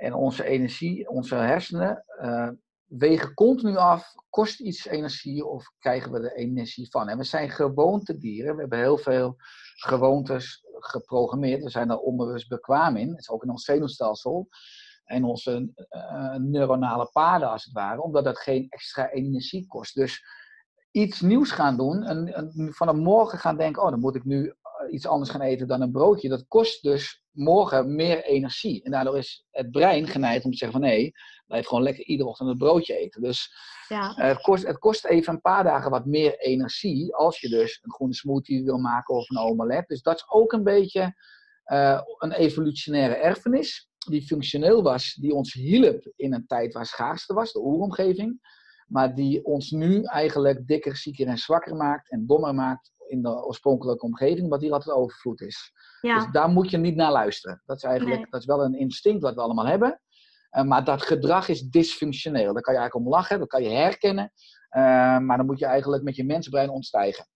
En 0.00 0.14
onze 0.14 0.44
energie, 0.44 1.08
onze 1.08 1.34
hersenen 1.34 2.04
uh, 2.22 2.48
wegen 2.84 3.34
continu 3.34 3.76
af, 3.76 4.14
kost 4.30 4.60
iets 4.60 4.86
energie 4.86 5.46
of 5.46 5.72
krijgen 5.78 6.12
we 6.12 6.18
er 6.18 6.36
energie 6.36 6.90
van. 6.90 7.08
En 7.08 7.18
we 7.18 7.24
zijn 7.24 7.50
gewoontedieren, 7.50 8.54
we 8.54 8.60
hebben 8.60 8.78
heel 8.78 8.98
veel 8.98 9.36
gewoontes 9.74 10.64
geprogrammeerd, 10.78 11.62
we 11.62 11.70
zijn 11.70 11.90
er 11.90 11.98
onbewust 11.98 12.48
bekwaam 12.48 12.96
in, 12.96 13.10
dat 13.10 13.18
is 13.18 13.30
ook 13.30 13.42
in 13.42 13.50
ons 13.50 13.64
zenuwstelsel 13.64 14.48
en 15.04 15.24
onze 15.24 15.72
uh, 15.90 16.34
neuronale 16.34 17.10
paden 17.12 17.50
als 17.50 17.64
het 17.64 17.72
ware, 17.72 18.02
omdat 18.02 18.24
dat 18.24 18.38
geen 18.38 18.66
extra 18.68 19.10
energie 19.10 19.66
kost. 19.66 19.94
Dus 19.94 20.24
iets 20.90 21.20
nieuws 21.20 21.50
gaan 21.50 21.76
doen 21.76 22.02
en, 22.02 22.48
van 22.72 22.88
een 22.88 23.02
morgen 23.02 23.38
gaan 23.38 23.56
denken, 23.56 23.82
oh 23.82 23.90
dan 23.90 24.00
moet 24.00 24.14
ik 24.14 24.24
nu 24.24 24.46
eh, 24.46 24.92
iets 24.92 25.06
anders 25.06 25.30
gaan 25.30 25.40
eten 25.40 25.68
dan 25.68 25.80
een 25.80 25.92
broodje, 25.92 26.28
dat 26.28 26.44
kost 26.48 26.82
dus 26.82 27.19
morgen 27.32 27.94
meer 27.94 28.24
energie. 28.24 28.82
En 28.82 28.90
daardoor 28.90 29.18
is 29.18 29.46
het 29.50 29.70
brein 29.70 30.06
geneigd 30.06 30.44
om 30.44 30.50
te 30.50 30.56
zeggen 30.56 30.80
van 30.80 30.88
nee, 30.88 31.12
blijf 31.46 31.66
gewoon 31.66 31.82
lekker 31.82 32.04
iedere 32.04 32.28
ochtend 32.28 32.48
een 32.48 32.58
broodje 32.58 32.96
eten. 32.96 33.22
Dus 33.22 33.52
ja. 33.88 34.16
Eh, 34.16 34.28
het, 34.28 34.40
kost, 34.40 34.66
het 34.66 34.78
kost 34.78 35.04
even 35.04 35.32
een 35.32 35.40
paar 35.40 35.64
dagen 35.64 35.90
wat 35.90 36.06
meer 36.06 36.38
energie 36.38 37.14
als 37.14 37.40
je 37.40 37.48
dus 37.48 37.78
een 37.82 37.92
groene 37.92 38.14
smoothie 38.14 38.64
wil 38.64 38.78
maken 38.78 39.14
of 39.14 39.30
een 39.30 39.38
omelet. 39.38 39.88
Dus 39.88 40.02
dat 40.02 40.16
is 40.16 40.30
ook 40.30 40.52
een 40.52 40.64
beetje 40.64 41.14
een 42.18 42.32
evolutionaire 42.32 43.14
erfenis 43.14 43.90
die 44.08 44.22
functioneel 44.22 44.82
was, 44.82 45.14
die 45.14 45.34
ons 45.34 45.52
hielp 45.52 46.12
in 46.16 46.34
een 46.34 46.46
tijd 46.46 46.72
waar 46.72 46.86
schaarste 46.86 47.34
was, 47.34 47.52
de 47.52 47.60
oeromgeving, 47.60 48.40
maar 48.86 49.14
die 49.14 49.44
ons 49.44 49.70
nu 49.70 50.02
eigenlijk 50.02 50.66
dikker, 50.66 50.96
zieker 50.96 51.26
en 51.26 51.38
zwakker 51.38 51.76
maakt 51.76 52.10
en 52.10 52.26
dommer 52.26 52.54
maakt 52.54 52.92
in 53.10 53.22
de 53.22 53.44
oorspronkelijke 53.44 54.06
omgeving, 54.06 54.48
wat 54.48 54.60
hier 54.60 54.72
altijd 54.72 54.96
overvloed 54.96 55.40
is. 55.40 55.72
Ja. 56.00 56.14
Dus 56.14 56.32
daar 56.32 56.48
moet 56.48 56.70
je 56.70 56.78
niet 56.78 56.96
naar 56.96 57.12
luisteren. 57.12 57.62
Dat 57.66 57.76
is 57.76 57.82
eigenlijk 57.82 58.30
dat 58.30 58.40
is 58.40 58.46
wel 58.46 58.64
een 58.64 58.78
instinct 58.78 59.22
wat 59.22 59.34
we 59.34 59.40
allemaal 59.40 59.66
hebben. 59.66 60.00
Uh, 60.50 60.62
maar 60.62 60.84
dat 60.84 61.02
gedrag 61.02 61.48
is 61.48 61.62
dysfunctioneel. 61.62 62.52
Daar 62.52 62.62
kan 62.62 62.74
je 62.74 62.80
eigenlijk 62.80 63.06
om 63.06 63.12
lachen, 63.12 63.38
dat 63.38 63.48
kan 63.48 63.62
je 63.62 63.68
herkennen. 63.68 64.32
Uh, 64.76 64.82
maar 65.18 65.36
dan 65.36 65.46
moet 65.46 65.58
je 65.58 65.66
eigenlijk 65.66 66.02
met 66.02 66.16
je 66.16 66.24
mensenbrein 66.24 66.70
ontstijgen. 66.70 67.26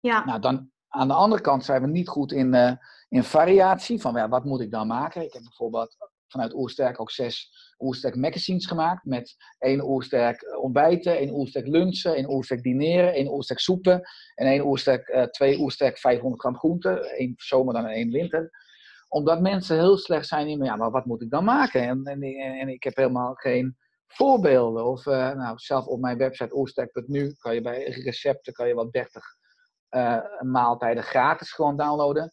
Ja. 0.00 0.24
Nou, 0.24 0.40
dan, 0.40 0.70
aan 0.88 1.08
de 1.08 1.14
andere 1.14 1.42
kant 1.42 1.64
zijn 1.64 1.82
we 1.82 1.88
niet 1.88 2.08
goed 2.08 2.32
in, 2.32 2.54
uh, 2.54 2.72
in 3.08 3.24
variatie. 3.24 4.00
Van 4.00 4.14
ja, 4.14 4.28
wat 4.28 4.44
moet 4.44 4.60
ik 4.60 4.70
dan 4.70 4.86
maken? 4.86 5.22
Ik 5.22 5.32
heb 5.32 5.42
bijvoorbeeld 5.42 5.96
vanuit 6.28 6.54
Oersterk 6.54 7.00
ook 7.00 7.10
zes 7.10 7.50
Oersterk 7.78 8.16
magazines 8.16 8.66
gemaakt. 8.66 9.04
Met 9.04 9.36
één 9.58 9.82
Oersterk 9.82 10.58
ontbijten, 10.60 11.16
één 11.16 11.30
Oersterk 11.30 11.66
lunchen, 11.66 12.14
één 12.14 12.30
Oersterk 12.30 12.62
dineren, 12.62 13.12
één 13.12 13.28
Oersterk 13.28 13.60
soepen. 13.60 14.02
En 14.34 14.46
één 14.46 14.66
Oersterk, 14.66 15.08
uh, 15.08 15.22
twee 15.22 15.58
Oersterk 15.58 15.98
500 15.98 16.40
gram 16.40 16.56
groenten. 16.56 17.02
één 17.02 17.34
zomer 17.36 17.74
dan 17.74 17.86
één 17.86 18.10
winter. 18.10 18.50
Omdat 19.08 19.40
mensen 19.40 19.76
heel 19.76 19.96
slecht 19.96 20.26
zijn 20.26 20.48
in, 20.48 20.64
ja, 20.64 20.76
maar 20.76 20.90
wat 20.90 21.04
moet 21.04 21.22
ik 21.22 21.30
dan 21.30 21.44
maken? 21.44 21.82
En, 21.82 22.04
en, 22.04 22.68
ik 22.68 22.82
heb 22.82 22.96
helemaal 22.96 23.34
geen 23.34 23.76
voorbeelden. 24.06 24.86
Of 24.86 25.06
uh, 25.06 25.32
nou, 25.32 25.58
zelf 25.58 25.86
op 25.86 26.00
mijn 26.00 26.18
website 26.18 26.56
oersterk.nu 26.56 27.32
kan 27.38 27.54
je 27.54 27.60
bij 27.60 27.84
recepten 27.84 28.52
kan 28.52 28.68
je 28.68 28.74
wel 28.74 28.90
30 28.90 29.24
uh, 29.90 30.20
maaltijden 30.40 31.02
gratis 31.02 31.52
gewoon 31.52 31.76
downloaden. 31.76 32.32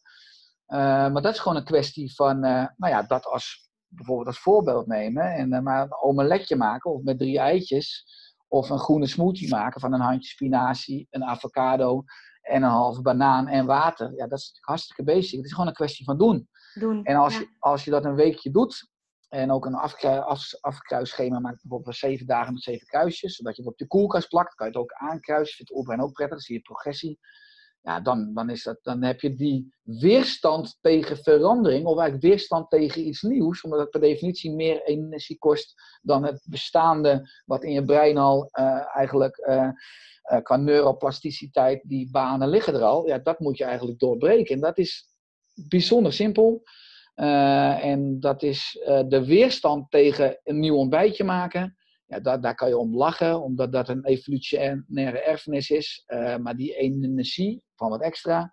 Maar 0.66 1.22
dat 1.22 1.34
is 1.34 1.38
gewoon 1.38 1.56
een 1.56 1.64
kwestie 1.64 2.14
van, 2.14 2.40
nou 2.40 2.68
ja, 2.76 3.02
dat 3.02 3.26
als 3.26 3.65
bijvoorbeeld 3.96 4.26
als 4.26 4.38
voorbeeld 4.38 4.86
nemen 4.86 5.34
en 5.34 5.52
uh, 5.52 5.60
maar 5.60 5.82
een 5.82 6.02
omeletje 6.02 6.56
maken 6.56 6.90
of 6.90 7.02
met 7.02 7.18
drie 7.18 7.38
eitjes. 7.38 8.14
Of 8.48 8.70
een 8.70 8.78
groene 8.78 9.06
smoothie 9.06 9.48
maken 9.48 9.80
van 9.80 9.92
een 9.92 10.00
handje 10.00 10.30
spinazie, 10.30 11.06
een 11.10 11.24
avocado 11.24 12.04
en 12.42 12.62
een 12.62 12.70
halve 12.70 13.02
banaan 13.02 13.48
en 13.48 13.66
water. 13.66 14.12
Ja, 14.16 14.26
dat 14.26 14.38
is 14.38 14.58
hartstikke 14.60 15.04
basic. 15.04 15.36
Het 15.36 15.44
is 15.44 15.52
gewoon 15.52 15.66
een 15.66 15.74
kwestie 15.74 16.04
van 16.04 16.18
doen. 16.18 16.48
doen 16.74 17.04
en 17.04 17.16
als, 17.16 17.38
je, 17.38 17.48
als 17.58 17.84
je 17.84 17.90
dat 17.90 18.04
een 18.04 18.14
weekje 18.14 18.50
doet 18.50 18.90
en 19.28 19.50
ook 19.50 19.66
een 19.66 19.74
afkrui, 19.74 20.20
af, 20.20 20.42
afkruisschema 20.60 21.38
maakt, 21.38 21.62
bijvoorbeeld 21.62 21.96
zeven 21.96 22.26
dagen 22.26 22.52
met 22.52 22.62
zeven 22.62 22.86
kruisjes, 22.86 23.34
zodat 23.34 23.56
je 23.56 23.62
het 23.62 23.70
op 23.70 23.78
de 23.78 23.86
koelkast 23.86 24.28
plakt, 24.28 24.54
kan 24.54 24.66
je 24.66 24.72
het 24.72 24.82
ook 24.82 24.92
aankruisen. 24.92 25.56
Vindt 25.56 25.74
Oerbrein 25.74 26.00
ook 26.00 26.12
prettig, 26.12 26.36
dan 26.36 26.44
zie 26.46 26.56
je 26.56 26.62
progressie 26.62 27.18
ja, 27.86 28.00
dan, 28.00 28.34
dan, 28.34 28.50
is 28.50 28.62
dat, 28.62 28.78
dan 28.82 29.02
heb 29.02 29.20
je 29.20 29.34
die 29.34 29.74
weerstand 29.82 30.78
tegen 30.80 31.16
verandering, 31.16 31.84
of 31.84 31.98
eigenlijk 31.98 32.22
weerstand 32.22 32.70
tegen 32.70 33.06
iets 33.06 33.22
nieuws, 33.22 33.62
omdat 33.62 33.80
het 33.80 33.90
per 33.90 34.00
definitie 34.00 34.52
meer 34.52 34.82
energie 34.82 35.38
kost 35.38 35.74
dan 36.02 36.24
het 36.24 36.46
bestaande, 36.48 37.30
wat 37.44 37.64
in 37.64 37.72
je 37.72 37.84
brein 37.84 38.16
al 38.16 38.48
uh, 38.52 38.96
eigenlijk 38.96 39.46
uh, 39.48 39.68
uh, 40.32 40.42
qua 40.42 40.56
neuroplasticiteit, 40.56 41.82
die 41.84 42.10
banen 42.10 42.48
liggen 42.48 42.74
er 42.74 42.82
al. 42.82 43.06
Ja, 43.06 43.18
dat 43.18 43.40
moet 43.40 43.58
je 43.58 43.64
eigenlijk 43.64 43.98
doorbreken. 43.98 44.54
En 44.54 44.60
dat 44.60 44.78
is 44.78 45.04
bijzonder 45.68 46.12
simpel. 46.12 46.62
en 47.14 48.20
dat 48.20 48.42
is 48.42 48.78
de 49.08 49.24
weerstand 49.26 49.90
tegen 49.90 50.40
een 50.44 50.58
nieuw 50.58 50.76
ontbijtje 50.76 51.24
maken. 51.24 51.75
Ja, 52.06 52.20
daar, 52.20 52.40
daar 52.40 52.54
kan 52.54 52.68
je 52.68 52.78
om 52.78 52.96
lachen, 52.96 53.42
omdat 53.42 53.72
dat 53.72 53.88
een 53.88 54.04
evolutionaire 54.04 55.20
erfenis 55.20 55.70
is. 55.70 56.04
Uh, 56.06 56.36
maar 56.36 56.56
die 56.56 56.76
energie 56.76 57.62
van 57.74 57.90
wat 57.90 58.00
extra. 58.00 58.52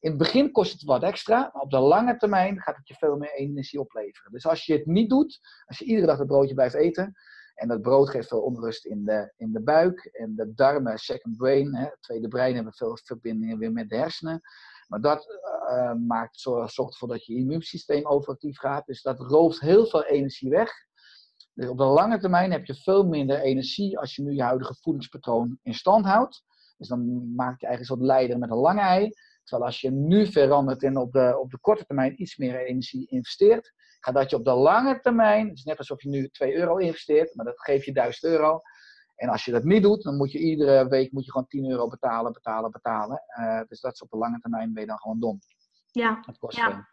In 0.00 0.08
het 0.10 0.18
begin 0.18 0.52
kost 0.52 0.72
het 0.72 0.82
wat 0.82 1.02
extra, 1.02 1.50
maar 1.52 1.62
op 1.62 1.70
de 1.70 1.78
lange 1.78 2.16
termijn 2.16 2.60
gaat 2.60 2.76
het 2.76 2.88
je 2.88 2.94
veel 2.94 3.16
meer 3.16 3.34
energie 3.34 3.80
opleveren. 3.80 4.32
Dus 4.32 4.46
als 4.46 4.66
je 4.66 4.72
het 4.72 4.86
niet 4.86 5.10
doet, 5.10 5.40
als 5.66 5.78
je 5.78 5.84
iedere 5.84 6.06
dag 6.06 6.18
het 6.18 6.26
broodje 6.26 6.54
blijft 6.54 6.74
eten, 6.74 7.14
en 7.54 7.68
dat 7.68 7.82
brood 7.82 8.10
geeft 8.10 8.28
veel 8.28 8.42
onrust 8.42 8.84
in 8.84 9.04
de, 9.04 9.32
in 9.36 9.52
de 9.52 9.62
buik, 9.62 10.04
en 10.04 10.34
de 10.36 10.54
darmen, 10.54 10.98
second 10.98 11.36
brain, 11.36 11.74
hè, 11.74 11.84
het 11.84 11.96
tweede 12.00 12.28
brein, 12.28 12.54
hebben 12.54 12.72
veel 12.72 12.98
verbindingen 13.04 13.58
weer 13.58 13.72
met 13.72 13.88
de 13.88 13.96
hersenen. 13.96 14.40
Maar 14.88 15.00
dat 15.00 15.26
uh, 15.70 15.92
maakt, 15.94 16.40
zorgt 16.40 16.76
ervoor 16.76 17.08
dat 17.08 17.24
je 17.24 17.34
immuunsysteem 17.34 18.06
overactief 18.06 18.58
gaat. 18.58 18.86
Dus 18.86 19.02
dat 19.02 19.20
rooft 19.20 19.60
heel 19.60 19.86
veel 19.86 20.04
energie 20.04 20.50
weg. 20.50 20.72
Dus 21.60 21.68
op 21.68 21.78
de 21.78 21.84
lange 21.84 22.18
termijn 22.18 22.52
heb 22.52 22.66
je 22.66 22.74
veel 22.74 23.04
minder 23.06 23.40
energie 23.40 23.98
als 23.98 24.14
je 24.16 24.22
nu 24.22 24.32
je 24.32 24.42
huidige 24.42 24.74
voedingspatroon 24.80 25.58
in 25.62 25.74
stand 25.74 26.04
houdt. 26.04 26.44
Dus 26.76 26.88
dan 26.88 27.34
maak 27.34 27.60
je 27.60 27.66
eigenlijk 27.66 27.80
een 27.80 27.84
soort 27.84 28.00
leider 28.00 28.38
met 28.38 28.50
een 28.50 28.56
lange 28.56 28.80
ei. 28.80 29.10
Terwijl 29.44 29.70
als 29.70 29.80
je 29.80 29.90
nu 29.90 30.26
verandert 30.26 30.82
en 30.82 30.96
op 30.96 31.12
de, 31.12 31.38
op 31.40 31.50
de 31.50 31.58
korte 31.60 31.84
termijn 31.84 32.22
iets 32.22 32.36
meer 32.36 32.66
energie 32.66 33.06
investeert, 33.08 33.72
gaat 34.00 34.14
dat 34.14 34.30
je 34.30 34.36
op 34.36 34.44
de 34.44 34.54
lange 34.54 35.00
termijn, 35.00 35.48
het 35.48 35.56
is 35.56 35.64
net 35.64 35.78
alsof 35.78 36.02
je 36.02 36.08
nu 36.08 36.28
2 36.28 36.54
euro 36.54 36.76
investeert, 36.76 37.34
maar 37.34 37.44
dat 37.44 37.60
geeft 37.60 37.84
je 37.84 37.92
1000 37.92 38.24
euro. 38.24 38.60
En 39.14 39.28
als 39.28 39.44
je 39.44 39.52
dat 39.52 39.64
niet 39.64 39.82
doet, 39.82 40.02
dan 40.02 40.16
moet 40.16 40.32
je 40.32 40.38
iedere 40.38 40.88
week 40.88 41.12
moet 41.12 41.24
je 41.24 41.30
gewoon 41.30 41.46
10 41.46 41.70
euro 41.70 41.88
betalen, 41.88 42.32
betalen, 42.32 42.70
betalen. 42.70 43.22
Uh, 43.40 43.60
dus 43.68 43.80
dat 43.80 43.92
is 43.92 44.02
op 44.02 44.10
de 44.10 44.16
lange 44.16 44.38
termijn 44.38 44.72
ben 44.72 44.82
je 44.82 44.88
dan 44.88 44.98
gewoon 44.98 45.20
dom. 45.20 45.38
Ja, 45.90 46.24
ja. 46.48 46.88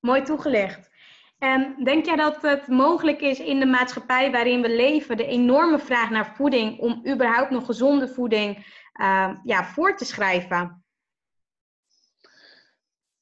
mooi 0.00 0.22
toegelegd. 0.22 0.90
En 1.38 1.84
denk 1.84 2.04
jij 2.04 2.16
dat 2.16 2.42
het 2.42 2.68
mogelijk 2.68 3.20
is 3.20 3.38
in 3.38 3.58
de 3.60 3.66
maatschappij 3.66 4.30
waarin 4.30 4.62
we 4.62 4.76
leven, 4.76 5.16
de 5.16 5.26
enorme 5.26 5.78
vraag 5.78 6.10
naar 6.10 6.34
voeding, 6.34 6.78
om 6.78 7.02
überhaupt 7.08 7.50
nog 7.50 7.66
gezonde 7.66 8.08
voeding 8.08 8.56
uh, 9.00 9.36
ja, 9.44 9.64
voor 9.64 9.96
te 9.96 10.04
schrijven? 10.04 10.84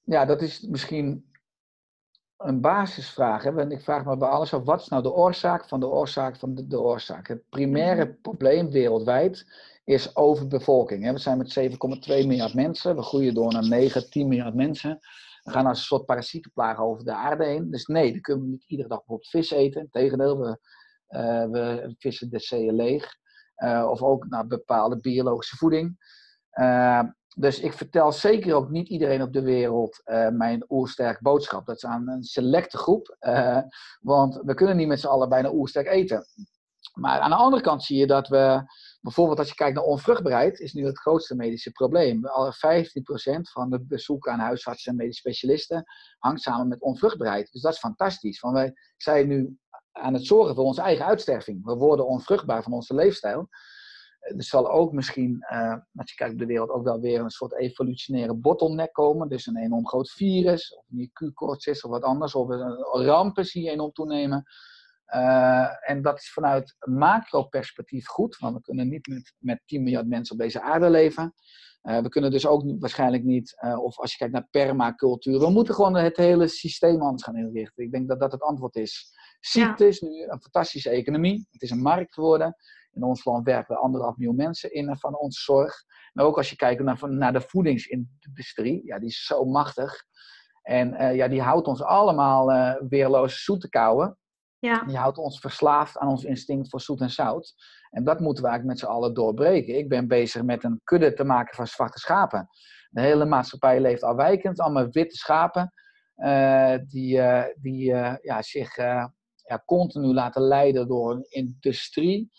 Ja, 0.04 0.24
dat 0.24 0.42
is 0.42 0.60
misschien 0.60 1.32
een 2.36 2.60
basisvraag. 2.60 3.42
Hè? 3.42 3.70
Ik 3.70 3.80
vraag 3.80 4.04
me 4.04 4.16
bij 4.16 4.28
alles 4.28 4.54
af, 4.54 4.64
wat 4.64 4.80
is 4.80 4.88
nou 4.88 5.02
de 5.02 5.12
oorzaak 5.12 5.68
van 5.68 5.80
de 5.80 5.88
oorzaak 5.88 6.36
van 6.36 6.54
de, 6.54 6.66
de 6.66 6.80
oorzaak? 6.80 7.28
Het 7.28 7.48
primaire 7.48 8.04
mhm. 8.04 8.14
probleem 8.22 8.70
wereldwijd 8.70 9.46
is 9.84 10.16
overbevolking. 10.16 11.04
Hè? 11.04 11.12
We 11.12 11.18
zijn 11.18 11.38
met 11.38 11.58
7,2 11.58 11.76
miljard 12.06 12.54
mensen, 12.54 12.96
we 12.96 13.02
groeien 13.02 13.34
door 13.34 13.52
naar 13.52 13.68
9, 13.68 14.10
10 14.10 14.28
miljard 14.28 14.54
mensen. 14.54 15.00
We 15.42 15.50
gaan 15.50 15.66
als 15.66 15.78
een 15.78 15.84
soort 15.84 16.04
parasietenplaag 16.04 16.78
over 16.78 17.04
de 17.04 17.14
aarde 17.14 17.44
heen. 17.44 17.70
Dus 17.70 17.86
nee, 17.86 18.12
dan 18.12 18.20
kunnen 18.20 18.44
we 18.44 18.50
niet 18.50 18.64
iedere 18.66 18.88
dag 18.88 18.98
bijvoorbeeld 18.98 19.28
vis 19.28 19.50
eten. 19.50 19.80
Integendeel, 19.80 20.38
we, 20.38 20.58
uh, 21.08 21.44
we 21.50 21.94
vissen 21.98 22.30
de 22.30 22.38
zeeën 22.38 22.74
leeg. 22.74 23.16
Uh, 23.56 23.86
of 23.90 24.02
ook 24.02 24.28
naar 24.28 24.46
bepaalde 24.46 25.00
biologische 25.00 25.56
voeding. 25.56 25.96
Uh, 26.54 27.02
dus 27.36 27.60
ik 27.60 27.72
vertel 27.72 28.12
zeker 28.12 28.54
ook 28.54 28.70
niet 28.70 28.88
iedereen 28.88 29.22
op 29.22 29.32
de 29.32 29.42
wereld 29.42 30.02
mijn 30.32 30.64
oersterk 30.68 31.20
boodschap. 31.20 31.66
Dat 31.66 31.76
is 31.76 31.84
aan 31.84 32.08
een 32.08 32.22
selecte 32.22 32.76
groep. 32.78 33.16
want 34.00 34.40
we 34.42 34.54
kunnen 34.54 34.76
niet 34.76 34.86
met 34.86 35.00
z'n 35.00 35.06
allen 35.06 35.28
bijna 35.28 35.52
oersterk 35.52 35.86
eten. 35.86 36.26
Maar 36.94 37.20
aan 37.20 37.30
de 37.30 37.36
andere 37.36 37.62
kant 37.62 37.82
zie 37.82 37.98
je 37.98 38.06
dat 38.06 38.28
we, 38.28 38.62
bijvoorbeeld 39.02 39.38
als 39.38 39.48
je 39.48 39.54
kijkt 39.54 39.74
naar 39.74 39.84
onvruchtbaarheid, 39.84 40.58
is 40.58 40.72
nu 40.72 40.84
het 40.84 40.98
grootste 40.98 41.34
medische 41.34 41.70
probleem. 41.70 42.26
Al 42.26 42.52
15% 42.52 42.54
van 43.40 43.70
de 43.70 43.80
bezoeken 43.80 44.32
aan 44.32 44.38
huisartsen 44.38 44.90
en 44.90 44.98
medisch 44.98 45.16
specialisten 45.16 45.84
hangt 46.18 46.40
samen 46.40 46.68
met 46.68 46.80
onvruchtbaarheid. 46.80 47.52
Dus 47.52 47.62
dat 47.62 47.72
is 47.72 47.78
fantastisch. 47.78 48.40
Want 48.40 48.54
wij 48.54 48.72
zijn 48.96 49.28
nu 49.28 49.58
aan 49.92 50.14
het 50.14 50.26
zorgen 50.26 50.54
voor 50.54 50.64
onze 50.64 50.82
eigen 50.82 51.06
uitsterving. 51.06 51.64
We 51.64 51.74
worden 51.74 52.06
onvruchtbaar 52.06 52.62
van 52.62 52.72
onze 52.72 52.94
leefstijl. 52.94 53.48
Er 54.20 54.42
zal 54.42 54.70
ook 54.70 54.92
misschien, 54.92 55.46
uh, 55.52 55.76
als 55.96 56.10
je 56.10 56.16
kijkt 56.16 56.32
op 56.32 56.38
de 56.38 56.46
wereld, 56.46 56.70
ook 56.70 56.84
wel 56.84 57.00
weer 57.00 57.20
een 57.20 57.30
soort 57.30 57.54
evolutionaire 57.54 58.34
bottleneck 58.34 58.92
komen. 58.92 59.28
Dus 59.28 59.46
een 59.46 59.56
enorm 59.56 59.86
groot 59.86 60.10
virus, 60.10 60.76
of 60.76 60.84
een 60.90 61.10
Q-koorts 61.12 61.66
is 61.66 61.84
of 61.84 61.90
wat 61.90 62.02
anders. 62.02 62.34
Of 62.34 62.48
rampen 62.92 63.44
zie 63.44 63.62
je 63.62 63.70
enorm 63.70 63.92
toenemen. 63.92 64.44
En 65.80 66.02
dat 66.02 66.18
is 66.18 66.32
vanuit 66.32 66.76
macro-perspectief 66.78 68.06
goed, 68.06 68.36
want 68.38 68.54
we 68.54 68.60
kunnen 68.60 68.88
niet 68.88 69.06
met, 69.06 69.34
met 69.38 69.62
10 69.64 69.82
miljard 69.82 70.08
mensen 70.08 70.34
op 70.34 70.40
deze 70.40 70.62
aarde 70.62 70.90
leven. 70.90 71.34
we 71.82 72.08
kunnen 72.08 72.30
dus 72.30 72.46
ook 72.46 72.64
waarschijnlijk 72.78 73.24
niet, 73.24 73.56
of 73.76 73.98
als 73.98 74.10
je 74.12 74.18
kijkt 74.18 74.32
naar 74.32 74.48
permacultuur, 74.50 75.38
we 75.38 75.50
moeten 75.50 75.74
gewoon 75.74 75.96
het 75.96 76.16
hele 76.16 76.48
systeem 76.48 77.00
anders 77.00 77.22
gaan 77.22 77.36
inrichten. 77.36 77.84
Ik 77.84 77.92
denk 77.92 78.08
dat 78.08 78.20
dat 78.20 78.32
het 78.32 78.42
antwoord 78.42 78.76
is. 78.76 79.14
Ziekte 79.40 79.86
is 79.86 80.00
nu 80.00 80.22
een 80.22 80.40
fantastische 80.40 80.90
economie. 80.90 81.46
Het 81.50 81.62
is 81.62 81.70
een 81.70 81.82
markt 81.82 82.14
geworden. 82.14 82.56
In 82.92 83.02
ons 83.02 83.24
land 83.24 83.46
werken 83.46 83.80
anderhalf 83.80 84.16
miljoen 84.16 84.36
mensen 84.36 84.72
in 84.72 84.96
van 84.96 85.18
onze 85.18 85.40
zorg. 85.40 85.84
Maar 86.12 86.24
ook 86.24 86.36
als 86.36 86.50
je 86.50 86.56
kijkt 86.56 86.82
naar, 86.82 86.98
naar 87.08 87.32
de 87.32 87.40
voedingsindustrie, 87.40 88.82
ja, 88.84 88.98
die 88.98 89.08
is 89.08 89.24
zo 89.24 89.44
machtig. 89.44 90.04
En 90.62 91.14
ja, 91.14 91.28
die 91.28 91.42
houdt 91.42 91.66
ons 91.66 91.82
allemaal 91.82 92.76
weerloos 92.88 93.44
zoet 93.44 93.60
te 93.60 93.68
kouwen. 93.68 94.18
Ja. 94.62 94.84
Die 94.84 94.96
houdt 94.96 95.18
ons 95.18 95.40
verslaafd 95.40 95.98
aan 95.98 96.08
ons 96.08 96.24
instinct 96.24 96.68
voor 96.68 96.80
zoet 96.80 97.00
en 97.00 97.10
zout. 97.10 97.54
En 97.90 98.04
dat 98.04 98.20
moeten 98.20 98.42
we 98.42 98.48
eigenlijk 98.48 98.80
met 98.80 98.88
z'n 98.88 98.96
allen 98.96 99.14
doorbreken. 99.14 99.78
Ik 99.78 99.88
ben 99.88 100.08
bezig 100.08 100.42
met 100.42 100.64
een 100.64 100.80
kudde 100.84 101.12
te 101.12 101.24
maken 101.24 101.54
van 101.54 101.66
zwarte 101.66 101.98
schapen. 101.98 102.48
De 102.90 103.00
hele 103.00 103.24
maatschappij 103.24 103.80
leeft 103.80 104.02
afwijkend. 104.02 104.60
Allemaal 104.60 104.88
witte 104.90 105.16
schapen. 105.16 105.72
Uh, 106.16 106.74
die 106.86 107.20
die 107.60 107.84
ja, 108.22 108.42
zich 108.42 108.76
ja, 108.76 109.62
continu 109.64 110.06
laten 110.06 110.42
leiden 110.42 110.88
door 110.88 111.12
een 111.12 111.26
industrie. 111.28 112.30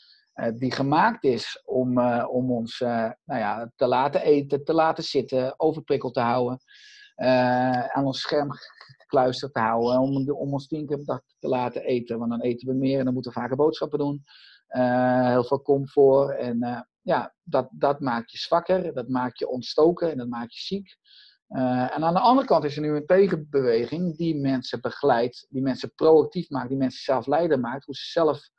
die 0.53 0.71
gemaakt 0.71 1.23
is 1.23 1.61
om, 1.65 1.99
om 2.25 2.51
ons 2.51 2.79
nou 2.79 3.15
ja, 3.25 3.71
te 3.75 3.87
laten 3.87 4.21
eten, 4.21 4.63
te 4.63 4.73
laten 4.73 5.03
zitten, 5.03 5.59
overprikkeld 5.59 6.13
te 6.13 6.19
houden. 6.19 6.59
Eh, 7.15 7.85
aan 7.85 8.05
ons 8.05 8.21
scherm 8.21 8.49
gekluisterd 9.13 9.53
te 9.53 9.59
houden. 9.59 9.99
Om, 9.99 10.31
om 10.31 10.53
ons 10.53 10.67
tien 10.67 10.85
keer 10.85 10.97
per 10.97 11.05
dag 11.05 11.21
te 11.39 11.47
laten 11.47 11.81
eten. 11.81 12.17
Want 12.19 12.31
dan 12.31 12.41
eten 12.41 12.67
we 12.67 12.73
meer 12.73 12.99
en 12.99 13.05
dan 13.05 13.13
moeten 13.13 13.33
we 13.33 13.39
vaker 13.39 13.55
boodschappen 13.55 13.99
doen. 13.99 14.23
Eh, 14.67 15.27
heel 15.27 15.43
veel 15.43 15.61
comfort. 15.61 16.37
En 16.37 16.63
eh, 16.63 16.81
ja, 17.01 17.33
dat, 17.43 17.67
dat 17.71 17.99
maakt 17.99 18.31
je 18.31 18.37
zwakker. 18.37 18.93
Dat 18.93 19.07
maakt 19.07 19.39
je 19.39 19.49
ontstoken 19.49 20.11
en 20.11 20.17
dat 20.17 20.27
maakt 20.27 20.53
je 20.53 20.61
ziek. 20.61 20.97
en 21.47 22.03
aan 22.03 22.13
de 22.13 22.19
andere 22.19 22.47
kant 22.47 22.63
is 22.63 22.75
er 22.75 22.81
nu 22.81 22.95
een 22.95 23.05
tegenbeweging 23.05 24.17
die 24.17 24.35
mensen 24.35 24.81
begeleidt, 24.81 25.47
die 25.49 25.61
mensen 25.61 25.93
proactief 25.95 26.49
maakt, 26.49 26.69
die 26.69 26.77
mensen 26.77 27.03
zelf 27.03 27.27
leider 27.27 27.59
maakt, 27.59 27.85
hoe 27.85 27.95
ze 27.95 28.11
zelf 28.11 28.49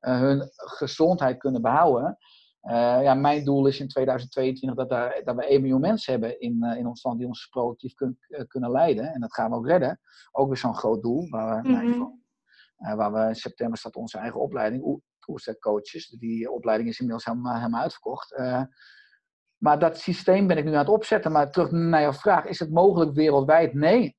hun 0.00 0.50
gezondheid 0.56 1.38
kunnen 1.38 1.62
behouden. 1.62 2.18
Uh, 2.64 3.02
ja, 3.02 3.14
mijn 3.14 3.44
doel 3.44 3.66
is 3.66 3.80
in 3.80 3.88
2022 3.88 4.78
dat, 4.78 4.88
daar, 4.88 5.20
dat 5.24 5.36
we 5.36 5.46
1 5.46 5.60
miljoen 5.60 5.80
mensen 5.80 6.12
hebben 6.12 6.40
in, 6.40 6.64
uh, 6.64 6.76
in 6.76 6.86
ons 6.86 7.02
land 7.02 7.18
die 7.18 7.26
ons 7.26 7.46
proactief 7.46 7.94
kun, 7.94 8.18
uh, 8.28 8.40
kunnen 8.48 8.70
leiden. 8.70 9.12
En 9.12 9.20
dat 9.20 9.34
gaan 9.34 9.50
we 9.50 9.56
ook 9.56 9.66
redden. 9.66 10.00
Ook 10.32 10.46
weer 10.46 10.56
zo'n 10.56 10.76
groot 10.76 11.02
doel. 11.02 11.28
Waar 11.28 11.62
we, 11.62 11.68
mm 11.68 11.92
-hmm. 11.92 12.96
waar 12.96 13.12
we 13.12 13.28
in 13.28 13.34
september 13.34 13.78
staat 13.78 13.96
onze 13.96 14.18
eigen 14.18 14.40
opleiding, 14.40 15.00
Oersterk 15.26 15.60
Coaches. 15.60 16.08
Die 16.08 16.50
opleiding 16.50 16.88
is 16.88 16.98
inmiddels 16.98 17.24
helemaal, 17.24 17.56
helemaal 17.56 17.82
uitverkocht. 17.82 18.38
maar 19.56 19.78
dat 19.78 19.98
systeem 19.98 20.46
ben 20.46 20.56
ik 20.56 20.64
nu 20.64 20.72
aan 20.72 20.78
het 20.78 20.88
opzetten. 20.88 21.32
Maar 21.32 21.50
terug 21.50 21.70
naar 21.70 22.00
jouw 22.00 22.12
vraag, 22.12 22.44
is 22.44 22.58
het 22.58 22.70
mogelijk 22.70 23.12
wereldwijd? 23.12 23.74
Nee. 23.74 24.14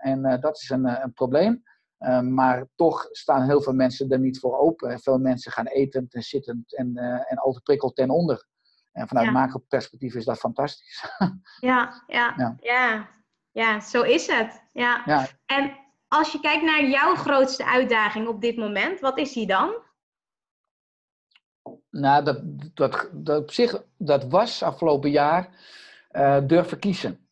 en 0.00 0.38
dat 0.40 0.56
is 0.56 0.70
een, 0.70 1.02
een 1.02 1.12
probleem. 1.12 1.62
Ehm, 1.98 2.34
maar 2.34 2.66
toch 2.74 3.08
staan 3.10 3.42
heel 3.42 3.62
veel 3.62 3.72
mensen 3.72 4.10
er 4.10 4.18
niet 4.18 4.38
voor 4.38 4.58
open. 4.58 5.00
Veel 5.00 5.18
mensen 5.18 5.52
gaan 5.52 5.66
eten 5.66 6.06
en 6.10 6.22
zittend 6.22 6.76
en, 6.76 6.92
uh, 6.94 7.32
en 7.32 7.42
overprikkeld 7.42 7.96
ten 7.96 8.10
onder. 8.10 8.46
En 8.92 9.08
vanuit 9.08 9.26
ja. 9.26 9.32
macro-perspectief 9.32 10.14
is 10.14 10.24
dat 10.24 10.38
fantastisch. 10.38 11.04
ja, 11.60 12.02
ja, 12.06 12.34
ja, 12.36 12.56
ja, 12.60 13.08
ja. 13.52 13.80
zo 13.80 14.02
is 14.02 14.26
het. 14.26 14.62
Ja. 14.72 15.02
ja. 15.04 15.26
En 15.46 15.76
als 16.08 16.32
je 16.32 16.40
kijkt 16.40 16.64
naar 16.64 16.84
jouw 16.84 17.14
grootste 17.14 17.66
uitdaging 17.66 18.28
op 18.28 18.40
dit 18.40 18.56
moment, 18.56 19.00
wat 19.00 19.18
is 19.18 19.32
die 19.32 19.46
dan? 19.46 19.74
Nou, 21.90 22.24
dat, 22.24 22.40
dat, 22.74 23.10
dat 23.12 23.42
op 23.42 23.50
zich, 23.50 23.82
dat 23.96 24.24
was 24.24 24.62
afgelopen 24.62 25.10
jaar 25.10 25.48
uh, 26.12 26.38
durven 26.46 26.78
kiezen. 26.78 27.25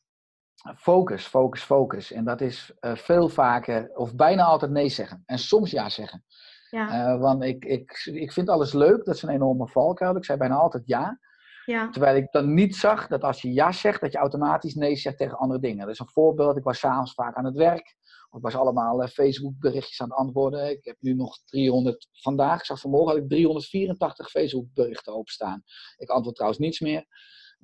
Focus, 0.76 1.26
focus, 1.26 1.62
focus. 1.62 2.12
En 2.12 2.24
dat 2.24 2.40
is 2.40 2.72
uh, 2.80 2.94
veel 2.94 3.28
vaker, 3.28 3.90
of 3.94 4.14
bijna 4.14 4.44
altijd 4.44 4.70
nee 4.70 4.88
zeggen. 4.88 5.22
En 5.26 5.38
soms 5.38 5.70
ja 5.70 5.88
zeggen. 5.88 6.24
Ja. 6.70 7.14
Uh, 7.14 7.20
want 7.20 7.42
ik, 7.42 7.64
ik, 7.64 8.10
ik 8.12 8.32
vind 8.32 8.48
alles 8.48 8.72
leuk, 8.72 9.04
dat 9.04 9.14
is 9.14 9.22
een 9.22 9.28
enorme 9.28 9.68
valkuil. 9.68 10.16
Ik 10.16 10.24
zei 10.24 10.38
bijna 10.38 10.54
altijd 10.54 10.82
ja. 10.86 11.18
ja. 11.64 11.90
Terwijl 11.90 12.16
ik 12.16 12.26
dan 12.30 12.54
niet 12.54 12.76
zag 12.76 13.06
dat 13.06 13.22
als 13.22 13.42
je 13.42 13.52
ja 13.52 13.72
zegt, 13.72 14.00
dat 14.00 14.12
je 14.12 14.18
automatisch 14.18 14.74
nee 14.74 14.96
zegt 14.96 15.18
tegen 15.18 15.38
andere 15.38 15.60
dingen. 15.60 15.86
Dus 15.86 15.98
een 15.98 16.08
voorbeeld, 16.08 16.56
ik 16.56 16.64
was 16.64 16.78
s'avonds 16.78 17.14
vaak 17.14 17.36
aan 17.36 17.44
het 17.44 17.56
werk. 17.56 17.96
Ik 18.30 18.42
was 18.42 18.54
allemaal 18.54 19.02
uh, 19.02 19.08
Facebook 19.08 19.58
berichtjes 19.58 20.00
aan 20.00 20.08
het 20.08 20.18
antwoorden. 20.18 20.70
Ik 20.70 20.84
heb 20.84 20.96
nu 21.00 21.14
nog 21.14 21.38
300, 21.44 22.08
vandaag, 22.12 22.58
ik 22.58 22.64
zag 22.64 22.80
vanmorgen 22.80 23.12
had 23.12 23.22
ik 23.22 23.28
384 23.28 24.30
Facebook 24.30 24.66
berichten 24.74 25.14
openstaan. 25.14 25.62
Ik 25.96 26.08
antwoord 26.08 26.34
trouwens 26.34 26.60
niets 26.62 26.80
meer. 26.80 27.06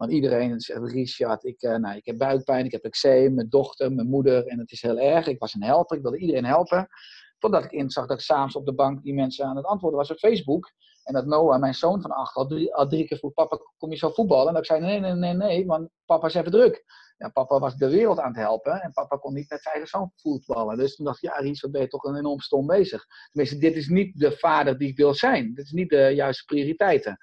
Want 0.01 0.13
iedereen 0.13 0.61
zegt, 0.61 0.93
Richard, 0.93 1.45
ik, 1.45 1.63
uh, 1.63 1.77
nou, 1.77 1.97
ik 1.97 2.07
heb 2.07 2.19
buikpijn, 2.19 2.65
ik 2.65 2.73
heb 2.73 2.85
eczeem, 2.85 3.35
mijn 3.35 3.49
dochter, 3.49 3.93
mijn 3.93 4.09
moeder. 4.09 4.47
En 4.47 4.59
het 4.59 4.71
is 4.73 4.83
heel 4.83 4.99
erg. 4.99 5.27
Ik 5.27 5.39
was 5.39 5.55
een 5.55 5.63
helper, 5.63 5.97
ik 5.97 6.03
wilde 6.03 6.19
iedereen 6.19 6.45
helpen. 6.45 6.89
Totdat 7.39 7.65
ik 7.65 7.73
inzag 7.73 8.07
dat 8.07 8.17
ik 8.17 8.23
s'avonds 8.23 8.57
op 8.57 8.67
de 8.67 8.75
bank 8.75 9.03
die 9.03 9.15
mensen 9.15 9.45
aan 9.45 9.57
het 9.57 9.65
antwoorden 9.65 9.99
was 9.99 10.11
op 10.11 10.19
Facebook. 10.19 10.73
En 11.05 11.15
dat 11.15 11.27
Noah, 11.27 11.61
mijn 11.61 11.75
zoon 11.75 12.01
van 12.01 12.11
acht, 12.11 12.35
al 12.35 12.47
drie, 12.47 12.75
al 12.75 12.89
drie 12.89 13.07
keer 13.07 13.19
vroeg, 13.19 13.33
papa, 13.33 13.59
kom 13.79 13.91
je 13.91 13.97
zo 13.97 14.11
voetballen? 14.11 14.55
En 14.55 14.59
ik 14.59 14.67
zei, 14.67 14.81
nee, 14.81 15.01
nee, 15.01 15.13
nee, 15.13 15.35
nee, 15.35 15.67
want 15.67 15.89
papa 16.05 16.27
is 16.27 16.35
even 16.35 16.51
druk. 16.51 16.85
Ja, 17.17 17.29
papa 17.29 17.59
was 17.59 17.77
de 17.77 17.91
wereld 17.91 18.19
aan 18.19 18.33
het 18.33 18.37
helpen 18.37 18.81
en 18.81 18.93
papa 18.93 19.17
kon 19.17 19.35
niet 19.35 19.51
met 19.51 19.63
zijn 19.63 19.75
eigen 19.75 19.91
zoon 19.91 20.13
voetballen. 20.17 20.77
Dus 20.77 20.97
toen 20.97 21.05
dacht 21.05 21.23
ik, 21.23 21.31
ja, 21.31 21.53
wat 21.61 21.71
ben 21.71 21.81
je 21.81 21.89
toch 21.89 22.05
een 22.05 22.17
enorm 22.17 22.41
stom 22.41 22.67
bezig. 22.67 23.07
Tenminste, 23.31 23.59
dit 23.59 23.77
is 23.77 23.89
niet 23.89 24.19
de 24.19 24.33
vader 24.33 24.79
die 24.79 24.89
ik 24.89 24.97
wil 24.97 25.15
zijn. 25.15 25.55
Dit 25.55 25.65
is 25.65 25.73
niet 25.73 25.91
de 25.91 26.11
juiste 26.15 26.45
prioriteiten. 26.45 27.19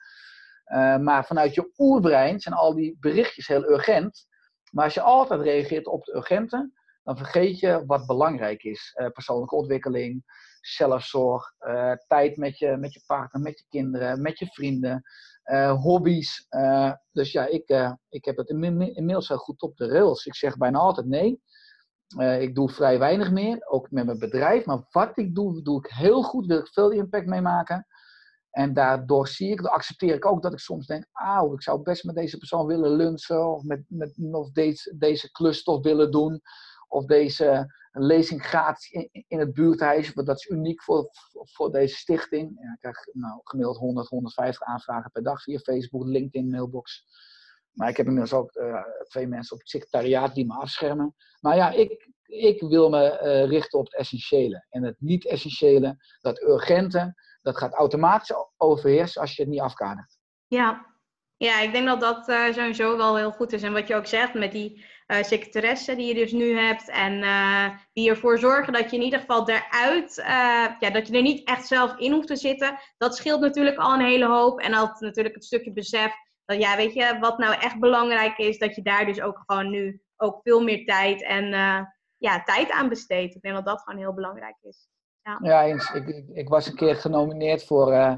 Uh, 0.67 0.97
maar 0.97 1.25
vanuit 1.25 1.53
je 1.53 1.71
oerbrein 1.77 2.39
zijn 2.39 2.55
al 2.55 2.75
die 2.75 2.97
berichtjes 2.99 3.47
heel 3.47 3.69
urgent. 3.69 4.27
Maar 4.71 4.83
als 4.83 4.93
je 4.93 5.01
altijd 5.01 5.41
reageert 5.41 5.87
op 5.87 6.03
de 6.03 6.15
urgente, 6.15 6.71
dan 7.03 7.17
vergeet 7.17 7.59
je 7.59 7.83
wat 7.85 8.05
belangrijk 8.05 8.63
is. 8.63 8.95
Uh, 8.99 9.07
persoonlijke 9.09 9.55
ontwikkeling, 9.55 10.23
zelfzorg, 10.61 11.53
uh, 11.59 11.93
tijd 12.07 12.37
met 12.37 12.57
je, 12.57 12.77
met 12.77 12.93
je 12.93 13.03
partner, 13.05 13.41
met 13.41 13.59
je 13.59 13.65
kinderen, 13.69 14.21
met 14.21 14.39
je 14.39 14.45
vrienden, 14.45 15.03
hobby's. 15.81 16.47
dus 17.11 17.31
ja, 17.31 17.45
ik, 17.45 17.95
ik 18.09 18.25
heb 18.25 18.37
het 18.37 18.49
inmiddels 18.49 19.27
heel 19.27 19.37
goed 19.37 19.61
op 19.61 19.77
de 19.77 19.87
rails. 19.87 20.25
Ik 20.25 20.35
zeg 20.35 20.57
bijna 20.57 20.79
altijd 20.79 21.07
nee. 21.07 21.41
ik 22.39 22.55
doe 22.55 22.69
vrij 22.69 22.99
weinig 22.99 23.31
meer, 23.31 23.67
ook 23.67 23.91
met 23.91 24.05
mijn 24.05 24.19
bedrijf. 24.19 24.65
Maar 24.65 24.87
wat 24.89 25.17
ik 25.17 25.35
doe, 25.35 25.61
doe 25.61 25.77
ik 25.85 25.91
heel 25.91 26.23
goed. 26.23 26.45
Wil 26.45 26.57
ik 26.57 26.67
veel 26.67 26.91
impact 26.91 27.25
mee 27.25 27.41
maken. 27.41 27.87
En 28.51 28.73
daardoor 28.73 29.27
zie 29.27 29.51
ik, 29.51 29.61
accepteer 29.61 30.15
ik 30.15 30.25
ook 30.25 30.41
dat 30.41 30.53
ik 30.53 30.59
soms 30.59 30.85
denk, 30.85 31.05
auw, 31.11 31.53
ik 31.53 31.61
zou 31.61 31.81
best 31.81 32.03
met 32.03 32.15
deze 32.15 32.37
persoon 32.37 32.65
willen 32.65 32.91
lunchen, 32.91 33.53
of, 33.53 33.63
met, 33.63 33.83
met, 33.87 34.13
of 34.31 34.51
deze, 34.51 34.97
deze 34.97 35.31
klus 35.31 35.63
toch 35.63 35.83
willen 35.83 36.11
doen, 36.11 36.41
of 36.87 37.05
deze 37.05 37.75
lezing 37.91 38.45
gratis 38.45 38.91
in, 39.27 39.39
het 39.39 39.53
buurthuis, 39.53 40.13
want 40.13 40.27
dat 40.27 40.37
is 40.37 40.49
uniek 40.49 40.83
voor, 40.83 41.09
voor 41.31 41.71
deze 41.71 41.95
stichting. 41.95 42.57
Ja, 42.61 42.71
ik 42.73 42.79
krijg 42.79 43.07
nou, 43.13 43.39
gemiddeld 43.43 43.77
100, 43.77 44.07
150 44.07 44.67
aanvragen 44.67 45.11
per 45.11 45.23
dag 45.23 45.41
via 45.41 45.59
Facebook, 45.59 46.05
LinkedIn, 46.05 46.49
mailbox. 46.49 47.05
Maar 47.71 47.89
ik 47.89 47.97
heb 47.97 48.05
inmiddels 48.05 48.33
ook 48.33 48.55
uh, 48.55 48.83
twee 49.07 49.27
mensen 49.27 49.53
op 49.53 49.59
het 49.59 49.69
secretariaat 49.69 50.35
die 50.35 50.45
me 50.45 50.53
afschermen. 50.53 51.15
Maar 51.39 51.55
ja, 51.55 51.71
ik, 51.71 52.09
ik 52.23 52.61
wil 52.61 52.89
me 52.89 53.19
uh, 53.23 53.49
richten 53.49 53.79
op 53.79 53.85
het 53.85 53.95
essentiële. 53.95 54.65
En 54.69 54.83
het 54.83 54.95
niet-essentiële, 54.99 55.97
dat 56.21 56.41
urgente, 56.41 57.13
dat 57.47 57.57
gaat 57.57 57.73
automatisch 57.73 58.35
overheersen 58.57 59.21
als 59.21 59.35
je 59.35 59.41
het 59.41 59.51
niet 59.51 59.61
afkadert. 59.61 60.17
Ja, 60.47 60.85
ja 61.37 61.59
ik 61.59 61.71
denk 61.71 61.85
dat 61.85 62.01
dat 62.01 62.29
uh, 62.29 62.53
sowieso 62.53 62.97
wel 62.97 63.17
heel 63.17 63.31
goed 63.31 63.53
is. 63.53 63.63
En 63.63 63.73
wat 63.73 63.87
je 63.87 63.95
ook 63.95 64.05
zegt 64.05 64.33
met 64.33 64.51
die 64.51 64.85
uh, 65.07 65.23
secretaresse 65.23 65.95
die 65.95 66.07
je 66.07 66.13
dus 66.13 66.31
nu 66.31 66.57
hebt. 66.57 66.89
En 66.89 67.13
uh, 67.13 67.69
die 67.93 68.09
ervoor 68.09 68.39
zorgen 68.39 68.73
dat 68.73 68.89
je 68.89 68.97
in 68.97 69.03
ieder 69.03 69.19
geval 69.19 69.49
eruit, 69.49 70.15
ja, 70.79 70.89
dat 70.91 71.07
je 71.07 71.13
er 71.15 71.21
niet 71.21 71.47
echt 71.47 71.67
zelf 71.67 71.97
in 71.97 72.11
hoeft 72.11 72.27
te 72.27 72.35
zitten. 72.35 72.79
Dat 72.97 73.15
scheelt 73.15 73.41
natuurlijk 73.41 73.77
al 73.77 73.93
een 73.93 74.05
hele 74.05 74.27
hoop. 74.27 74.59
En 74.59 74.73
altijd 74.73 74.99
natuurlijk 74.99 75.35
het 75.35 75.45
stukje 75.45 75.73
besef 75.73 76.13
dat, 76.45 76.61
ja, 76.61 76.75
weet 76.75 76.93
je, 76.93 77.17
wat 77.19 77.37
nou 77.37 77.61
echt 77.61 77.79
belangrijk 77.79 78.37
is, 78.37 78.57
dat 78.57 78.75
je 78.75 78.81
daar 78.81 79.05
dus 79.05 79.21
ook 79.21 79.43
gewoon 79.45 79.69
nu 79.69 80.01
ook 80.17 80.39
veel 80.43 80.63
meer 80.63 80.85
tijd 80.85 81.23
en 81.23 81.45
ja, 82.17 82.43
tijd 82.43 82.71
aan 82.71 82.89
besteedt. 82.89 83.35
Ik 83.35 83.41
denk 83.41 83.55
dat 83.55 83.65
dat 83.65 83.81
gewoon 83.81 83.99
heel 83.99 84.13
belangrijk 84.13 84.57
is. 84.61 84.87
Ja, 85.41 85.65
eens. 85.65 85.91
Ik, 85.91 86.07
ik, 86.07 86.25
ik, 86.33 86.49
was 86.49 86.67
een 86.67 86.75
keer 86.75 86.95
genomineerd 86.95 87.63
voor, 87.63 87.91
uh, 87.91 88.13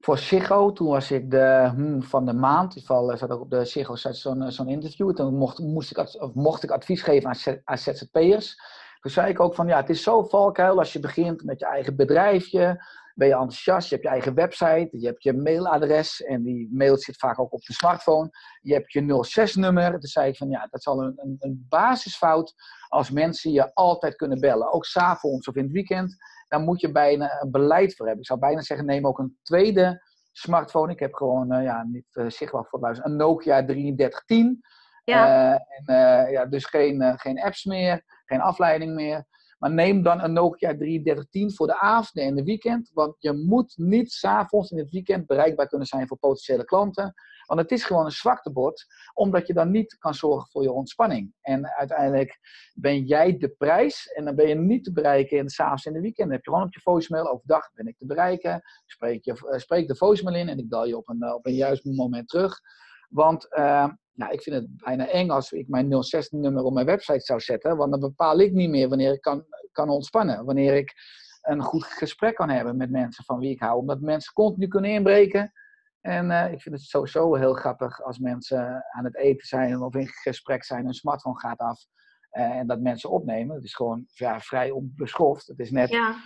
voor 0.00 0.18
Sigo. 0.18 0.72
Toen 0.72 0.88
was 0.88 1.10
ik 1.10 1.30
de 1.30 1.70
hmm, 1.74 2.02
van 2.02 2.26
de 2.26 2.32
maand. 2.32 2.74
In 2.74 2.80
geval 2.80 3.16
zat 3.16 3.30
ook 3.30 3.40
op 3.40 3.50
de 3.50 3.64
Sigo 3.64 3.94
zo'n 3.96 4.42
eh, 4.42 4.50
zo'n 4.50 4.68
interview. 4.68 5.12
Toen 5.12 5.34
mocht, 5.34 5.58
moest 5.58 5.90
ik, 5.90 5.98
of 5.98 6.34
mocht 6.34 6.62
ik 6.62 6.70
advies 6.70 7.02
geven 7.02 7.28
aan, 7.28 7.60
aan 7.64 7.78
ZZP'ers. 7.78 8.56
Toen 9.00 9.10
zei 9.10 9.30
ik 9.30 9.40
ook 9.40 9.54
van 9.54 9.66
ja, 9.66 9.76
het 9.76 9.90
is 9.90 10.02
zo 10.02 10.22
valkuil 10.22 10.78
als 10.78 10.92
je 10.92 11.00
begint 11.00 11.44
met 11.44 11.60
je 11.60 11.66
eigen 11.66 11.96
bedrijfje. 11.96 12.84
Ben 13.14 13.28
je 13.28 13.34
enthousiast, 13.34 13.88
je 13.88 13.94
hebt 13.94 14.06
je 14.06 14.12
eigen 14.12 14.34
website, 14.34 14.88
je 14.90 15.06
hebt 15.06 15.22
je 15.22 15.32
mailadres 15.32 16.22
en 16.22 16.42
die 16.42 16.68
mail 16.72 16.96
zit 16.96 17.16
vaak 17.16 17.38
ook 17.38 17.52
op 17.52 17.62
de 17.62 17.72
smartphone. 17.72 18.30
Je 18.60 18.72
hebt 18.72 18.92
je 18.92 19.24
06-nummer. 19.40 19.90
Toen 19.90 20.00
zei 20.08 20.28
ik 20.30 20.36
van 20.36 20.48
ja, 20.48 20.60
dat 20.60 20.80
is 20.80 20.86
al 20.86 21.02
een, 21.02 21.12
een, 21.16 21.36
een 21.38 21.66
basisfout 21.68 22.54
als 22.88 23.10
mensen 23.10 23.52
je 23.52 23.74
altijd 23.74 24.16
kunnen 24.16 24.40
bellen. 24.40 24.72
Ook 24.72 24.84
s'avonds 24.84 25.48
of 25.48 25.54
in 25.54 25.62
het 25.62 25.72
weekend. 25.72 26.16
daar 26.48 26.60
moet 26.60 26.80
je 26.80 26.92
bijna 26.92 27.40
een 27.40 27.50
beleid 27.50 27.96
voor 27.96 28.06
hebben. 28.06 28.22
Ik 28.22 28.28
zou 28.28 28.40
bijna 28.40 28.60
zeggen, 28.60 28.86
neem 28.86 29.06
ook 29.06 29.18
een 29.18 29.38
tweede 29.42 30.02
smartphone. 30.32 30.92
Ik 30.92 31.00
heb 31.00 31.14
gewoon, 31.14 31.54
uh, 31.54 31.62
ja, 31.62 31.82
niet 31.82 32.06
uh, 32.12 32.28
zichtbaar 32.28 32.64
voor 32.64 32.98
een 33.02 33.16
Nokia 33.16 33.64
3310. 33.64 34.60
Ja. 35.04 35.52
en, 35.84 36.30
ja, 36.30 36.46
dus 36.46 36.64
geen, 36.64 37.18
geen 37.18 37.40
apps 37.40 37.64
meer, 37.64 38.02
geen 38.24 38.40
afleiding 38.40 38.94
meer. 38.94 39.26
Maar 39.60 39.72
neem 39.72 40.02
dan 40.02 40.22
een 40.22 40.32
Nokia 40.32 40.76
3310 40.76 41.52
voor 41.54 41.66
de 41.66 41.78
avond 41.80 42.26
en 42.26 42.34
de 42.34 42.44
weekend. 42.44 42.90
Want 42.92 43.16
je 43.18 43.32
moet 43.32 43.72
niet 43.76 44.12
s'avonds 44.12 44.70
in 44.70 44.78
het 44.78 44.90
weekend 44.90 45.26
bereikbaar 45.26 45.68
kunnen 45.68 45.86
zijn 45.86 46.06
voor 46.06 46.18
potentiële 46.18 46.64
klanten. 46.64 47.14
Want 47.46 47.60
het 47.60 47.70
is 47.70 47.84
gewoon 47.84 48.04
een 48.04 48.10
zwaktebord, 48.10 48.86
omdat 49.14 49.46
je 49.46 49.52
dan 49.52 49.70
niet 49.70 49.98
kan 49.98 50.14
zorgen 50.14 50.50
voor 50.50 50.62
je 50.62 50.72
ontspanning. 50.72 51.34
En 51.40 51.66
uiteindelijk 51.66 52.38
ben 52.74 53.04
jij 53.04 53.36
de 53.38 53.48
prijs 53.48 54.06
en 54.06 54.24
dan 54.24 54.34
ben 54.34 54.48
je 54.48 54.54
niet 54.54 54.84
te 54.84 54.92
bereiken 54.92 55.38
in 55.38 55.44
de 55.44 55.50
s'avonds 55.50 55.86
en 55.86 55.92
de 55.92 56.00
weekend. 56.00 56.26
Dan 56.26 56.36
heb 56.36 56.44
je 56.44 56.50
gewoon 56.50 56.66
op 56.66 56.74
je 56.74 56.80
voicemail, 56.80 57.30
overdag 57.30 57.72
ben 57.72 57.86
ik 57.86 57.96
te 57.96 58.06
bereiken. 58.06 58.62
Spreek, 58.86 59.24
je, 59.24 59.48
eh, 59.50 59.58
spreek 59.58 59.88
de 59.88 59.96
voicemail 59.96 60.36
in 60.36 60.48
en 60.48 60.58
ik 60.58 60.68
bel 60.68 60.86
je 60.86 60.96
op 60.96 61.08
een, 61.08 61.22
eh, 61.22 61.34
op 61.34 61.46
een 61.46 61.54
juist 61.54 61.84
moment 61.84 62.28
terug. 62.28 62.60
Want 63.08 63.46
uh, 63.50 63.88
nou, 64.20 64.32
ik 64.32 64.42
vind 64.42 64.56
het 64.56 64.76
bijna 64.76 65.08
eng 65.08 65.30
als 65.30 65.52
ik 65.52 65.68
mijn 65.68 65.92
06-nummer 65.92 66.62
op 66.62 66.72
mijn 66.72 66.86
website 66.86 67.20
zou 67.20 67.40
zetten. 67.40 67.76
Want 67.76 67.90
dan 67.90 68.00
bepaal 68.00 68.40
ik 68.40 68.52
niet 68.52 68.70
meer 68.70 68.88
wanneer 68.88 69.12
ik 69.12 69.20
kan, 69.20 69.44
kan 69.72 69.88
ontspannen. 69.88 70.44
Wanneer 70.44 70.76
ik 70.76 70.94
een 71.42 71.62
goed 71.62 71.84
gesprek 71.84 72.34
kan 72.34 72.48
hebben 72.48 72.76
met 72.76 72.90
mensen 72.90 73.24
van 73.24 73.38
wie 73.38 73.50
ik 73.50 73.60
hou. 73.60 73.78
Omdat 73.78 74.00
mensen 74.00 74.32
continu 74.32 74.68
kunnen 74.68 74.90
inbreken. 74.90 75.52
En 76.00 76.30
uh, 76.30 76.52
ik 76.52 76.60
vind 76.60 76.74
het 76.74 76.84
sowieso 76.84 77.34
heel 77.34 77.54
grappig 77.54 78.02
als 78.02 78.18
mensen 78.18 78.84
aan 78.90 79.04
het 79.04 79.16
eten 79.16 79.46
zijn 79.46 79.82
of 79.82 79.94
in 79.94 80.08
gesprek 80.08 80.64
zijn, 80.64 80.84
hun 80.84 80.94
smartphone 80.94 81.38
gaat 81.38 81.58
af 81.58 81.84
uh, 82.32 82.42
en 82.42 82.66
dat 82.66 82.80
mensen 82.80 83.10
opnemen. 83.10 83.54
Het 83.54 83.64
is 83.64 83.74
gewoon 83.74 84.04
ja, 84.06 84.40
vrij 84.40 84.70
onbeschoft. 84.70 85.46
Het 85.46 85.58
is 85.58 85.70
net 85.70 85.88
ja. 85.88 86.16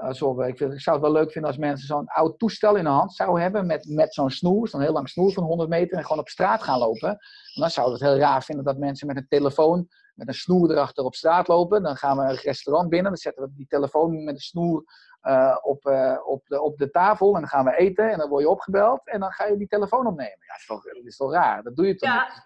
Alsof 0.00 0.38
ik, 0.38 0.56
vind, 0.56 0.72
ik 0.72 0.80
zou 0.80 0.96
het 0.96 1.04
wel 1.04 1.14
leuk 1.14 1.32
vinden 1.32 1.50
als 1.50 1.60
mensen 1.60 1.86
zo'n 1.86 2.06
oud 2.06 2.38
toestel 2.38 2.76
in 2.76 2.84
de 2.84 2.90
hand 2.90 3.14
zouden 3.14 3.42
hebben 3.42 3.66
met, 3.66 3.88
met 3.88 4.14
zo'n 4.14 4.30
snoer, 4.30 4.68
zo'n 4.68 4.80
heel 4.80 4.92
lang 4.92 5.08
snoer 5.08 5.32
van 5.32 5.44
100 5.44 5.68
meter 5.68 5.96
en 5.96 6.02
gewoon 6.02 6.18
op 6.18 6.28
straat 6.28 6.62
gaan 6.62 6.78
lopen. 6.78 7.08
En 7.08 7.60
dan 7.60 7.70
zouden 7.70 7.98
we 7.98 8.04
het 8.04 8.14
heel 8.14 8.22
raar 8.22 8.42
vinden 8.42 8.64
dat 8.64 8.78
mensen 8.78 9.06
met 9.06 9.16
een 9.16 9.28
telefoon 9.28 9.88
met 10.18 10.28
een 10.28 10.34
snoer 10.34 10.70
erachter 10.70 11.04
op 11.04 11.14
straat 11.14 11.48
lopen. 11.48 11.82
Dan 11.82 11.96
gaan 11.96 12.16
we 12.16 12.22
een 12.22 12.34
restaurant 12.34 12.88
binnen, 12.88 13.10
dan 13.10 13.20
zetten 13.20 13.42
we 13.42 13.50
die 13.54 13.66
telefoon 13.66 14.24
met 14.24 14.34
een 14.34 14.40
snoer 14.40 14.84
uh, 15.22 15.56
op, 15.62 15.86
uh, 15.86 16.16
op, 16.24 16.46
de, 16.46 16.62
op 16.62 16.78
de 16.78 16.90
tafel 16.90 17.34
en 17.34 17.40
dan 17.40 17.48
gaan 17.48 17.64
we 17.64 17.76
eten 17.76 18.10
en 18.10 18.18
dan 18.18 18.28
word 18.28 18.42
je 18.42 18.48
opgebeld 18.48 19.00
en 19.04 19.20
dan 19.20 19.32
ga 19.32 19.44
je 19.44 19.56
die 19.56 19.66
telefoon 19.66 20.06
opnemen. 20.06 20.38
Ja, 20.40 20.52
dat 20.52 20.58
is 20.58 20.66
toch, 20.66 20.82
dat 20.82 21.04
is 21.04 21.16
toch 21.16 21.32
raar? 21.32 21.62
Dat 21.62 21.76
doe 21.76 21.86
je 21.86 21.94
toch, 21.94 22.08
ja. 22.08 22.44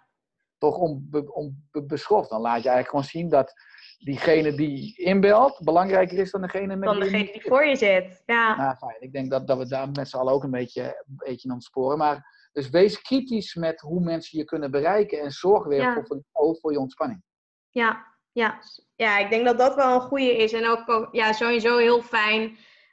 toch 0.59 0.76
onbeschoft. 0.76 2.30
Om, 2.30 2.36
dan 2.36 2.40
laat 2.40 2.62
je 2.62 2.68
eigenlijk 2.68 2.88
gewoon 2.88 3.05
zien 3.05 3.28
dat 3.28 3.53
diegene 4.05 4.55
die 4.55 4.96
inbelt 4.96 5.61
belangrijker 5.64 6.18
is 6.18 6.30
dan 6.30 6.40
degene 6.40 6.76
met 6.76 6.88
dan 6.88 7.00
degene 7.00 7.32
die 7.32 7.42
voor 7.42 7.64
je 7.64 7.76
zit. 7.76 8.22
Ja. 8.26 8.57
Nou, 8.57 8.76
fijn. 8.76 8.96
Ik 9.00 9.12
denk 9.12 9.30
dat, 9.30 9.46
dat 9.46 9.59
we 9.59 9.68
daar 9.68 9.90
met 9.90 10.09
z'n 10.09 10.16
allen 10.16 10.32
ook 10.32 10.44
een 10.44 10.50
beetje, 10.50 10.82
een 10.82 11.16
beetje 11.16 11.50
aan 11.50 11.61
sporen. 11.61 11.98
Maar 11.98 12.48
dus 12.53 12.70
wees 12.70 13.03
kritisch 13.03 13.55
met 13.55 13.80
hoe 13.80 14.00
mensen 14.00 14.38
je 14.38 14.44
kunnen 14.44 14.70
bereiken 14.70 15.20
en 15.20 15.30
zorg 15.30 15.64
weer 15.64 15.80
ja. 15.80 15.92
voor, 15.92 16.22
voor, 16.32 16.57
voor 16.61 16.72
je 16.72 16.78
ontspanning. 16.78 17.22
Ja, 17.70 18.07
ja. 18.32 18.59
ja, 18.94 19.18
ik 19.18 19.30
denk 19.30 19.44
dat 19.44 19.59
dat 19.59 19.74
wel 19.74 19.94
een 19.94 20.00
goede 20.00 20.36
is. 20.36 20.53
En 20.53 20.66
ook 20.66 21.09
ja, 21.12 21.32
sowieso 21.32 21.76
heel 21.76 22.03
fijn. 22.03 22.42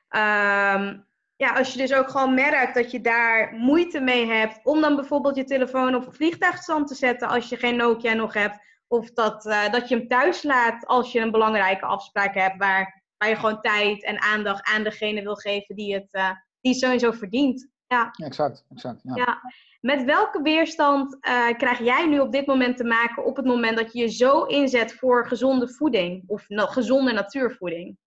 Um, 0.10 1.08
ja, 1.36 1.54
als 1.58 1.74
je 1.74 1.78
dus 1.78 1.94
ook 1.94 2.10
gewoon 2.10 2.34
merkt 2.34 2.76
dat 2.76 2.92
je 2.92 3.02
daar 3.02 3.54
moeite 3.54 4.00
mee 4.00 4.26
hebt 4.26 4.60
om 4.64 4.82
dan 4.82 4.96
bijvoorbeeld 4.96 5.36
je 5.36 5.44
telefoon 5.44 5.96
op 5.96 6.16
vliegtuigstand 6.16 6.88
te 6.88 6.96
zetten 6.96 7.28
als 7.28 7.50
je 7.50 7.58
geen 7.58 7.76
Nokia 7.76 8.14
nog 8.14 8.34
hebt. 8.34 8.60
Of 8.92 9.12
dat, 9.12 9.46
uh, 9.46 9.72
dat 9.72 9.90
je 9.90 9.96
hem 9.96 10.08
thuis 10.08 10.44
laat 10.44 10.86
als 10.86 11.12
je 11.12 11.20
een 11.20 11.32
belangrijke 11.32 11.86
afspraak 11.86 12.34
hebt 12.34 12.58
waar, 12.58 13.04
waar 13.18 13.30
je 13.30 13.36
gewoon 13.36 13.62
tijd 13.62 14.04
en 14.04 14.22
aandacht 14.22 14.68
aan 14.68 14.84
degene 14.84 15.22
wil 15.22 15.36
geven 15.36 15.76
die 15.76 15.94
het, 15.94 16.08
uh, 16.12 16.32
die 16.62 16.72
het 16.72 16.82
sowieso 16.82 17.12
verdient. 17.12 17.70
Ja, 17.88 18.12
exact. 18.12 18.66
exact 18.70 19.00
ja. 19.04 19.16
ja. 19.16 19.42
Met 19.80 20.04
welke 20.04 20.42
weerstand 20.42 21.14
uh, 21.14 21.48
krijg 21.58 21.80
jij 21.80 22.08
nu 22.08 22.20
op 22.20 22.32
dit 22.32 22.46
moment 22.46 22.78
te 22.78 22.84
maken 22.84 23.26
op 23.26 23.36
het 23.36 23.46
moment 23.46 23.78
dat 23.78 23.94
je 23.94 24.00
je 24.00 24.08
zo 24.08 24.44
inzet 24.44 24.94
voor 24.94 25.28
gezonde 25.28 25.70
voeding 25.70 26.24
of 26.28 26.46
gezonde 26.48 27.12
natuurvoeding? 27.12 27.98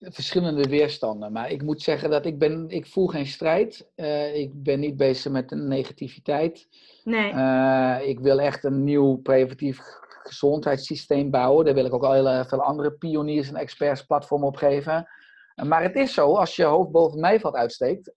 Verschillende 0.00 0.68
weerstanden, 0.68 1.32
maar 1.32 1.50
ik 1.50 1.62
moet 1.62 1.82
zeggen 1.82 2.10
dat 2.10 2.26
ik 2.26 2.38
ben, 2.38 2.68
ik 2.68 2.86
voel 2.86 3.06
geen 3.06 3.26
strijd. 3.26 3.90
Uh, 3.96 4.34
ik 4.34 4.62
ben 4.62 4.80
niet 4.80 4.96
bezig 4.96 5.32
met 5.32 5.52
een 5.52 5.68
negativiteit. 5.68 6.68
Nee. 7.04 7.32
Uh, 7.32 7.98
ik 8.02 8.20
wil 8.20 8.40
echt 8.40 8.64
een 8.64 8.84
nieuw 8.84 9.16
preventief 9.16 9.78
gezondheidssysteem 10.22 11.30
bouwen. 11.30 11.64
Daar 11.64 11.74
wil 11.74 11.84
ik 11.84 11.94
ook 11.94 12.04
al 12.04 12.12
heel 12.12 12.44
veel 12.44 12.62
andere 12.62 12.92
pioniers 12.92 13.48
en 13.48 13.56
experts 13.56 14.02
platform 14.02 14.44
op 14.44 14.56
geven. 14.56 15.08
Maar 15.54 15.82
het 15.82 15.96
is 15.96 16.14
zo, 16.14 16.34
als 16.36 16.56
je 16.56 16.64
hoofd 16.64 16.90
boven 16.90 17.20
mij 17.20 17.40
valt 17.40 17.54
uitsteekt, 17.54 18.12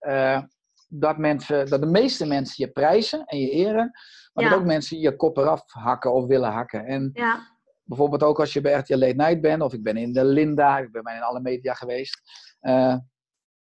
dat, 0.88 1.18
mensen, 1.18 1.70
dat 1.70 1.82
de 1.82 1.88
meeste 1.88 2.26
mensen 2.26 2.66
je 2.66 2.72
prijzen 2.72 3.26
en 3.26 3.40
je 3.40 3.50
eren, 3.50 3.92
maar 4.34 4.50
dat 4.50 4.60
ook 4.60 4.66
mensen 4.66 5.00
je 5.00 5.16
kop 5.16 5.38
eraf 5.38 5.62
hakken 5.66 6.14
of 6.14 6.26
willen 6.26 6.52
hakken. 6.52 6.86
En 6.86 7.10
ja. 7.14 7.57
Bijvoorbeeld 7.88 8.24
ook 8.24 8.40
als 8.40 8.54
je 8.54 8.62
bij 8.62 8.74
RTL 8.74 8.98
Late 8.98 9.14
Night 9.14 9.42
bent, 9.42 9.62
of 9.62 9.74
ik 9.74 9.84
ben 9.84 9.98
in 9.98 10.14
de 10.14 10.24
Linda, 10.24 10.78
ik 10.78 10.92
ben 10.92 11.16
in 11.16 11.22
alle 11.22 11.40
media 11.40 11.74
geweest, 11.74 12.22
uh, 12.62 12.96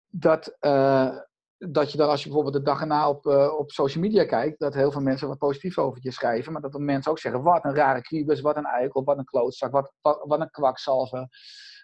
dat, 0.09 0.57
uh, 0.61 1.17
dat 1.59 1.93
je 1.93 1.99
dan 1.99 2.09
als 2.09 2.23
je 2.23 2.29
bijvoorbeeld 2.29 2.57
de 2.57 2.71
dag 2.71 2.81
erna 2.81 3.09
op, 3.09 3.27
uh, 3.27 3.55
op 3.59 3.71
social 3.71 4.05
media 4.05 4.25
kijkt, 4.25 4.59
dat 4.59 4.75
heel 4.75 4.93
veel 4.93 5.01
mensen 5.01 5.29
wat 5.29 5.39
positief 5.39 5.79
over 5.79 5.99
je 6.03 6.13
schrijven, 6.13 6.53
maar 6.53 6.63
dat 6.63 6.73
de 6.73 6.79
mensen 6.81 7.11
ook 7.11 7.19
zeggen, 7.19 7.43
wat 7.43 7.65
een 7.65 7.75
rare 7.75 8.03
kriebus, 8.03 8.41
wat 8.41 8.57
een 8.57 8.65
eikel, 8.65 9.05
wat 9.05 9.19
een 9.19 9.25
klootzak, 9.25 9.73
wat, 9.73 9.93
wat, 10.01 10.21
wat 10.25 10.41
een 10.41 10.51
kwakzalver. 10.51 11.29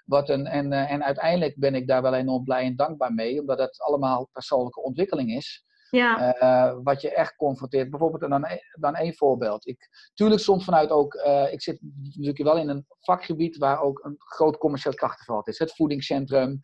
Wat 0.04 0.28
een, 0.28 0.46
en, 0.46 0.72
en 0.72 1.04
uiteindelijk 1.04 1.58
ben 1.58 1.74
ik 1.74 1.86
daar 1.86 2.02
wel 2.02 2.14
enorm 2.14 2.44
blij 2.44 2.64
en 2.64 2.76
dankbaar 2.76 3.12
mee, 3.12 3.40
omdat 3.40 3.58
het 3.58 3.80
allemaal 3.80 4.28
persoonlijke 4.32 4.82
ontwikkeling 4.82 5.30
is. 5.30 5.64
Ja. 5.94 6.42
Uh, 6.42 6.78
wat 6.82 7.00
je 7.00 7.14
echt 7.14 7.36
confronteert. 7.36 7.90
Bijvoorbeeld, 7.90 8.30
dan, 8.30 8.46
dan 8.72 8.94
één 8.94 9.14
voorbeeld. 9.14 9.66
Ik, 9.66 10.10
tuurlijk 10.14 10.40
soms 10.40 10.64
vanuit 10.64 10.90
ook, 10.90 11.14
uh, 11.14 11.52
ik 11.52 11.62
zit 11.62 11.78
natuurlijk 12.02 12.42
wel 12.42 12.58
in 12.58 12.68
een 12.68 12.86
vakgebied 13.00 13.56
waar 13.56 13.80
ook 13.80 14.04
een 14.04 14.14
groot 14.18 14.58
commercieel 14.58 14.94
krachtenveld 14.94 15.48
is. 15.48 15.58
Het 15.58 15.74
voedingscentrum, 15.74 16.60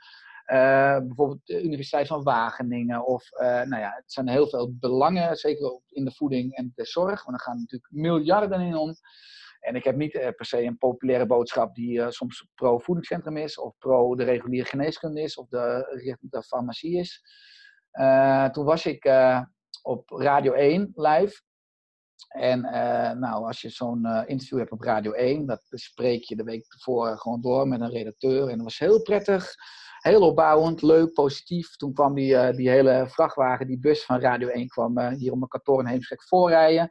bijvoorbeeld 1.07 1.47
de 1.47 1.63
Universiteit 1.63 2.07
van 2.07 2.23
Wageningen. 2.23 3.07
Of, 3.07 3.31
nou 3.39 3.79
ja, 3.79 3.93
het 3.97 4.13
zijn 4.13 4.29
heel 4.29 4.49
veel 4.49 4.73
belangen, 4.81 5.37
zeker 5.37 5.81
in 5.89 6.05
de 6.05 6.13
voeding 6.13 6.55
en 6.55 6.73
de 6.75 6.85
zorg. 6.85 7.25
Want 7.25 7.37
er 7.37 7.45
gaan 7.45 7.57
natuurlijk 7.59 7.93
miljarden 7.93 8.61
in 8.61 8.77
om. 8.77 8.95
En 9.61 9.75
ik 9.75 9.85
heb 9.85 9.97
niet 9.97 10.15
eh, 10.15 10.29
per 10.37 10.47
se 10.47 10.63
een 10.63 10.79
populaire 10.79 11.27
boodschap 11.27 11.75
die 11.75 12.11
soms 12.11 12.47
pro-voedingscentrum 12.55 13.37
is, 13.37 13.59
of 13.59 13.79
pro 13.79 14.15
de 14.15 14.25
reguliere 14.25 14.69
geneeskunde 14.69 15.23
is, 15.23 15.37
of 15.37 15.49
de, 15.49 16.19
de 16.21 16.43
farmacie 16.43 16.99
is. 16.99 17.23
Uh, 17.93 18.49
toen 18.49 18.65
was 18.65 18.87
ik 18.87 19.05
op 19.83 20.11
Radio 20.11 20.53
1 20.53 20.93
live. 20.95 21.43
En 22.29 22.61
nou, 23.19 23.47
als 23.47 23.61
je 23.61 23.69
zo'n 23.69 24.07
interview 24.27 24.59
hebt 24.59 24.71
op 24.71 24.81
Radio 24.81 25.13
1, 25.13 25.47
dat 25.47 25.67
bespreek 25.69 26.23
je 26.23 26.37
de 26.37 26.43
week 26.43 26.73
ervoor 26.73 27.19
gewoon 27.19 27.41
door 27.41 27.69
met 27.69 27.81
een 27.81 27.91
redacteur. 27.91 28.49
En 28.49 28.55
dat 28.57 28.65
was 28.65 28.79
heel 28.79 29.03
prettig, 29.03 29.55
heel 29.99 30.23
opbouwend, 30.23 30.83
leuk, 30.83 31.13
positief. 31.13 31.77
Toen 31.77 31.93
kwam 31.93 32.15
die, 32.15 32.55
die 32.55 32.69
hele 32.69 33.07
vrachtwagen, 33.09 33.67
die 33.67 33.79
bus 33.79 34.05
van 34.05 34.21
Radio 34.21 34.49
1, 34.49 34.69
kwam 34.69 34.99
hier 34.99 35.33
op 35.33 35.39
mijn 35.39 35.51
kantoor 35.51 35.81
in 35.81 35.87
Heemskerk 35.87 36.23
voorrijden 36.23 36.91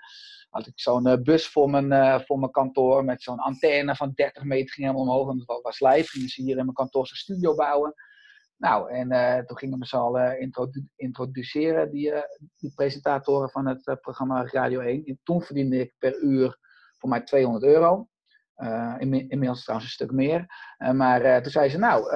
had 0.49 0.67
ik 0.67 0.79
zo'n 0.79 1.23
bus 1.23 1.47
voor 1.47 1.69
mijn, 1.69 2.21
voor 2.25 2.39
mijn 2.39 2.51
kantoor 2.51 3.05
met 3.05 3.23
zo'n 3.23 3.39
antenne 3.39 3.95
van 3.95 4.11
30 4.15 4.43
meter 4.43 4.73
ging 4.73 4.87
helemaal 4.87 5.07
omhoog. 5.07 5.29
En 5.29 5.43
dat 5.45 5.61
was 5.61 5.79
live. 5.79 6.09
Gingen 6.09 6.29
ze 6.29 6.41
hier 6.41 6.57
in 6.57 6.63
mijn 6.63 6.73
kantoor 6.73 7.07
zo'n 7.07 7.17
studio 7.17 7.55
bouwen. 7.55 7.93
Nou, 8.60 8.91
en 8.91 9.12
uh, 9.12 9.38
toen 9.38 9.57
gingen 9.57 9.80
we 9.80 9.86
ze 9.86 9.97
al 9.97 10.20
introdu 10.20 10.88
introduceren, 10.95 11.91
die, 11.91 12.14
die 12.57 12.74
presentatoren 12.76 13.49
van 13.49 13.68
het 13.68 13.97
programma 14.01 14.45
Radio 14.45 14.80
1. 14.80 15.05
En 15.05 15.20
toen 15.24 15.41
verdiende 15.41 15.80
ik 15.80 15.93
per 15.97 16.22
uur 16.22 16.57
voor 16.97 17.10
mij 17.10 17.22
200 17.22 17.66
euro. 17.66 18.07
inmiddels 18.97 19.64
trouwens 19.64 19.89
een 19.89 19.93
stuk 19.93 20.12
meer. 20.12 20.45
maar 20.93 21.41
toen 21.41 21.51
zei 21.51 21.70
ze, 21.70 21.78
nou, 21.78 22.12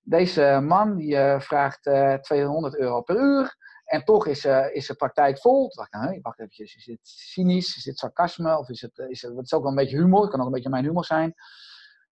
deze 0.00 0.60
man 0.62 0.96
die 0.96 1.16
vraagt 1.38 1.82
200 2.22 2.78
euro 2.78 3.00
per 3.00 3.16
uur. 3.16 3.56
En 3.84 4.04
toch 4.04 4.26
is, 4.26 4.44
is 4.72 4.86
de 4.86 4.94
praktijk 4.94 5.38
vol. 5.38 5.68
Toen 5.68 5.86
dacht 5.90 6.12
ik, 6.12 6.22
wacht 6.22 6.40
even, 6.40 6.64
is 6.64 6.86
het 6.86 6.98
cynisch? 7.02 7.76
Is 7.76 7.84
het 7.84 7.98
sarcasme? 7.98 8.58
Of 8.58 8.68
is 8.68 8.80
het, 8.80 8.98
is 8.98 9.22
het, 9.22 9.36
het 9.36 9.44
is 9.44 9.54
ook 9.54 9.62
wel 9.62 9.70
een 9.70 9.76
beetje 9.76 9.96
humor, 9.96 10.20
het 10.20 10.30
kan 10.30 10.40
ook 10.40 10.46
een 10.46 10.52
beetje 10.52 10.70
mijn 10.70 10.84
humor 10.84 11.04
zijn. 11.04 11.34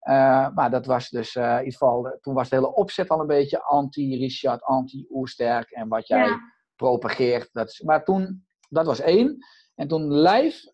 Uh, 0.09 0.48
maar 0.55 0.70
dat 0.70 0.86
was 0.86 1.09
dus 1.09 1.34
uh, 1.34 1.44
in 1.44 1.57
ieder 1.57 1.72
geval, 1.72 2.18
toen 2.20 2.34
was 2.34 2.48
de 2.48 2.57
hele 2.57 2.74
opzet 2.74 3.09
al 3.09 3.20
een 3.20 3.26
beetje 3.26 3.62
anti-Richard, 3.62 4.62
anti-Oersterk 4.62 5.70
en 5.70 5.88
wat 5.88 6.07
jij 6.07 6.38
propageert. 6.76 7.48
Dat 7.53 7.68
is, 7.68 7.80
maar 7.80 8.05
toen, 8.05 8.46
dat 8.68 8.86
was 8.86 9.01
één. 9.01 9.38
En 9.74 9.88
toen 9.88 10.20
live 10.20 10.72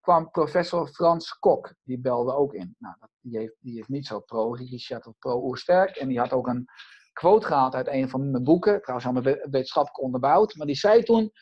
kwam 0.00 0.30
professor 0.30 0.88
Frans 0.88 1.38
Kok, 1.38 1.74
die 1.82 2.00
belde 2.00 2.34
ook 2.34 2.54
in. 2.54 2.76
Nou, 2.78 2.94
dat, 3.00 3.08
die, 3.20 3.38
heeft, 3.38 3.54
die 3.60 3.74
heeft 3.74 3.88
niet 3.88 4.06
zo 4.06 4.20
pro-Richard 4.20 5.06
of 5.06 5.18
pro-Oersterk. 5.18 5.96
En 5.96 6.08
die 6.08 6.18
had 6.18 6.32
ook 6.32 6.46
een 6.46 6.64
quote 7.12 7.46
gehaald 7.46 7.74
uit 7.74 7.88
een 7.88 8.08
van 8.08 8.30
mijn 8.30 8.44
boeken, 8.44 8.80
trouwens 8.80 9.08
allemaal 9.08 9.36
wetenschappelijk 9.50 10.02
onderbouwd. 10.02 10.54
Maar 10.54 10.66
die 10.66 10.76
zei 10.76 11.02
toen, 11.02 11.32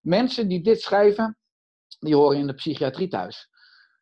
mensen 0.00 0.48
die 0.48 0.62
dit 0.62 0.80
schrijven, 0.80 1.38
die 1.98 2.16
horen 2.16 2.38
in 2.38 2.46
de 2.46 2.54
psychiatrie 2.54 3.08
thuis. 3.08 3.48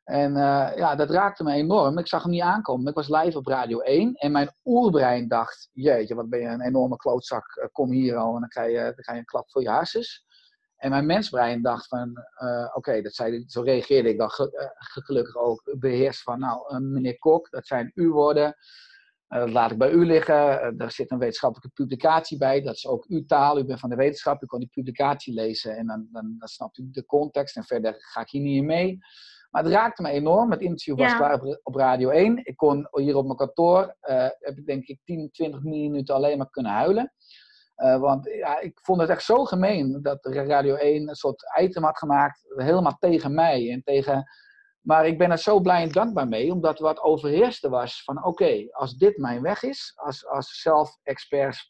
En 0.08 0.30
uh, 0.30 0.72
ja, 0.76 0.94
dat 0.94 1.10
raakte 1.10 1.44
me 1.44 1.52
enorm. 1.52 1.98
Ik 1.98 2.06
zag 2.06 2.22
hem 2.22 2.30
niet 2.30 2.42
aankomen. 2.42 2.86
Ik 2.86 2.94
was 2.94 3.08
live 3.08 3.38
op 3.38 3.46
Radio 3.46 3.78
1 3.80 4.14
en 4.14 4.32
mijn 4.32 4.54
oerbrein 4.64 5.28
dacht, 5.28 5.68
jeetje, 5.72 6.14
wat 6.14 6.28
ben 6.28 6.40
je 6.40 6.46
een 6.46 6.60
enorme 6.60 6.96
klootzak. 6.96 7.68
Kom 7.72 7.90
hier 7.90 8.16
al 8.16 8.34
en 8.34 8.40
dan 8.40 8.48
krijg 8.48 8.70
je, 8.70 9.02
dan 9.02 9.14
je 9.14 9.20
een 9.20 9.24
klap 9.24 9.50
voor 9.50 9.62
je 9.62 9.68
harses. 9.68 10.24
En 10.76 10.90
mijn 10.90 11.06
mensbrein 11.06 11.62
dacht 11.62 11.86
van, 11.86 12.24
uh, 12.42 12.70
oké, 12.74 13.02
dat 13.02 13.14
zei, 13.14 13.44
zo 13.46 13.62
reageerde 13.62 14.08
ik 14.08 14.18
dan 14.18 14.30
gelukkig 14.78 15.36
ook 15.36 15.76
beheerst 15.78 16.22
van, 16.22 16.38
nou, 16.38 16.80
meneer 16.80 17.18
Kok, 17.18 17.50
dat 17.50 17.66
zijn 17.66 17.90
uw 17.94 18.12
woorden. 18.12 18.56
Dat 19.28 19.50
laat 19.50 19.70
ik 19.70 19.78
bij 19.78 19.90
u 19.90 20.06
liggen. 20.06 20.78
Er 20.78 20.90
zit 20.90 21.10
een 21.10 21.18
wetenschappelijke 21.18 21.82
publicatie 21.82 22.38
bij. 22.38 22.62
Dat 22.62 22.74
is 22.74 22.86
ook 22.86 23.04
uw 23.08 23.24
taal. 23.24 23.58
U 23.58 23.64
bent 23.64 23.80
van 23.80 23.90
de 23.90 23.96
wetenschap. 23.96 24.42
U 24.42 24.46
kan 24.46 24.58
die 24.58 24.70
publicatie 24.72 25.34
lezen 25.34 25.76
en 25.76 25.86
dan, 25.86 26.08
dan, 26.12 26.34
dan 26.38 26.48
snapt 26.48 26.78
u 26.78 26.88
de 26.90 27.06
context. 27.06 27.56
En 27.56 27.64
verder 27.64 27.94
ga 27.98 28.20
ik 28.20 28.30
hier 28.30 28.42
niet 28.42 28.56
in 28.56 28.66
mee. 28.66 28.98
Maar 29.50 29.62
het 29.62 29.72
raakte 29.72 30.02
me 30.02 30.10
enorm. 30.10 30.50
Het 30.50 30.60
interview 30.60 30.98
was 30.98 31.16
klaar 31.16 31.42
op, 31.62 31.74
Radio 31.74 32.08
1. 32.08 32.40
Ik 32.44 32.56
kon 32.56 32.88
hier 32.90 33.16
op 33.16 33.24
mijn 33.24 33.36
kantoor, 33.36 33.96
uh, 34.02 34.28
heb 34.38 34.56
ik 34.56 34.66
denk 34.66 34.86
ik 34.86 35.00
10, 35.04 35.30
20 35.32 35.62
minuten 35.62 36.14
alleen 36.14 36.38
maar 36.38 36.50
kunnen 36.50 36.72
huilen. 36.72 37.12
want 37.76 38.24
ja, 38.24 38.60
ik 38.60 38.80
vond 38.82 39.00
het 39.00 39.10
echt 39.10 39.22
zo 39.22 39.44
gemeen 39.44 40.02
dat 40.02 40.26
Radio 40.26 40.74
1 40.74 41.08
een 41.08 41.14
soort 41.14 41.42
item 41.60 41.84
had 41.84 41.98
gemaakt. 41.98 42.44
Helemaal 42.56 42.96
tegen 42.98 43.34
mij 43.34 43.70
en 43.70 43.82
tegen 43.84 44.26
maar 44.88 45.06
ik 45.06 45.18
ben 45.18 45.30
er 45.30 45.38
zo 45.38 45.60
blij 45.60 45.82
en 45.82 45.92
dankbaar 45.92 46.28
mee, 46.28 46.52
omdat 46.52 46.78
wat 46.78 47.00
overheerste 47.00 47.68
was 47.68 48.02
van 48.04 48.24
oké, 48.24 48.66
als 48.70 48.96
dit 48.96 49.16
mijn 49.16 49.42
weg 49.42 49.62
is, 49.62 49.92
als, 49.94 50.26
als 50.26 50.60
zelf-experts, 50.60 51.66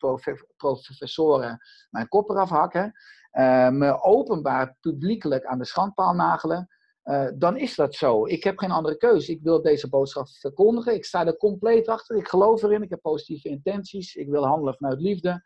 professoren 0.56 1.58
mijn 1.90 2.08
kop 2.08 2.30
eraf 2.30 2.48
hakken, 2.48 2.92
uh, 3.32 3.68
me 3.68 4.02
openbaar 4.02 4.76
publiekelijk 4.80 5.44
aan 5.44 5.58
de 5.58 5.64
schandpaal 5.64 6.14
nagelen, 6.14 6.68
uh, 7.08 7.28
dan 7.34 7.56
is 7.56 7.74
dat 7.74 7.94
zo. 7.94 8.26
Ik 8.26 8.44
heb 8.44 8.58
geen 8.58 8.70
andere 8.70 8.96
keuze. 8.96 9.32
Ik 9.32 9.42
wil 9.42 9.62
deze 9.62 9.88
boodschap 9.88 10.28
verkondigen. 10.28 10.94
Ik 10.94 11.04
sta 11.04 11.26
er 11.26 11.36
compleet 11.36 11.88
achter. 11.88 12.16
Ik 12.16 12.28
geloof 12.28 12.62
erin. 12.62 12.82
Ik 12.82 12.90
heb 12.90 13.00
positieve 13.00 13.48
intenties. 13.48 14.14
Ik 14.14 14.28
wil 14.28 14.46
handelen 14.46 14.74
vanuit 14.74 15.00
liefde. 15.00 15.42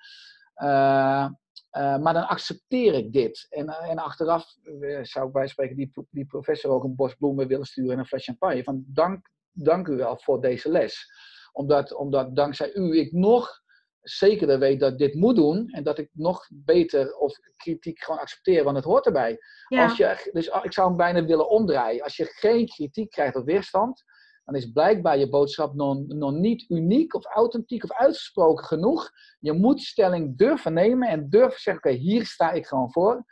Uh, 0.63 1.29
uh, 1.73 1.99
maar 1.99 2.13
dan 2.13 2.29
accepteer 2.29 2.95
ik 2.95 3.13
dit. 3.13 3.47
En, 3.51 3.69
en 3.69 3.99
achteraf 3.99 4.57
zou 5.03 5.27
ik 5.27 5.33
bij 5.33 5.47
spreken 5.47 5.77
die, 5.77 5.93
die 6.11 6.27
professor 6.27 6.71
ook 6.71 6.85
een 6.85 6.95
bos 6.95 7.15
bloemen 7.15 7.49
willen 7.49 7.67
sturen 7.67 7.93
en 7.93 7.99
een 7.99 8.07
fles 8.07 8.25
champagne. 8.25 8.65
Van 8.65 8.85
dank, 8.87 9.31
dank 9.53 9.89
u 9.89 9.97
wel 9.97 10.19
voor 10.19 10.41
deze 10.41 10.71
les. 10.71 11.11
Omdat, 11.53 11.95
omdat 11.95 12.37
dankzij 12.37 12.75
u 12.75 12.99
ik 12.99 13.13
nog 13.13 13.62
zekerder 14.03 14.59
weet 14.59 14.81
dat 14.81 14.93
ik 14.93 14.99
dit 14.99 15.15
moet 15.15 15.37
doen. 15.37 15.69
En 15.69 15.83
dat 15.83 15.99
ik 15.99 16.09
nog 16.13 16.49
beter 16.53 17.17
of 17.17 17.39
kritiek 17.57 18.03
gewoon 18.03 18.21
accepteer, 18.21 18.65
want 18.65 18.77
het 18.77 18.85
hoort 18.85 19.07
erbij. 19.07 19.39
Ja. 19.69 19.83
Als 19.85 19.97
je, 19.97 20.31
dus 20.33 20.47
ik 20.63 20.73
zou 20.73 20.89
hem 20.89 20.97
bijna 20.97 21.25
willen 21.25 21.49
omdraaien. 21.49 22.03
Als 22.03 22.17
je 22.17 22.25
geen 22.25 22.67
kritiek 22.67 23.11
krijgt 23.11 23.37
of 23.37 23.45
weerstand, 23.45 24.05
dan 24.45 24.55
is 24.55 24.73
blijkbaar 24.73 25.19
je 25.19 25.29
boodschap 25.29 25.75
nog, 25.75 26.07
nog 26.07 26.33
niet 26.33 26.71
uniek 26.71 27.15
of 27.15 27.25
authentiek 27.25 27.85
of 27.85 27.93
uitgesproken 27.93 28.65
genoeg. 28.65 29.11
Je 29.39 29.53
moet 29.53 29.81
stelling 29.81 30.39
durven 30.39 30.73
nemen 30.73 31.09
en 31.09 31.31
durven 31.31 31.61
zeggen, 31.61 31.91
oké, 31.91 31.99
hier 31.99 32.27
sta 32.27 32.51
ik 32.51 32.67
gewoon 32.67 32.93
voor. 32.93 33.25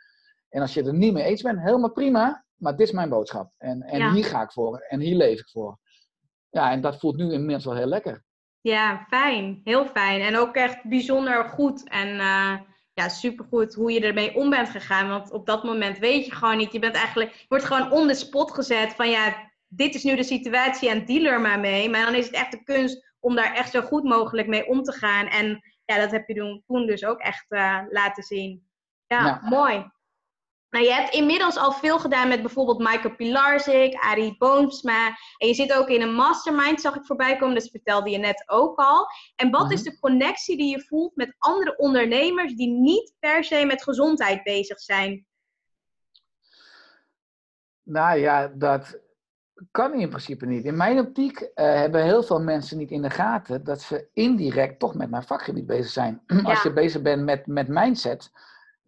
En 0.49 0.61
als 0.61 0.73
je 0.73 0.79
het 0.79 0.89
er 0.89 0.95
niet 0.95 1.13
mee 1.13 1.23
eens 1.23 1.41
bent, 1.41 1.59
helemaal 1.59 1.91
prima, 1.91 2.45
maar 2.55 2.75
dit 2.75 2.87
is 2.87 2.93
mijn 2.93 3.09
boodschap. 3.09 3.51
En, 3.57 3.81
en 3.81 4.13
hier 4.13 4.25
ga 4.25 4.41
ik 4.41 4.51
voor 4.51 4.79
en 4.79 4.99
hier 4.99 5.15
leef 5.15 5.39
ik 5.39 5.49
voor. 5.49 5.79
Ja, 6.49 6.71
en 6.71 6.81
dat 6.81 6.99
voelt 6.99 7.15
nu 7.15 7.31
inmiddels 7.31 7.65
wel 7.65 7.75
heel 7.75 7.85
lekker. 7.85 8.23
Ja, 8.61 9.05
fijn. 9.09 9.61
Heel 9.63 9.85
fijn. 9.85 10.21
En 10.21 10.37
ook 10.37 10.55
echt 10.55 10.83
bijzonder 10.83 11.45
goed. 11.45 11.89
En 11.89 12.07
uh, 12.07 12.57
ja, 12.93 13.09
supergoed 13.09 13.73
hoe 13.73 13.91
je 13.91 13.99
ermee 13.99 14.35
om 14.35 14.49
bent 14.49 14.69
gegaan. 14.69 15.09
Want 15.09 15.31
op 15.31 15.45
dat 15.45 15.63
moment 15.63 15.97
weet 15.97 16.25
je 16.25 16.31
gewoon 16.31 16.57
niet. 16.57 16.71
Je 16.71 16.79
bent 16.79 16.95
eigenlijk, 16.95 17.33
je 17.33 17.45
wordt 17.47 17.65
gewoon 17.65 17.91
on 17.91 18.07
the 18.07 18.13
spot 18.13 18.51
gezet 18.51 18.93
van 18.93 19.09
ja, 19.09 19.51
dit 19.67 19.95
is 19.95 20.03
nu 20.03 20.15
de 20.15 20.23
situatie 20.23 20.89
en 20.89 21.05
deal 21.05 21.25
er 21.25 21.41
maar 21.41 21.59
mee. 21.59 21.89
Maar 21.89 22.05
dan 22.05 22.15
is 22.15 22.25
het 22.25 22.35
echt 22.35 22.51
de 22.51 22.63
kunst 22.63 23.13
om 23.19 23.35
daar 23.35 23.53
echt 23.53 23.71
zo 23.71 23.81
goed 23.81 24.03
mogelijk 24.03 24.47
mee 24.47 24.67
om 24.67 24.83
te 24.83 24.91
gaan. 24.91 25.27
En 25.27 25.63
ja, 25.85 25.97
dat 25.97 26.11
heb 26.11 26.27
je 26.27 26.61
toen 26.67 26.85
dus 26.85 27.05
ook 27.05 27.19
echt 27.19 27.45
uh, 27.49 27.79
laten 27.89 28.23
zien. 28.23 28.69
Ja, 29.07 29.25
ja, 29.25 29.39
mooi. 29.49 29.91
Nou, 30.71 30.85
je 30.85 30.93
hebt 30.93 31.13
inmiddels 31.13 31.57
al 31.57 31.71
veel 31.71 31.99
gedaan 31.99 32.27
met 32.27 32.41
bijvoorbeeld 32.41 32.79
Michael 32.79 33.15
Pilarzik, 33.15 33.95
Arie 33.95 34.35
Boomsma. 34.37 35.07
En 35.37 35.47
je 35.47 35.53
zit 35.53 35.73
ook 35.73 35.87
in 35.87 36.01
een 36.01 36.13
mastermind, 36.13 36.81
zag 36.81 36.95
ik 36.95 37.05
voorbij 37.05 37.37
komen. 37.37 37.55
Dat 37.55 37.69
vertelde 37.69 38.09
je 38.09 38.17
net 38.17 38.43
ook 38.45 38.79
al. 38.79 39.07
En 39.35 39.49
wat 39.49 39.71
is 39.71 39.83
de 39.83 39.99
connectie 39.99 40.57
die 40.57 40.69
je 40.69 40.85
voelt 40.87 41.15
met 41.15 41.35
andere 41.37 41.77
ondernemers 41.77 42.55
die 42.55 42.69
niet 42.69 43.13
per 43.19 43.43
se 43.43 43.65
met 43.65 43.83
gezondheid 43.83 44.43
bezig 44.43 44.79
zijn? 44.79 45.25
Nou 47.83 48.19
ja, 48.19 48.47
dat 48.47 48.99
kan 49.71 49.93
in 49.93 50.09
principe 50.09 50.45
niet. 50.45 50.65
In 50.65 50.77
mijn 50.77 50.99
optiek 50.99 51.41
uh, 51.41 51.47
hebben 51.55 52.03
heel 52.03 52.23
veel 52.23 52.41
mensen 52.41 52.77
niet 52.77 52.91
in 52.91 53.01
de 53.01 53.09
gaten 53.09 53.63
dat 53.63 53.81
ze 53.81 54.07
indirect 54.13 54.79
toch 54.79 54.95
met 54.95 55.09
mijn 55.09 55.23
vakgebied 55.23 55.65
bezig 55.65 55.91
zijn. 55.91 56.21
Als 56.43 56.63
je 56.63 56.73
bezig 56.73 57.01
bent 57.01 57.23
met, 57.23 57.47
met 57.47 57.67
mindset, 57.67 58.31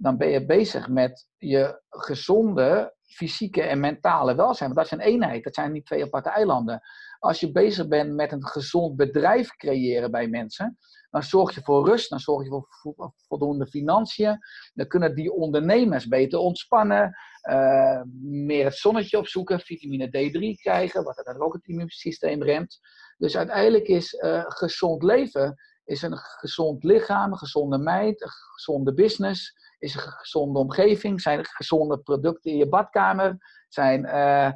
dan 0.04 0.18
ben 0.18 0.30
je 0.30 0.45
bezig 0.45 0.89
met 0.89 1.28
je 1.38 1.82
gezonde 1.89 2.95
fysieke 3.04 3.62
en 3.62 3.80
mentale 3.80 4.36
welzijn. 4.36 4.74
Want 4.74 4.89
dat 4.89 4.99
is 4.99 5.06
een 5.06 5.14
eenheid, 5.14 5.43
dat 5.43 5.56
zijn 5.56 5.72
niet 5.72 5.86
twee 5.86 6.04
aparte 6.04 6.30
eilanden. 6.30 6.82
Als 7.20 7.39
je 7.39 7.51
bezig 7.51 7.88
bent 7.88 8.14
met 8.14 8.32
een 8.32 8.47
gezond 8.47 8.95
bedrijf 8.95 9.56
creëren 9.56 10.12
bij 10.12 10.28
mensen, 10.28 10.78
dan 11.10 11.24
zorg 11.24 11.56
je 11.56 11.62
voor 11.62 11.88
rust, 11.88 12.10
dan 12.10 12.20
zorg 12.20 12.43
je 12.43 12.49
voor 12.49 13.14
voldoende 13.28 13.68
financiën. 13.68 14.38
Dan 14.74 14.88
kunnen 14.88 15.16
die 15.16 15.34
ondernemers 15.34 16.08
beter 16.08 16.39
ontspannen, 16.39 17.18
uh, 17.49 18.01
meer 18.22 18.66
het 18.66 18.76
zonnetje 18.76 19.18
opzoeken, 19.18 19.60
vitamine 19.60 20.08
D3 20.08 20.62
krijgen, 20.62 21.04
wat 21.04 21.22
dan 21.24 21.41
ook 21.41 21.54
het 21.54 21.66
immuunsysteem 21.66 22.43
remt. 22.43 22.80
Dus 23.18 23.38
uiteindelijk 23.38 23.88
is 23.88 24.14
uh, 24.14 24.43
gezond 24.47 25.04
leven 25.04 25.56
is 25.86 26.01
een 26.01 26.18
gezond 26.18 26.84
lichaam, 26.84 27.32
een 27.32 27.38
gezonde 27.38 27.78
meid, 27.78 28.22
een 28.22 28.30
gezonde 28.30 28.93
business, 28.93 29.54
is 29.84 29.95
een 29.95 30.01
gezonde 30.01 30.59
omgeving, 30.59 31.21
zijn 31.21 31.39
er 31.39 31.45
gezonde 31.45 31.97
producten 31.97 32.51
in 32.51 32.57
je 32.57 32.69
badkamer, 32.69 33.38
zijn 33.67 34.05
uh, 34.05 34.51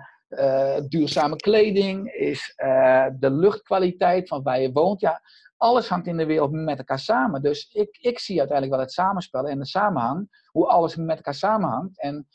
duurzame 0.87 1.35
kleding, 1.35 2.11
is 2.11 2.53
de 3.19 3.31
luchtkwaliteit 3.31 4.27
van 4.27 4.43
waar 4.43 4.59
je 4.59 4.71
woont. 4.71 5.01
Ja, 5.01 5.21
alles 5.57 5.89
hangt 5.89 6.07
in 6.07 6.17
de 6.17 6.25
wereld 6.25 6.51
met 6.51 6.77
elkaar 6.77 6.99
samen. 6.99 7.41
Dus 7.41 7.69
ik, 7.71 7.97
ik 7.97 8.19
zie 8.19 8.39
uiteindelijk 8.39 8.77
wel 8.77 8.85
het 8.85 8.93
samenspel 8.93 9.47
en 9.47 9.59
de 9.59 9.65
samenhang, 9.65 10.45
hoe 10.51 10.67
alles 10.67 10.95
met 10.95 11.15
elkaar 11.15 11.33
samenhangt. 11.33 12.01
En 12.01 12.27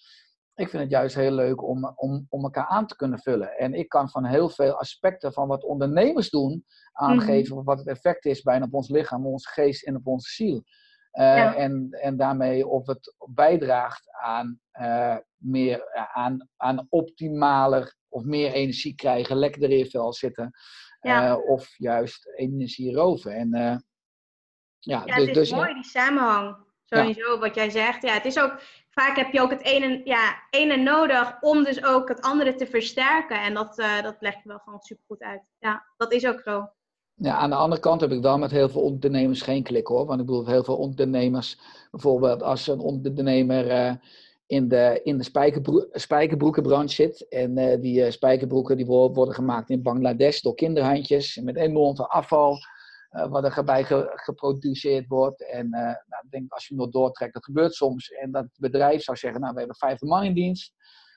ik 0.54 0.68
vind 0.68 0.82
het 0.82 0.90
juist 0.90 1.14
heel 1.14 1.30
leuk 1.30 1.62
om, 1.62 1.92
om, 1.94 2.26
om 2.28 2.42
elkaar 2.42 2.66
aan 2.66 2.86
te 2.86 2.96
kunnen 2.96 3.18
vullen. 3.18 3.58
En 3.58 3.74
ik 3.74 3.88
kan 3.88 4.10
van 4.10 4.24
heel 4.24 4.48
veel 4.48 4.78
aspecten 4.78 5.32
van 5.32 5.48
wat 5.48 5.64
ondernemers 5.64 6.30
doen 6.30 6.64
aangeven 6.92 7.56
mm 7.56 7.64
wat 7.64 7.78
het 7.78 7.88
effect 7.88 8.24
is 8.24 8.42
bijna 8.42 8.64
op 8.64 8.74
ons 8.74 8.88
lichaam, 8.88 9.26
onze 9.26 9.48
geest 9.48 9.86
en 9.86 9.96
op 9.96 10.06
onze 10.06 10.30
ziel. 10.30 10.62
Uh, 11.12 11.58
en, 11.58 11.88
en 11.90 12.16
daarmee 12.16 12.66
of 12.66 12.86
het 12.86 13.14
bijdraagt 13.28 14.10
aan 14.10 14.60
uh, 14.80 15.16
meer 15.36 16.08
aan, 16.12 16.48
aan 16.56 16.86
optimaler 16.90 17.94
of 18.08 18.24
meer 18.24 18.52
energie 18.52 18.94
krijgen, 18.94 19.36
lekkerder 19.36 19.70
in 19.70 19.78
je 19.78 19.90
vel 19.90 20.12
zitten. 20.12 20.50
Ja. 21.00 21.36
Of 21.36 21.74
juist 21.76 22.32
energie 22.36 22.94
roven. 22.94 23.32
En, 23.32 23.50
ja, 24.78 25.02
ja, 25.04 25.14
dus, 25.14 25.14
het 25.14 25.28
is 25.28 25.34
dus, 25.34 25.50
mooi, 25.50 25.74
die 25.74 25.84
samenhang. 25.84 26.56
Sowieso, 26.84 27.38
wat 27.38 27.54
jij 27.54 27.70
zegt. 27.70 28.02
Ja, 28.02 28.12
het 28.12 28.24
is 28.24 28.38
ook 28.38 28.60
vaak 28.90 29.16
heb 29.16 29.32
je 29.32 29.40
ook 29.40 29.50
het 29.50 29.62
ene, 29.62 30.00
ja, 30.04 30.42
ene 30.50 30.76
nodig 30.76 31.36
om 31.40 31.64
dus 31.64 31.84
ook 31.84 32.08
het 32.08 32.20
andere 32.20 32.54
te 32.54 32.66
versterken. 32.66 33.42
En 33.42 33.54
dat, 33.54 33.78
uh, 33.78 34.02
dat 34.02 34.16
leg 34.20 34.34
je 34.34 34.48
wel 34.48 34.58
gewoon 34.58 34.80
super 34.80 35.04
goed 35.06 35.20
uit. 35.20 35.42
Ja, 35.58 35.86
dat 35.96 36.12
is 36.12 36.26
ook 36.26 36.40
zo. 36.40 36.72
Ja, 37.22 37.36
aan 37.36 37.50
de 37.50 37.56
andere 37.56 37.80
kant 37.80 38.00
heb 38.00 38.10
ik 38.10 38.22
wel 38.22 38.38
met 38.38 38.50
heel 38.50 38.68
veel 38.68 38.82
ondernemers 38.82 39.42
geen 39.42 39.62
klik 39.62 39.86
hoor. 39.86 40.06
Want 40.06 40.20
ik 40.20 40.26
bedoel, 40.26 40.46
heel 40.46 40.64
veel 40.64 40.76
ondernemers, 40.76 41.58
bijvoorbeeld 41.90 42.42
als 42.42 42.66
een 42.66 42.80
ondernemer 42.80 43.66
uh, 43.66 43.94
in 44.46 44.68
de, 44.68 45.00
in 45.02 45.18
de 45.18 45.24
spijkerbro 45.24 45.86
spijkerbroekenbranche 45.92 46.94
zit. 46.94 47.28
En 47.28 47.58
uh, 47.58 47.80
die 47.80 48.10
spijkerbroeken 48.10 48.76
die 48.76 48.86
worden 48.86 49.34
gemaakt 49.34 49.70
in 49.70 49.82
Bangladesh 49.82 50.40
door 50.40 50.54
kinderhandjes 50.54 51.36
met 51.36 51.56
enorm 51.56 51.96
veel 51.96 52.10
afval. 52.10 52.58
Wat 53.28 53.44
er 53.44 53.56
erbij 53.56 53.84
geproduceerd 54.14 55.06
wordt. 55.08 55.50
En 55.50 55.68
nou, 55.68 56.22
ik 56.22 56.30
denk 56.30 56.52
als 56.52 56.66
je 56.66 56.74
nog 56.74 56.90
doortrekt, 56.90 57.34
dat 57.34 57.44
gebeurt 57.44 57.74
soms. 57.74 58.10
En 58.10 58.30
dat 58.30 58.42
het 58.42 58.58
bedrijf 58.58 59.02
zou 59.02 59.16
zeggen, 59.16 59.40
nou 59.40 59.52
we 59.52 59.58
hebben 59.58 59.76
50 59.76 60.08
man 60.08 60.24
in 60.24 60.34
dienst. 60.34 60.72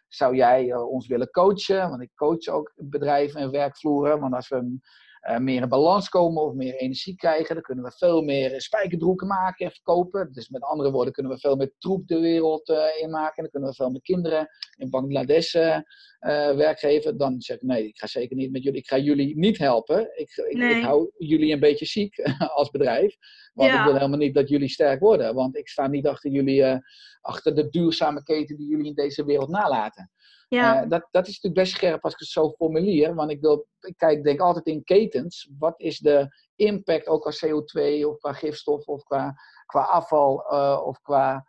Zou 0.07 0.35
jij 0.35 0.75
ons 0.75 1.07
willen 1.07 1.29
coachen? 1.29 1.89
Want 1.89 2.01
ik 2.01 2.11
coach 2.15 2.47
ook 2.47 2.73
bedrijven 2.75 3.39
en 3.39 3.51
werkvloeren. 3.51 4.19
Want 4.19 4.33
als 4.33 4.49
we 4.49 4.79
uh, 5.29 5.37
meer 5.37 5.61
in 5.61 5.69
balans 5.69 6.09
komen 6.09 6.43
of 6.43 6.53
meer 6.53 6.75
energie 6.75 7.15
krijgen, 7.15 7.55
dan 7.55 7.63
kunnen 7.63 7.83
we 7.83 7.91
veel 7.91 8.21
meer 8.21 8.61
spijkerbroeken 8.61 9.27
maken 9.27 9.65
en 9.65 9.71
verkopen. 9.71 10.31
Dus 10.31 10.49
met 10.49 10.61
andere 10.61 10.91
woorden 10.91 11.13
kunnen 11.13 11.31
we 11.31 11.37
veel 11.37 11.55
meer 11.55 11.73
troep 11.77 12.07
de 12.07 12.19
wereld 12.19 12.69
uh, 12.69 12.83
inmaken. 13.01 13.43
Dan 13.43 13.51
kunnen 13.51 13.69
we 13.69 13.75
veel 13.75 13.89
meer 13.89 14.01
kinderen 14.01 14.47
in 14.77 14.89
Bangladesh 14.89 15.55
uh, 15.55 15.79
werk 16.55 16.79
geven. 16.79 17.17
Dan 17.17 17.41
zeg 17.41 17.55
ik 17.55 17.61
nee, 17.61 17.87
ik 17.87 17.97
ga 17.97 18.07
zeker 18.07 18.35
niet 18.35 18.51
met 18.51 18.63
jullie. 18.63 18.79
Ik 18.79 18.87
ga 18.87 18.97
jullie 18.97 19.37
niet 19.37 19.57
helpen. 19.57 20.01
Ik, 20.01 20.35
ik, 20.35 20.57
ik 20.57 20.83
hou 20.83 21.11
jullie 21.17 21.53
een 21.53 21.59
beetje 21.59 21.85
ziek 21.85 22.17
als 22.55 22.69
bedrijf. 22.69 23.15
Want 23.53 23.73
ik 23.73 23.83
wil 23.83 23.93
helemaal 23.93 24.17
niet 24.17 24.35
dat 24.35 24.49
jullie 24.49 24.69
sterk 24.69 24.99
worden. 24.99 25.35
Want 25.35 25.57
ik 25.57 25.67
sta 25.67 25.87
niet 25.87 26.07
achter 26.07 26.31
jullie, 26.31 26.63
achter 27.21 27.55
de 27.55 27.69
duurzame 27.69 28.23
keten 28.23 28.57
die 28.57 28.67
jullie 28.67 28.85
in 28.85 28.93
deze 28.93 29.25
wereld 29.25 29.49
nalaten. 29.49 30.11
Ja. 30.55 30.85
dat, 30.85 31.07
dat 31.11 31.27
is 31.27 31.33
natuurlijk 31.33 31.61
best 31.61 31.73
scherp 31.73 32.03
als 32.03 32.13
ik 32.13 32.19
het 32.19 32.27
zo 32.27 32.49
formuleer. 32.49 33.15
Want 33.15 33.31
ik, 33.31 33.41
wil, 33.41 33.67
ik 33.79 33.97
kijk, 33.97 34.23
denk 34.23 34.39
altijd 34.39 34.65
in 34.65 34.83
ketens. 34.83 35.49
Wat 35.59 35.73
is 35.79 35.99
de 35.99 36.27
impact 36.55 37.07
ook 37.07 37.21
qua 37.21 37.47
CO2 37.47 38.05
of 38.05 38.17
qua 38.17 38.33
gifstof 38.33 38.85
of 38.85 39.03
qua, 39.03 39.35
qua 39.65 39.81
afval 39.81 40.35
of 40.85 41.01
qua 41.01 41.45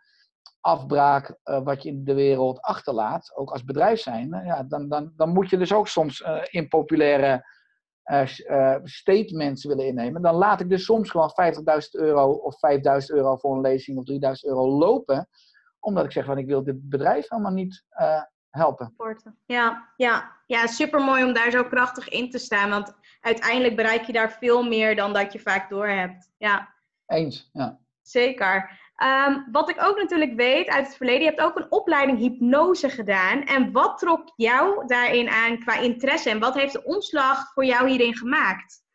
afbraak 0.61 1.37
wat 1.43 1.83
je 1.83 1.89
in 1.89 2.03
de 2.03 2.13
wereld 2.13 2.61
achterlaat, 2.61 3.31
ook 3.35 3.51
als 3.51 3.63
bedrijf 3.63 3.99
zijn, 3.99 4.29
ja, 4.29 4.63
dan, 4.63 4.89
dan, 4.89 5.13
dan 5.15 5.29
moet 5.29 5.49
je 5.49 5.57
dus 5.57 5.73
ook 5.73 5.87
soms 5.87 6.23
impopulaire 6.49 7.45
uh, 8.07 8.75
statements 8.83 9.65
willen 9.65 9.85
innemen, 9.85 10.21
dan 10.21 10.35
laat 10.35 10.59
ik 10.59 10.69
dus 10.69 10.85
soms 10.85 11.09
gewoon 11.09 11.31
50.000 11.53 11.61
euro 11.91 12.31
of 12.31 12.55
5.000 12.55 12.81
euro 13.05 13.35
voor 13.35 13.55
een 13.55 13.61
lezing 13.61 13.97
of 13.97 14.05
3.000 14.11 14.17
euro 14.41 14.67
lopen, 14.67 15.27
omdat 15.79 16.05
ik 16.05 16.11
zeg 16.11 16.25
van 16.25 16.37
ik 16.37 16.47
wil 16.47 16.63
dit 16.63 16.89
bedrijf 16.89 17.29
allemaal 17.29 17.51
niet 17.51 17.83
uh, 17.99 18.21
helpen. 18.57 18.93
Ja, 19.45 19.93
ja, 19.97 20.31
ja, 20.45 20.67
super 20.67 21.01
mooi 21.01 21.23
om 21.23 21.33
daar 21.33 21.51
zo 21.51 21.63
krachtig 21.63 22.09
in 22.09 22.29
te 22.29 22.37
staan, 22.37 22.69
want 22.69 22.93
uiteindelijk 23.21 23.75
bereik 23.75 24.03
je 24.03 24.13
daar 24.13 24.31
veel 24.31 24.63
meer 24.63 24.95
dan 24.95 25.13
dat 25.13 25.33
je 25.33 25.39
vaak 25.39 25.69
doorhebt. 25.69 26.31
Ja. 26.37 26.73
Eens, 27.05 27.49
ja. 27.53 27.79
Zeker. 28.01 28.79
Ehm, 28.95 29.39
wat 29.51 29.69
ik 29.69 29.83
ook 29.83 29.97
natuurlijk 29.97 30.33
weet 30.33 30.67
uit 30.67 30.87
het 30.87 30.95
verleden, 30.95 31.21
je 31.21 31.27
hebt 31.27 31.41
ook 31.41 31.55
een 31.55 31.71
opleiding 31.71 32.17
hypnose 32.17 32.89
gedaan. 32.89 33.43
En 33.43 33.71
wat 33.71 33.97
trok 33.97 34.33
jou 34.35 34.87
daarin 34.87 35.29
aan 35.29 35.59
qua 35.59 35.79
interesse 35.79 36.29
en 36.29 36.39
wat 36.39 36.53
heeft 36.53 36.73
de 36.73 36.83
omslag 36.83 37.53
voor 37.53 37.65
jou 37.65 37.89
hierin 37.89 38.17
gemaakt? 38.17 38.85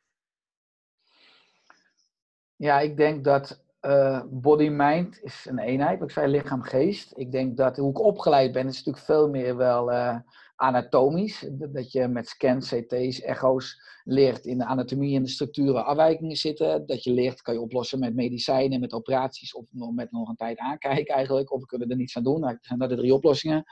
Ja, 2.56 2.80
ik 2.80 2.96
denk 2.96 3.24
dat 3.24 3.64
uh, 3.86 4.22
body-mind 4.30 5.22
is 5.22 5.46
een 5.48 5.58
eenheid. 5.58 6.02
Ik 6.02 6.10
zei 6.10 6.30
lichaam-geest. 6.30 7.12
Ik 7.14 7.32
denk 7.32 7.56
dat 7.56 7.76
hoe 7.76 7.90
ik 7.90 8.00
opgeleid 8.00 8.52
ben, 8.52 8.66
is 8.66 8.76
natuurlijk 8.76 9.04
veel 9.04 9.28
meer 9.28 9.56
wel 9.56 9.92
uh, 9.92 10.16
anatomisch. 10.56 11.48
Dat 11.50 11.92
je 11.92 12.08
met 12.08 12.28
scans, 12.28 12.68
CT's, 12.68 13.20
echo's 13.20 13.80
leert 14.04 14.46
in 14.46 14.58
de 14.58 14.64
anatomie 14.64 15.16
en 15.16 15.22
de 15.22 15.28
structuren 15.28 15.84
afwijkingen 15.84 16.36
zitten. 16.36 16.86
Dat 16.86 17.04
je 17.04 17.12
leert, 17.12 17.42
kan 17.42 17.54
je 17.54 17.60
oplossen 17.60 17.98
met 17.98 18.14
medicijnen, 18.14 18.80
met 18.80 18.92
operaties 18.92 19.54
of 19.54 19.64
met 19.70 20.12
nog 20.12 20.28
een 20.28 20.36
tijd 20.36 20.58
aankijken 20.58 21.14
eigenlijk. 21.14 21.52
Of 21.52 21.60
we 21.60 21.66
kunnen 21.66 21.90
er 21.90 21.96
niets 21.96 22.16
aan 22.16 22.22
doen. 22.22 22.40
Dat 22.40 22.58
zijn 22.60 22.78
de 22.78 22.96
drie 22.96 23.14
oplossingen. 23.14 23.64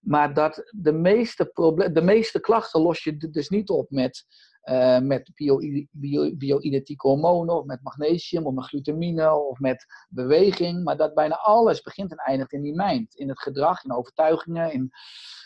Maar 0.00 0.34
dat 0.34 0.70
de 0.70 0.92
meeste, 0.92 1.50
de 1.92 2.02
meeste 2.02 2.40
klachten 2.40 2.80
los 2.80 3.04
je 3.04 3.16
dus 3.16 3.48
niet 3.48 3.68
op 3.68 3.90
met, 3.90 4.24
uh, 4.70 4.98
met 4.98 5.30
bio-identieke 6.32 7.08
hormonen 7.08 7.56
of 7.56 7.64
met 7.64 7.82
magnesium 7.82 8.46
of 8.46 8.54
met 8.54 8.64
glutamine 8.64 9.34
of 9.34 9.58
met 9.58 9.86
beweging. 10.08 10.84
Maar 10.84 10.96
dat 10.96 11.14
bijna 11.14 11.34
alles 11.34 11.82
begint 11.82 12.10
en 12.10 12.16
eindigt 12.16 12.52
in 12.52 12.62
die 12.62 12.74
mind. 12.74 13.14
In 13.14 13.28
het 13.28 13.40
gedrag, 13.40 13.84
in 13.84 13.92
overtuigingen, 13.92 14.72
in 14.72 14.90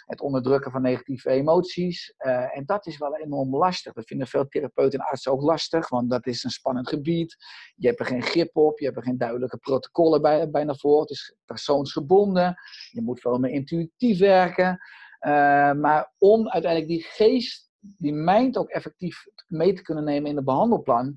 het 0.05 0.21
onderdrukken 0.21 0.71
van 0.71 0.83
negatieve 0.83 1.31
emoties. 1.31 2.15
Uh, 2.19 2.57
en 2.57 2.65
dat 2.67 2.87
is 2.87 2.99
wel 2.99 3.17
enorm 3.17 3.57
lastig. 3.57 3.93
Dat 3.93 4.07
vinden 4.07 4.27
veel 4.27 4.49
therapeuten 4.49 4.99
en 4.99 5.07
artsen 5.07 5.33
ook 5.33 5.43
lastig, 5.43 5.89
want 5.89 6.11
dat 6.11 6.27
is 6.27 6.45
een 6.45 6.51
spannend 6.51 6.89
gebied. 6.89 7.37
Je 7.77 7.87
hebt 7.87 8.01
er 8.01 8.07
geen 8.07 8.23
grip 8.23 8.57
op, 8.57 8.79
je 8.79 8.85
hebt 8.85 8.97
er 8.97 9.03
geen 9.03 9.19
duidelijke 9.19 9.57
protocollen 9.57 10.23
bij, 10.23 10.51
bijna 10.51 10.75
voor. 10.75 11.01
Het 11.01 11.11
is 11.11 11.35
persoonsgebonden, 11.45 12.55
je 12.91 13.03
moet 13.03 13.21
veel 13.21 13.39
meer 13.39 13.51
intuïtief 13.51 14.19
werken. 14.19 14.79
Uh, 15.21 15.73
maar 15.73 16.13
om 16.19 16.49
uiteindelijk 16.49 16.91
die 16.91 17.03
geest, 17.03 17.71
die 17.83 18.13
mind 18.13 18.57
ook 18.57 18.69
effectief 18.69 19.25
mee 19.47 19.73
te 19.73 19.83
kunnen 19.83 20.05
nemen 20.05 20.31
in 20.31 20.37
de 20.37 20.43
behandelplan, 20.43 21.17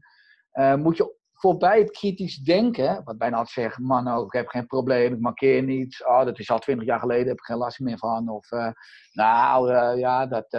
uh, 0.53 0.75
moet 0.75 0.97
je 0.97 1.15
voorbij 1.33 1.79
het 1.79 1.91
kritisch 1.91 2.37
denken, 2.37 3.01
wat 3.03 3.17
bijna 3.17 3.37
altijd 3.37 3.55
zeggen, 3.65 3.83
man, 3.83 4.07
oh, 4.07 4.25
ik 4.25 4.31
heb 4.31 4.47
geen 4.47 4.67
probleem, 4.67 5.13
ik 5.13 5.19
markeer 5.19 5.63
niets, 5.63 6.05
oh, 6.05 6.25
dat 6.25 6.39
is 6.39 6.49
al 6.49 6.59
twintig 6.59 6.87
jaar 6.87 6.99
geleden, 6.99 7.27
heb 7.27 7.37
ik 7.37 7.43
geen 7.43 7.57
last 7.57 7.79
meer 7.79 7.97
van. 7.97 8.29
Of, 8.29 8.51
uh, 8.51 8.71
nou, 9.11 9.71
uh, 9.71 9.99
ja, 9.99 10.25
dat, 10.25 10.49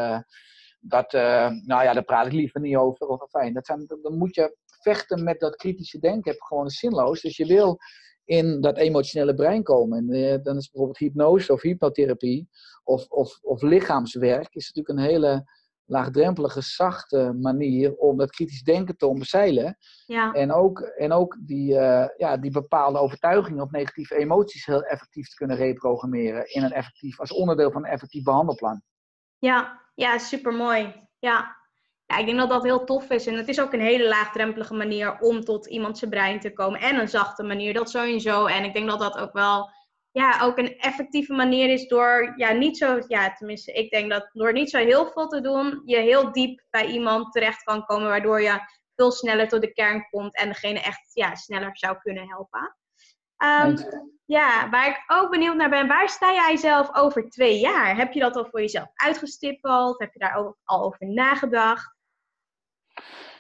dat, 0.80 1.12
nou 1.12 1.82
ja, 1.82 1.92
daar 1.92 2.04
praat 2.04 2.26
ik 2.26 2.32
liever 2.32 2.60
niet 2.60 2.76
over. 2.76 3.06
Of, 3.06 3.30
fijn, 3.30 3.52
dat 3.52 3.66
zijn, 3.66 3.86
dan 4.02 4.18
moet 4.18 4.34
je 4.34 4.56
vechten 4.66 5.24
met 5.24 5.40
dat 5.40 5.56
kritische 5.56 5.98
denken, 5.98 6.30
heb 6.30 6.40
gewoon 6.40 6.68
zinloos. 6.68 7.20
Dus 7.20 7.36
je 7.36 7.46
wil 7.46 7.78
in 8.24 8.60
dat 8.60 8.76
emotionele 8.76 9.34
brein 9.34 9.62
komen. 9.62 9.98
En 9.98 10.42
dan 10.42 10.56
is 10.56 10.70
bijvoorbeeld 10.70 10.98
hypnose 10.98 11.52
of 11.52 11.62
hypnotherapie 11.62 12.48
of, 12.84 13.06
of, 13.08 13.38
of 13.42 13.62
lichaamswerk, 13.62 14.54
is 14.54 14.72
natuurlijk 14.72 14.98
een 14.98 15.10
hele 15.10 15.44
laagdrempelige, 15.86 16.60
zachte 16.60 17.36
manier 17.40 17.94
om 17.96 18.16
dat 18.16 18.30
kritisch 18.30 18.62
denken 18.62 18.96
te 18.96 19.06
omzeilen. 19.06 19.76
Ja. 20.06 20.32
En 20.32 20.52
ook, 20.52 20.80
en 20.80 21.12
ook 21.12 21.36
die, 21.40 21.72
uh, 21.72 22.06
ja, 22.16 22.36
die 22.36 22.50
bepaalde 22.50 22.98
overtuigingen 22.98 23.62
of 23.62 23.70
negatieve 23.70 24.16
emoties 24.16 24.66
heel 24.66 24.82
effectief 24.82 25.28
te 25.28 25.36
kunnen 25.36 25.56
reprogrammeren 25.56 26.54
in 26.54 26.62
een 26.62 26.72
effectief, 26.72 27.20
als 27.20 27.32
onderdeel 27.32 27.70
van 27.70 27.84
een 27.84 27.90
effectief 27.90 28.22
behandelplan. 28.22 28.82
Ja, 29.38 29.80
ja 29.94 30.18
supermooi. 30.18 31.08
Ja. 31.18 31.56
ja, 32.06 32.18
ik 32.18 32.26
denk 32.26 32.38
dat 32.38 32.48
dat 32.48 32.62
heel 32.62 32.84
tof 32.84 33.10
is. 33.10 33.26
En 33.26 33.34
het 33.34 33.48
is 33.48 33.60
ook 33.60 33.72
een 33.72 33.80
hele 33.80 34.08
laagdrempelige 34.08 34.74
manier 34.74 35.18
om 35.18 35.44
tot 35.44 35.66
iemand 35.66 35.98
zijn 35.98 36.10
brein 36.10 36.40
te 36.40 36.52
komen. 36.52 36.80
En 36.80 36.96
een 36.96 37.08
zachte 37.08 37.42
manier, 37.42 37.74
dat 37.74 37.90
sowieso. 37.90 38.46
En 38.46 38.64
ik 38.64 38.74
denk 38.74 38.88
dat 38.88 39.00
dat 39.00 39.18
ook 39.18 39.32
wel 39.32 39.70
ja, 40.16 40.40
ook 40.42 40.58
een 40.58 40.78
effectieve 40.78 41.32
manier 41.32 41.72
is 41.72 41.88
door 41.88 42.32
ja, 42.36 42.52
niet 42.52 42.78
zo, 42.78 43.00
ja, 43.06 43.32
tenminste, 43.32 43.72
ik 43.72 43.90
denk 43.90 44.10
dat 44.10 44.30
door 44.32 44.52
niet 44.52 44.70
zo 44.70 44.78
heel 44.78 45.10
veel 45.10 45.28
te 45.28 45.40
doen, 45.40 45.82
je 45.84 45.96
heel 45.96 46.32
diep 46.32 46.62
bij 46.70 46.86
iemand 46.86 47.32
terecht 47.32 47.62
kan 47.62 47.84
komen, 47.84 48.08
waardoor 48.08 48.42
je 48.42 48.60
veel 48.94 49.10
sneller 49.10 49.48
tot 49.48 49.60
de 49.60 49.72
kern 49.72 50.08
komt 50.10 50.36
en 50.36 50.48
degene 50.48 50.80
echt 50.80 51.10
ja, 51.12 51.34
sneller 51.34 51.76
zou 51.76 51.98
kunnen 51.98 52.28
helpen. 52.28 52.76
Um, 53.44 53.76
ja, 54.24 54.68
waar 54.70 54.88
ik 54.88 55.04
ook 55.06 55.30
benieuwd 55.30 55.56
naar 55.56 55.70
ben, 55.70 55.86
waar 55.86 56.08
sta 56.08 56.32
jij 56.32 56.56
zelf 56.56 56.94
over 56.94 57.30
twee 57.30 57.58
jaar? 57.58 57.96
Heb 57.96 58.12
je 58.12 58.20
dat 58.20 58.36
al 58.36 58.46
voor 58.46 58.60
jezelf 58.60 58.90
uitgestippeld? 58.94 59.98
Heb 59.98 60.12
je 60.12 60.18
daar 60.18 60.36
ook 60.36 60.56
al 60.64 60.84
over 60.84 61.06
nagedacht? 61.06 61.94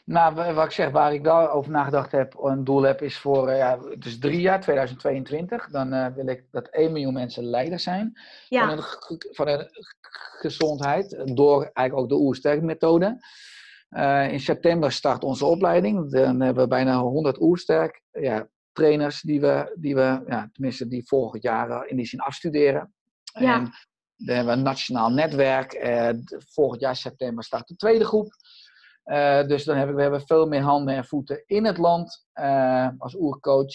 Nou, 0.06 0.54
wat 0.54 0.64
ik 0.64 0.70
zeg, 0.70 0.90
waar 0.90 1.14
ik 1.14 1.24
daarover 1.24 1.70
nagedacht 1.70 2.12
heb, 2.12 2.38
een 2.38 2.64
doel 2.64 2.82
heb, 2.82 3.02
is 3.02 3.18
voor 3.18 3.48
uh, 3.48 3.56
ja, 3.56 3.78
dus 3.98 4.18
drie 4.18 4.40
jaar, 4.40 4.60
2022. 4.60 5.68
Dan 5.68 5.94
uh, 5.94 6.06
wil 6.06 6.26
ik 6.26 6.44
dat 6.50 6.68
1 6.68 6.92
miljoen 6.92 7.12
mensen 7.12 7.44
leider 7.44 7.80
zijn 7.80 8.20
ja. 8.48 8.68
van, 8.68 8.78
een, 8.78 8.84
van 9.30 9.48
een 9.48 9.68
gezondheid, 10.38 11.10
door 11.34 11.70
eigenlijk 11.72 11.96
ook 11.96 12.08
de 12.08 12.24
oersterk-methode. 12.24 13.24
Uh, 13.90 14.32
in 14.32 14.40
september 14.40 14.92
start 14.92 15.24
onze 15.24 15.44
opleiding. 15.44 16.10
Dan 16.10 16.40
hebben 16.40 16.62
we 16.62 16.68
bijna 16.68 16.98
100 16.98 17.40
oersterk 17.40 18.02
ja, 18.10 18.48
trainers 18.72 19.20
die 19.20 19.40
we, 19.40 19.76
die 19.78 19.94
we 19.94 20.22
ja, 20.26 20.48
tenminste 20.52 20.88
die 20.88 21.06
volgend 21.06 21.42
jaar 21.42 21.88
in 21.88 21.96
die 21.96 22.06
zin 22.06 22.20
afstuderen. 22.20 22.92
Ja. 23.24 23.54
En 23.54 23.72
dan 24.16 24.36
hebben 24.36 24.52
we 24.52 24.58
een 24.58 24.64
nationaal 24.64 25.10
netwerk. 25.10 25.88
volgend 26.48 26.80
jaar 26.80 26.96
september 26.96 27.44
start 27.44 27.68
de 27.68 27.76
tweede 27.76 28.04
groep. 28.04 28.34
Uh, 29.06 29.46
dus 29.46 29.64
dan 29.64 29.76
heb 29.76 29.88
ik, 29.88 29.94
we 29.94 30.02
hebben 30.02 30.26
veel 30.26 30.46
meer 30.46 30.60
handen 30.60 30.94
en 30.94 31.04
voeten 31.04 31.42
in 31.46 31.64
het 31.64 31.78
land 31.78 32.26
uh, 32.34 32.88
als 32.98 33.14
oercoach. 33.14 33.74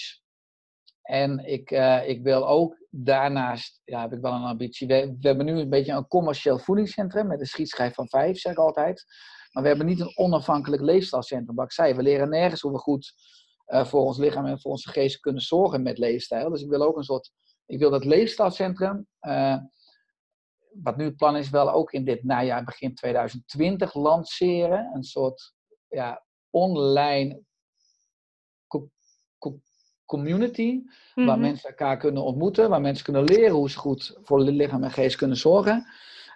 En 1.01 1.39
ik, 1.45 1.71
uh, 1.71 2.07
ik 2.07 2.23
wil 2.23 2.47
ook 2.47 2.85
daarnaast, 2.89 3.81
ja, 3.83 4.01
heb 4.01 4.13
ik 4.13 4.21
wel 4.21 4.33
een 4.33 4.43
ambitie. 4.43 4.87
We, 4.87 5.15
we, 5.19 5.27
hebben 5.27 5.45
nu 5.45 5.59
een 5.59 5.69
beetje 5.69 5.93
een 5.93 6.07
commercieel 6.07 6.59
voedingscentrum 6.59 7.27
met 7.27 7.39
een 7.39 7.45
schietschijf 7.45 7.93
van 7.93 8.07
vijf, 8.07 8.37
zeg 8.37 8.51
ik 8.51 8.57
altijd. 8.57 9.05
Maar 9.51 9.63
we 9.63 9.69
hebben 9.69 9.87
niet 9.87 9.99
een 9.99 10.17
onafhankelijk 10.17 10.81
leefstijlcentrum. 10.81 11.55
Wat 11.55 11.65
ik 11.65 11.71
zei, 11.71 11.93
we 11.93 12.01
leren 12.01 12.29
nergens 12.29 12.61
hoe 12.61 12.71
we 12.71 12.77
goed 12.77 13.13
voor 13.65 14.01
ons 14.01 14.17
lichaam 14.17 14.45
en 14.45 14.59
voor 14.59 14.71
onze 14.71 14.89
geest 14.89 15.19
kunnen 15.19 15.41
zorgen 15.41 15.81
met 15.81 15.97
leefstijl. 15.97 16.49
Dus 16.49 16.61
ik 16.61 16.69
wil 16.69 16.81
ook 16.81 16.97
een 16.97 17.03
soort, 17.03 17.31
ik 17.65 17.79
wil 17.79 17.89
dat 17.89 18.05
leefstijlcentrum 18.05 19.07
wat 20.73 20.97
nu 20.97 21.05
het 21.05 21.15
plan 21.15 21.35
is, 21.35 21.49
wel 21.49 21.71
ook 21.71 21.91
in 21.91 22.05
dit 22.05 22.23
najaar, 22.23 22.63
begin 22.63 22.95
2020, 22.95 23.93
lanceren. 23.93 24.91
Een 24.93 25.03
soort 25.03 25.53
ja, 25.89 26.25
online 26.49 27.43
community, 30.11 30.81
waar 31.15 31.25
mhm. 31.25 31.39
mensen 31.39 31.69
elkaar 31.69 31.97
kunnen 31.97 32.23
ontmoeten, 32.23 32.69
waar 32.69 32.81
mensen 32.81 33.03
kunnen 33.03 33.23
leren 33.23 33.55
hoe 33.55 33.69
ze 33.69 33.77
goed 33.77 34.17
voor 34.21 34.41
lichaam 34.41 34.83
en 34.83 34.91
geest 34.91 35.15
kunnen 35.15 35.37
zorgen. 35.37 35.87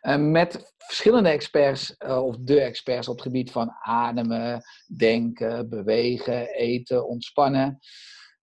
Uh, 0.02 0.16
met 0.18 0.74
verschillende 0.78 1.30
experts, 1.30 1.96
uh, 2.06 2.26
of 2.26 2.36
de 2.40 2.60
experts 2.60 3.08
op 3.08 3.16
het 3.16 3.24
gebied 3.24 3.52
van 3.52 3.72
ademen, 3.82 4.62
denken, 4.98 5.70
bewegen, 5.70 6.48
eten, 6.48 7.08
ontspannen. 7.08 7.80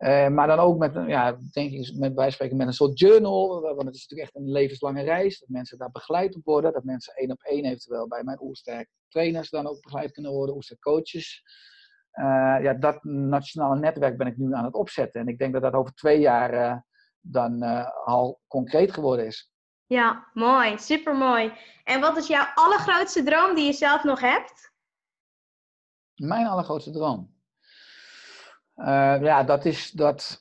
Uh, 0.02 0.28
maar 0.28 0.46
dan 0.46 0.58
ook 0.58 0.78
met, 0.78 0.94
ja, 1.06 1.38
denk 1.52 1.72
ik, 1.72 1.94
met, 1.96 2.14
wij 2.14 2.30
spreken 2.30 2.56
met 2.56 2.66
een 2.66 2.72
soort 2.72 2.98
journal. 2.98 3.60
Want 3.60 3.82
het 3.82 3.94
is 3.94 4.00
natuurlijk 4.00 4.28
echt 4.28 4.34
een 4.36 4.50
levenslange 4.50 5.02
reis. 5.02 5.38
Dat 5.38 5.48
mensen 5.48 5.78
daar 5.78 5.90
begeleid 5.90 6.36
op 6.36 6.44
worden. 6.44 6.72
Dat 6.72 6.84
mensen 6.84 7.14
één 7.14 7.30
op 7.30 7.42
één 7.42 7.64
eventueel 7.64 8.08
bij 8.08 8.22
mijn 8.22 8.40
Oersterk 8.40 8.88
trainers 9.08 9.50
dan 9.50 9.66
ook 9.66 9.82
begeleid 9.82 10.12
kunnen 10.12 10.32
worden. 10.32 10.54
Oersterk 10.54 10.80
coaches. 10.80 11.42
Uh, 12.14 12.24
ja, 12.62 12.74
dat 12.74 13.04
nationale 13.04 13.78
netwerk 13.78 14.16
ben 14.16 14.26
ik 14.26 14.36
nu 14.36 14.54
aan 14.54 14.64
het 14.64 14.74
opzetten. 14.74 15.20
En 15.20 15.28
ik 15.28 15.38
denk 15.38 15.52
dat 15.52 15.62
dat 15.62 15.74
over 15.74 15.94
twee 15.94 16.20
jaar 16.20 16.54
uh, 16.54 16.76
dan 17.20 17.62
al 18.04 18.40
concreet 18.46 18.92
geworden 18.92 19.26
is. 19.26 19.52
Ja, 19.86 20.28
mooi. 20.32 20.78
Super 20.78 21.16
mooi. 21.16 21.52
En 21.84 22.00
wat 22.00 22.16
is 22.16 22.26
jouw 22.26 22.46
allergrootste 22.54 23.22
droom 23.22 23.54
die 23.54 23.64
je 23.64 23.72
zelf 23.72 24.04
nog 24.04 24.20
hebt? 24.20 24.72
Mijn 26.14 26.46
allergrootste 26.46 26.90
droom? 26.90 27.31
Uh, 28.76 29.22
ja, 29.22 29.42
dat 29.42 29.64
is 29.64 29.90
dat. 29.90 30.40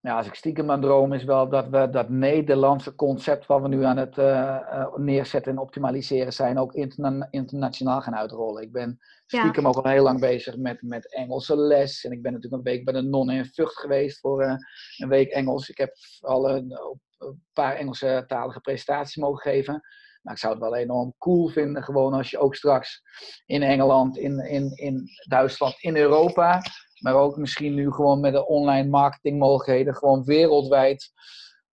ja, 0.00 0.16
als 0.16 0.26
ik 0.26 0.34
stiekem 0.34 0.70
aan 0.70 0.80
droom, 0.80 1.12
is 1.12 1.24
wel 1.24 1.48
dat 1.48 1.68
we 1.68 1.90
dat 1.90 2.08
Nederlandse 2.08 2.94
concept 2.94 3.46
wat 3.46 3.62
we 3.62 3.68
nu 3.68 3.84
aan 3.84 3.96
het 3.96 4.16
uh, 4.16 4.96
neerzetten 4.96 5.52
en 5.52 5.58
optimaliseren 5.58 6.32
zijn, 6.32 6.58
ook 6.58 6.74
interna 6.74 7.28
internationaal 7.30 8.00
gaan 8.00 8.16
uitrollen. 8.16 8.62
Ik 8.62 8.72
ben 8.72 8.98
stiekem 9.26 9.66
ook 9.66 9.76
al 9.76 9.90
heel 9.90 10.02
lang 10.02 10.20
bezig 10.20 10.56
met, 10.56 10.82
met 10.82 11.14
Engelse 11.14 11.56
les. 11.56 12.04
En 12.04 12.12
ik 12.12 12.22
ben 12.22 12.32
natuurlijk 12.32 12.62
een 12.62 12.72
week 12.72 12.84
bij 12.84 12.94
de 12.94 13.02
non 13.02 13.30
in 13.30 13.44
Vught 13.44 13.78
geweest 13.78 14.20
voor 14.20 14.42
uh, 14.42 14.54
een 14.96 15.08
week 15.08 15.30
Engels. 15.30 15.68
Ik 15.68 15.78
heb 15.78 15.94
al 16.20 16.50
een, 16.50 16.78
een 17.18 17.42
paar 17.52 17.76
Engelse 17.76 18.24
talige 18.26 18.60
presentaties 18.60 19.16
mogen 19.16 19.52
geven. 19.52 19.82
Maar 20.22 20.32
ik 20.32 20.38
zou 20.38 20.52
het 20.52 20.62
wel 20.62 20.76
enorm 20.76 21.14
cool 21.18 21.48
vinden, 21.48 21.82
gewoon 21.82 22.12
als 22.12 22.30
je 22.30 22.38
ook 22.38 22.54
straks 22.54 23.02
in 23.46 23.62
Engeland, 23.62 24.16
in, 24.16 24.38
in, 24.38 24.76
in 24.76 25.08
Duitsland, 25.28 25.74
in 25.80 25.96
Europa 25.96 26.62
maar 27.00 27.14
ook 27.14 27.36
misschien 27.36 27.74
nu 27.74 27.92
gewoon 27.92 28.20
met 28.20 28.32
de 28.32 28.46
online 28.46 28.88
marketingmogelijkheden, 28.88 29.94
gewoon 29.94 30.24
wereldwijd 30.24 31.12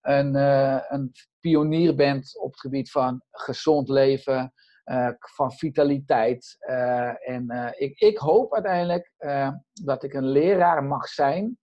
een, 0.01 0.35
uh, 0.35 0.79
een 0.87 1.11
pionier 1.39 1.95
bent 1.95 2.39
op 2.39 2.51
het 2.51 2.59
gebied 2.59 2.91
van 2.91 3.21
gezond 3.31 3.89
leven, 3.89 4.53
uh, 4.85 5.09
van 5.19 5.51
vitaliteit. 5.51 6.57
Uh, 6.69 7.29
en 7.29 7.73
ik, 7.77 7.99
ik 7.99 8.17
hoop 8.17 8.53
uiteindelijk 8.53 9.11
dat 9.73 10.03
ik 10.03 10.13
een 10.13 10.27
leraar 10.27 10.83
mag 10.83 11.07
zijn 11.07 11.59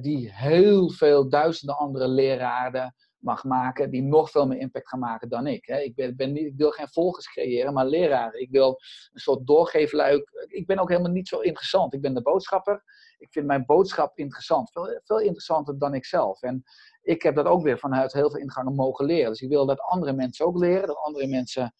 die 0.00 0.32
heel 0.34 0.90
veel 0.90 1.28
duizenden 1.28 1.76
andere 1.76 2.08
leraren 2.08 2.94
mag 3.22 3.44
maken, 3.44 3.90
die 3.90 4.02
nog 4.02 4.30
veel 4.30 4.46
meer 4.46 4.58
impact 4.58 4.88
gaan 4.88 4.98
maken 4.98 5.28
dan 5.28 5.46
ik. 5.46 5.66
Hè. 5.66 5.78
Ik, 5.78 5.94
ben, 5.94 6.16
ben 6.16 6.32
niet, 6.32 6.46
ik 6.46 6.56
wil 6.56 6.70
geen 6.70 6.88
volgers 6.88 7.26
creëren, 7.26 7.72
maar 7.72 7.86
leraren. 7.86 8.40
Ik 8.40 8.50
wil 8.50 8.68
een 9.12 9.20
soort 9.20 9.46
doorgeefluik. 9.46 10.46
Ik 10.46 10.66
ben 10.66 10.78
ook 10.78 10.88
helemaal 10.88 11.10
niet 11.10 11.28
zo 11.28 11.38
interessant. 11.40 11.94
Ik 11.94 12.00
ben 12.00 12.14
de 12.14 12.22
boodschapper. 12.22 12.82
Ik 13.18 13.32
vind 13.32 13.46
mijn 13.46 13.66
boodschap 13.66 14.18
interessant. 14.18 14.70
Veel, 14.70 15.00
veel 15.04 15.20
interessanter 15.20 15.78
dan 15.78 15.94
ik 15.94 16.04
zelf. 16.04 16.42
En 16.42 16.62
ik 17.02 17.22
heb 17.22 17.34
dat 17.34 17.46
ook 17.46 17.62
weer 17.62 17.78
vanuit 17.78 18.12
heel 18.12 18.30
veel 18.30 18.40
ingangen 18.40 18.74
mogen 18.74 19.04
leren. 19.04 19.30
Dus 19.30 19.40
ik 19.40 19.48
wil 19.48 19.66
dat 19.66 19.80
andere 19.80 20.12
mensen 20.12 20.46
ook 20.46 20.58
leren. 20.58 20.86
Dat 20.86 20.96
andere 20.96 21.26
mensen, 21.26 21.74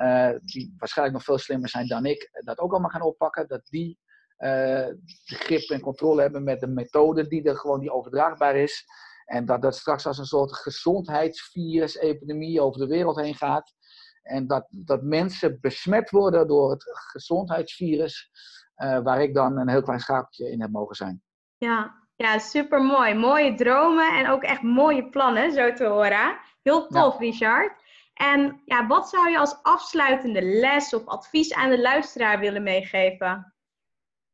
uh, 0.00 0.30
die 0.44 0.74
waarschijnlijk 0.78 1.16
nog 1.16 1.26
veel 1.26 1.38
slimmer 1.38 1.68
zijn 1.68 1.86
dan 1.86 2.06
ik, 2.06 2.28
dat 2.44 2.58
ook 2.58 2.70
allemaal 2.70 2.90
gaan 2.90 3.02
oppakken. 3.02 3.48
Dat 3.48 3.66
die 3.68 3.98
uh, 4.38 4.88
grip 5.24 5.70
en 5.70 5.80
controle 5.80 6.20
hebben 6.20 6.44
met 6.44 6.60
de 6.60 6.66
methode 6.66 7.26
die 7.26 7.42
er 7.42 7.56
gewoon 7.56 7.80
die 7.80 7.92
overdraagbaar 7.92 8.56
is. 8.56 8.84
En 9.24 9.44
dat 9.44 9.62
dat 9.62 9.76
straks 9.76 10.06
als 10.06 10.18
een 10.18 10.24
soort 10.24 10.52
gezondheidsvirus, 10.52 11.96
epidemie 11.96 12.60
over 12.60 12.80
de 12.80 12.86
wereld 12.86 13.20
heen 13.20 13.34
gaat. 13.34 13.74
En 14.22 14.46
dat, 14.46 14.66
dat 14.70 15.02
mensen 15.02 15.58
besmet 15.60 16.10
worden 16.10 16.48
door 16.48 16.70
het 16.70 16.84
gezondheidsvirus, 17.10 18.30
uh, 18.76 18.98
waar 18.98 19.22
ik 19.22 19.34
dan 19.34 19.58
een 19.58 19.68
heel 19.68 19.82
klein 19.82 20.00
schaapje 20.00 20.50
in 20.50 20.60
heb 20.60 20.70
mogen 20.70 20.96
zijn. 20.96 21.22
Ja, 21.56 21.94
ja 22.16 22.38
super 22.38 22.82
mooi. 22.82 23.14
Mooie 23.14 23.54
dromen 23.54 24.18
en 24.18 24.28
ook 24.28 24.42
echt 24.42 24.62
mooie 24.62 25.08
plannen, 25.08 25.52
zo 25.52 25.72
te 25.72 25.84
horen. 25.84 26.38
Heel 26.62 26.86
tof, 26.86 27.18
Richard. 27.18 27.82
En 28.14 28.62
ja, 28.64 28.86
wat 28.86 29.08
zou 29.08 29.30
je 29.30 29.38
als 29.38 29.58
afsluitende 29.62 30.42
les 30.42 30.94
of 30.94 31.06
advies 31.06 31.54
aan 31.54 31.70
de 31.70 31.80
luisteraar 31.80 32.38
willen 32.38 32.62
meegeven? 32.62 33.54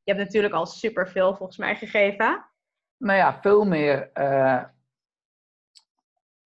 Je 0.02 0.12
hebt 0.12 0.24
natuurlijk 0.24 0.54
al 0.54 0.66
superveel 0.66 1.34
volgens 1.34 1.58
mij 1.58 1.76
gegeven. 1.76 2.44
Nou 2.96 3.18
ja, 3.18 3.40
veel 3.40 3.64
meer 3.64 4.10
uh, 4.14 4.64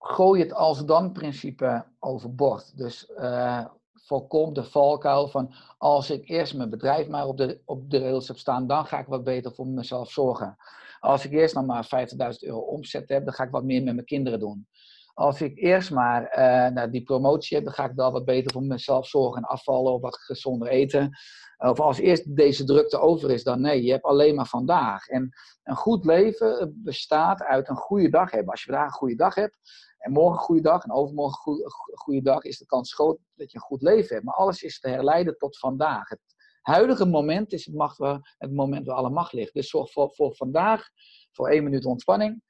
gooi 0.05 0.41
het 0.41 0.53
als 0.53 0.85
dan 0.85 1.13
principe 1.13 1.85
overboord. 1.99 2.77
Dus 2.77 3.11
uh, 3.19 3.65
voorkom 3.95 4.53
de 4.53 4.65
valkuil 4.65 5.29
van 5.29 5.55
als 5.79 6.11
ik 6.11 6.29
eerst 6.29 6.55
mijn 6.55 6.71
bedrijf 6.71 7.09
maar 7.09 7.27
op 7.27 7.37
de, 7.37 7.61
op 7.65 7.91
de 7.91 7.99
rails 7.99 8.29
heb 8.29 8.39
staan, 8.39 8.67
dan 8.67 8.87
ga 8.87 8.99
ik 8.99 9.07
wat 9.07 9.25
beter 9.25 9.55
voor 9.55 9.67
mezelf 9.67 10.11
zorgen. 10.11 10.57
Als 11.01 11.25
ik 11.25 11.33
eerst 11.33 11.55
nog 11.55 11.67
maar 11.67 11.89
50.000 12.33 12.39
euro 12.39 12.59
omzet 12.59 13.09
heb, 13.09 13.25
dan 13.25 13.35
ga 13.35 13.45
ik 13.45 13.51
wat 13.51 13.65
meer 13.65 13.83
met 13.83 13.95
mijn 13.95 14.07
kinderen 14.07 14.39
doen. 14.39 14.67
Als 15.15 15.41
ik 15.41 15.59
eerst 15.59 15.91
maar 15.91 16.31
nou, 16.73 16.91
die 16.91 17.03
promotie 17.03 17.57
heb, 17.57 17.65
dan 17.67 17.75
ga 17.75 17.85
ik 17.85 17.95
wel 17.95 18.13
wat 18.13 18.25
beter 18.25 18.53
voor 18.53 18.63
mezelf 18.63 19.07
zorgen 19.07 19.43
en 19.43 19.49
afvallen 19.49 19.93
of 19.93 20.01
wat 20.01 20.17
gezonder 20.17 20.69
eten. 20.69 21.11
Of 21.59 21.81
als 21.81 21.99
eerst 21.99 22.37
deze 22.37 22.65
drukte 22.65 22.99
over 22.99 23.31
is, 23.31 23.43
dan 23.43 23.61
nee, 23.61 23.83
je 23.83 23.91
hebt 23.91 24.05
alleen 24.05 24.35
maar 24.35 24.47
vandaag. 24.47 25.07
En 25.07 25.31
een 25.63 25.77
goed 25.77 26.05
leven 26.05 26.81
bestaat 26.85 27.43
uit 27.43 27.69
een 27.69 27.77
goede 27.77 28.09
dag 28.09 28.31
hebben. 28.31 28.51
Als 28.51 28.63
je 28.63 28.71
vandaag 28.71 28.87
een 28.87 28.99
goede 28.99 29.15
dag 29.15 29.35
hebt, 29.35 29.59
en 29.99 30.13
morgen 30.13 30.39
een 30.39 30.45
goede 30.45 30.63
dag 30.63 30.85
en 30.85 30.93
overmorgen 30.93 31.53
een 31.53 31.99
goede 31.99 32.23
dag, 32.23 32.43
is 32.43 32.59
de 32.59 32.67
kans 32.67 32.95
groot 32.95 33.19
dat 33.35 33.51
je 33.51 33.57
een 33.57 33.65
goed 33.65 33.83
leven 33.83 34.15
hebt. 34.15 34.25
Maar 34.25 34.35
alles 34.35 34.63
is 34.63 34.81
te 34.81 34.89
herleiden 34.89 35.39
tot 35.39 35.59
vandaag. 35.59 36.09
Het 36.09 36.21
huidige 36.61 37.07
moment 37.07 37.53
is 37.53 37.67
het, 37.67 38.19
het 38.39 38.53
moment 38.53 38.87
waar 38.87 38.97
alle 38.97 39.11
macht 39.11 39.33
ligt. 39.33 39.55
Dus 39.55 39.69
zorg 39.69 39.93
voor, 39.93 40.11
voor 40.15 40.35
vandaag 40.35 40.89
voor 41.33 41.49
één 41.49 41.65
minuut 41.65 41.85
ontspanning. 41.85 42.43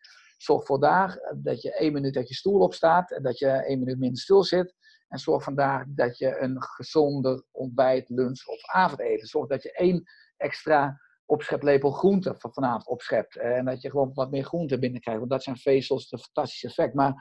Zorg 0.44 0.66
vandaag 0.66 1.16
dat 1.36 1.62
je 1.62 1.74
één 1.74 1.92
minuut 1.92 2.16
uit 2.16 2.28
je 2.28 2.34
stoel 2.34 2.60
opstaat 2.60 3.10
en 3.10 3.22
dat 3.22 3.38
je 3.38 3.48
één 3.48 3.78
minuut 3.78 3.98
minder 3.98 4.20
stil 4.20 4.44
zit. 4.44 4.74
En 5.08 5.18
zorg 5.18 5.42
vandaag 5.42 5.84
dat 5.88 6.18
je 6.18 6.38
een 6.38 6.62
gezonder 6.62 7.44
ontbijt, 7.50 8.08
lunch 8.08 8.46
of 8.46 8.64
avondeten. 8.66 9.26
Zorg 9.26 9.48
dat 9.48 9.62
je 9.62 9.72
één 9.72 10.02
extra 10.36 11.00
opscheplepel 11.26 11.90
groente 11.90 12.34
van 12.38 12.52
vanavond 12.52 12.86
opschept. 12.86 13.36
Eh, 13.36 13.56
en 13.56 13.64
dat 13.64 13.82
je 13.82 13.90
gewoon 13.90 14.10
wat 14.14 14.30
meer 14.30 14.44
groente 14.44 14.78
binnenkrijgt. 14.78 15.20
Want 15.20 15.32
dat 15.32 15.42
zijn 15.42 15.56
vezels, 15.56 16.12
een 16.12 16.18
fantastisch 16.18 16.64
effect. 16.64 16.94
Maar, 16.94 17.14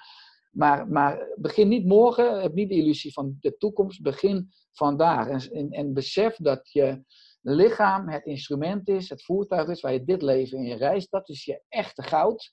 maar, 0.51 0.87
maar 0.87 1.27
begin 1.35 1.67
niet 1.67 1.85
morgen, 1.85 2.41
heb 2.41 2.53
niet 2.53 2.69
de 2.69 2.75
illusie 2.75 3.13
van 3.13 3.37
de 3.39 3.57
toekomst. 3.57 4.01
Begin 4.01 4.51
vandaag. 4.71 5.27
En, 5.27 5.51
en, 5.51 5.69
en 5.71 5.93
besef 5.93 6.35
dat 6.35 6.71
je 6.71 7.03
lichaam 7.41 8.09
het 8.09 8.25
instrument 8.25 8.87
is, 8.87 9.09
het 9.09 9.23
voertuig 9.23 9.67
is 9.67 9.81
waar 9.81 9.93
je 9.93 10.03
dit 10.03 10.21
leven 10.21 10.57
in 10.57 10.77
reist. 10.77 11.11
Dat 11.11 11.29
is 11.29 11.45
je 11.45 11.61
echte 11.69 12.03
goud. 12.03 12.51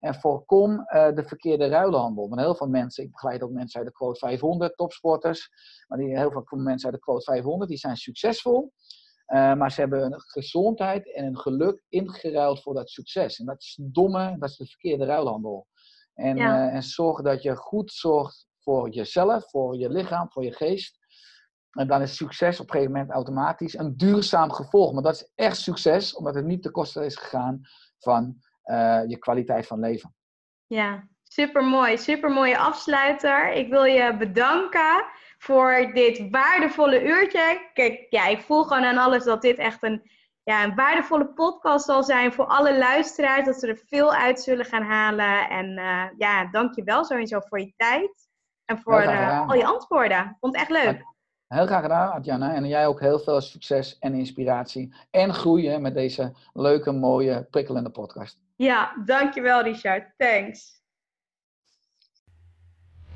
En 0.00 0.14
voorkom 0.14 0.72
uh, 0.72 1.12
de 1.14 1.24
verkeerde 1.24 1.68
ruilhandel. 1.68 2.28
Want 2.28 2.40
heel 2.40 2.54
veel 2.54 2.68
mensen, 2.68 3.04
ik 3.04 3.10
begeleid 3.10 3.42
ook 3.42 3.50
mensen 3.50 3.80
uit 3.80 3.88
de 3.88 3.94
quote 3.94 4.18
500, 4.18 4.76
topsporters. 4.76 5.50
Maar 5.88 5.98
die, 5.98 6.18
heel 6.18 6.30
veel 6.30 6.58
mensen 6.58 6.90
uit 6.90 6.98
de 6.98 7.04
quote 7.04 7.24
500, 7.24 7.68
die 7.70 7.78
zijn 7.78 7.96
succesvol. 7.96 8.72
Uh, 9.26 9.54
maar 9.54 9.72
ze 9.72 9.80
hebben 9.80 10.02
een 10.02 10.20
gezondheid 10.20 11.14
en 11.14 11.24
een 11.24 11.38
geluk 11.38 11.82
ingeruild 11.88 12.62
voor 12.62 12.74
dat 12.74 12.90
succes. 12.90 13.38
En 13.38 13.46
dat 13.46 13.60
is 13.60 13.78
domme, 13.82 14.36
dat 14.38 14.48
is 14.48 14.56
de 14.56 14.66
verkeerde 14.66 15.04
ruilhandel. 15.04 15.66
En, 16.14 16.36
ja. 16.36 16.68
uh, 16.68 16.74
en 16.74 16.82
zorg 16.82 17.22
dat 17.22 17.42
je 17.42 17.56
goed 17.56 17.92
zorgt 17.92 18.46
voor 18.58 18.88
jezelf, 18.88 19.50
voor 19.50 19.76
je 19.76 19.90
lichaam, 19.90 20.30
voor 20.30 20.44
je 20.44 20.52
geest. 20.52 20.98
En 21.70 21.86
dan 21.86 22.02
is 22.02 22.16
succes 22.16 22.60
op 22.60 22.66
een 22.66 22.72
gegeven 22.72 22.92
moment 22.92 23.10
automatisch 23.10 23.78
een 23.78 23.96
duurzaam 23.96 24.52
gevolg. 24.52 24.92
Maar 24.92 25.02
dat 25.02 25.14
is 25.14 25.32
echt 25.34 25.56
succes, 25.56 26.14
omdat 26.14 26.34
het 26.34 26.44
niet 26.44 26.62
ten 26.62 26.72
koste 26.72 27.04
is 27.04 27.16
gegaan 27.16 27.60
van 27.98 28.36
uh, 28.70 29.00
je 29.06 29.18
kwaliteit 29.18 29.66
van 29.66 29.80
leven. 29.80 30.14
Ja, 30.66 31.08
super 31.22 31.64
mooi. 31.64 31.98
Super 31.98 32.30
mooie 32.30 32.58
afsluiter. 32.58 33.52
Ik 33.52 33.68
wil 33.68 33.84
je 33.84 34.16
bedanken 34.16 35.04
voor 35.38 35.90
dit 35.94 36.30
waardevolle 36.30 37.04
uurtje. 37.04 37.70
Kijk, 37.74 38.06
ja, 38.10 38.26
ik 38.26 38.40
voel 38.40 38.62
gewoon 38.62 38.84
aan 38.84 38.98
alles 38.98 39.24
dat 39.24 39.42
dit 39.42 39.58
echt 39.58 39.82
een, 39.82 40.10
ja, 40.42 40.64
een 40.64 40.74
waardevolle 40.74 41.26
podcast 41.26 41.84
zal 41.84 42.02
zijn 42.02 42.32
voor 42.32 42.46
alle 42.46 42.78
luisteraars. 42.78 43.44
Dat 43.44 43.60
ze 43.60 43.66
er 43.66 43.82
veel 43.86 44.12
uit 44.14 44.40
zullen 44.40 44.64
gaan 44.64 44.82
halen. 44.82 45.48
En 45.48 45.66
uh, 45.78 46.04
ja, 46.18 46.50
dank 46.50 46.74
je 46.74 46.84
wel 46.84 47.04
sowieso 47.04 47.40
voor 47.40 47.60
je 47.60 47.72
tijd. 47.76 48.28
En 48.64 48.78
voor 48.78 49.02
uh, 49.02 49.48
al 49.48 49.54
je 49.54 49.66
antwoorden. 49.66 50.36
Vond 50.40 50.56
het 50.56 50.68
echt 50.68 50.84
leuk. 50.84 51.08
Heel 51.46 51.66
graag 51.66 51.82
gedaan, 51.82 52.12
Adjana. 52.12 52.54
En 52.54 52.68
jij 52.68 52.86
ook 52.86 53.00
heel 53.00 53.18
veel 53.18 53.40
succes 53.40 53.98
en 53.98 54.14
inspiratie. 54.14 54.94
En 55.10 55.34
groeien 55.34 55.82
met 55.82 55.94
deze 55.94 56.32
leuke, 56.52 56.92
mooie, 56.92 57.46
prikkelende 57.50 57.90
podcast. 57.90 58.38
Ja, 58.60 58.92
dankjewel 59.04 59.62
Richard. 59.62 60.12
Thanks. 60.16 60.82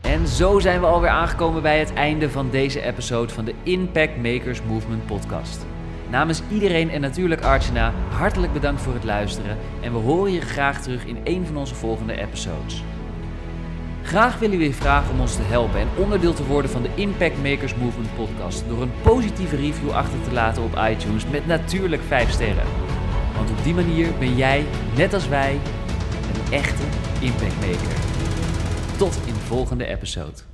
En 0.03 0.26
zo 0.26 0.59
zijn 0.59 0.80
we 0.80 0.86
alweer 0.86 1.11
aangekomen 1.11 1.62
bij 1.62 1.78
het 1.78 1.92
einde 1.92 2.30
van 2.30 2.51
deze 2.51 2.82
episode 2.82 3.32
van 3.32 3.45
de 3.45 3.55
Impact 3.62 4.16
Makers 4.16 4.62
Movement 4.62 5.07
podcast. 5.07 5.66
Namens 6.11 6.42
iedereen 6.51 6.90
en 6.90 7.01
natuurlijk 7.01 7.42
Archana, 7.42 7.92
hartelijk 8.11 8.53
bedankt 8.53 8.82
voor 8.82 8.95
het 8.95 9.05
luisteren 9.05 9.59
en 9.82 9.92
we 9.92 9.99
horen 9.99 10.32
je 10.32 10.40
graag 10.40 10.82
terug 10.82 11.05
in 11.05 11.20
een 11.24 11.47
van 11.47 11.57
onze 11.57 11.74
volgende 11.74 12.16
episodes. 12.20 12.82
Graag 14.03 14.38
willen 14.38 14.59
we 14.59 14.64
je 14.64 14.74
vragen 14.74 15.12
om 15.12 15.20
ons 15.20 15.36
te 15.36 15.42
helpen 15.42 15.80
en 15.80 15.88
onderdeel 15.99 16.34
te 16.34 16.47
worden 16.47 16.70
van 16.70 16.82
de 16.82 16.95
Impact 16.95 17.42
Makers 17.42 17.74
Movement 17.74 18.14
podcast 18.16 18.68
door 18.68 18.82
een 18.82 19.01
positieve 19.03 19.57
review 19.57 19.90
achter 19.90 20.22
te 20.22 20.32
laten 20.32 20.62
op 20.62 20.78
iTunes 20.90 21.26
met 21.26 21.47
natuurlijk 21.47 22.03
5 22.03 22.30
sterren. 22.30 22.66
Want 23.37 23.51
op 23.51 23.64
die 23.64 23.74
manier 23.74 24.12
ben 24.18 24.37
jij, 24.37 24.64
net 24.97 25.14
als 25.14 25.28
wij, 25.28 25.61
een 26.35 26.53
echte 26.53 26.82
Impact 27.20 27.55
Maker. 27.55 27.97
Tot 28.97 29.18
in 29.26 29.32
de 29.32 29.41
volgende 29.41 29.87
episode. 29.87 30.54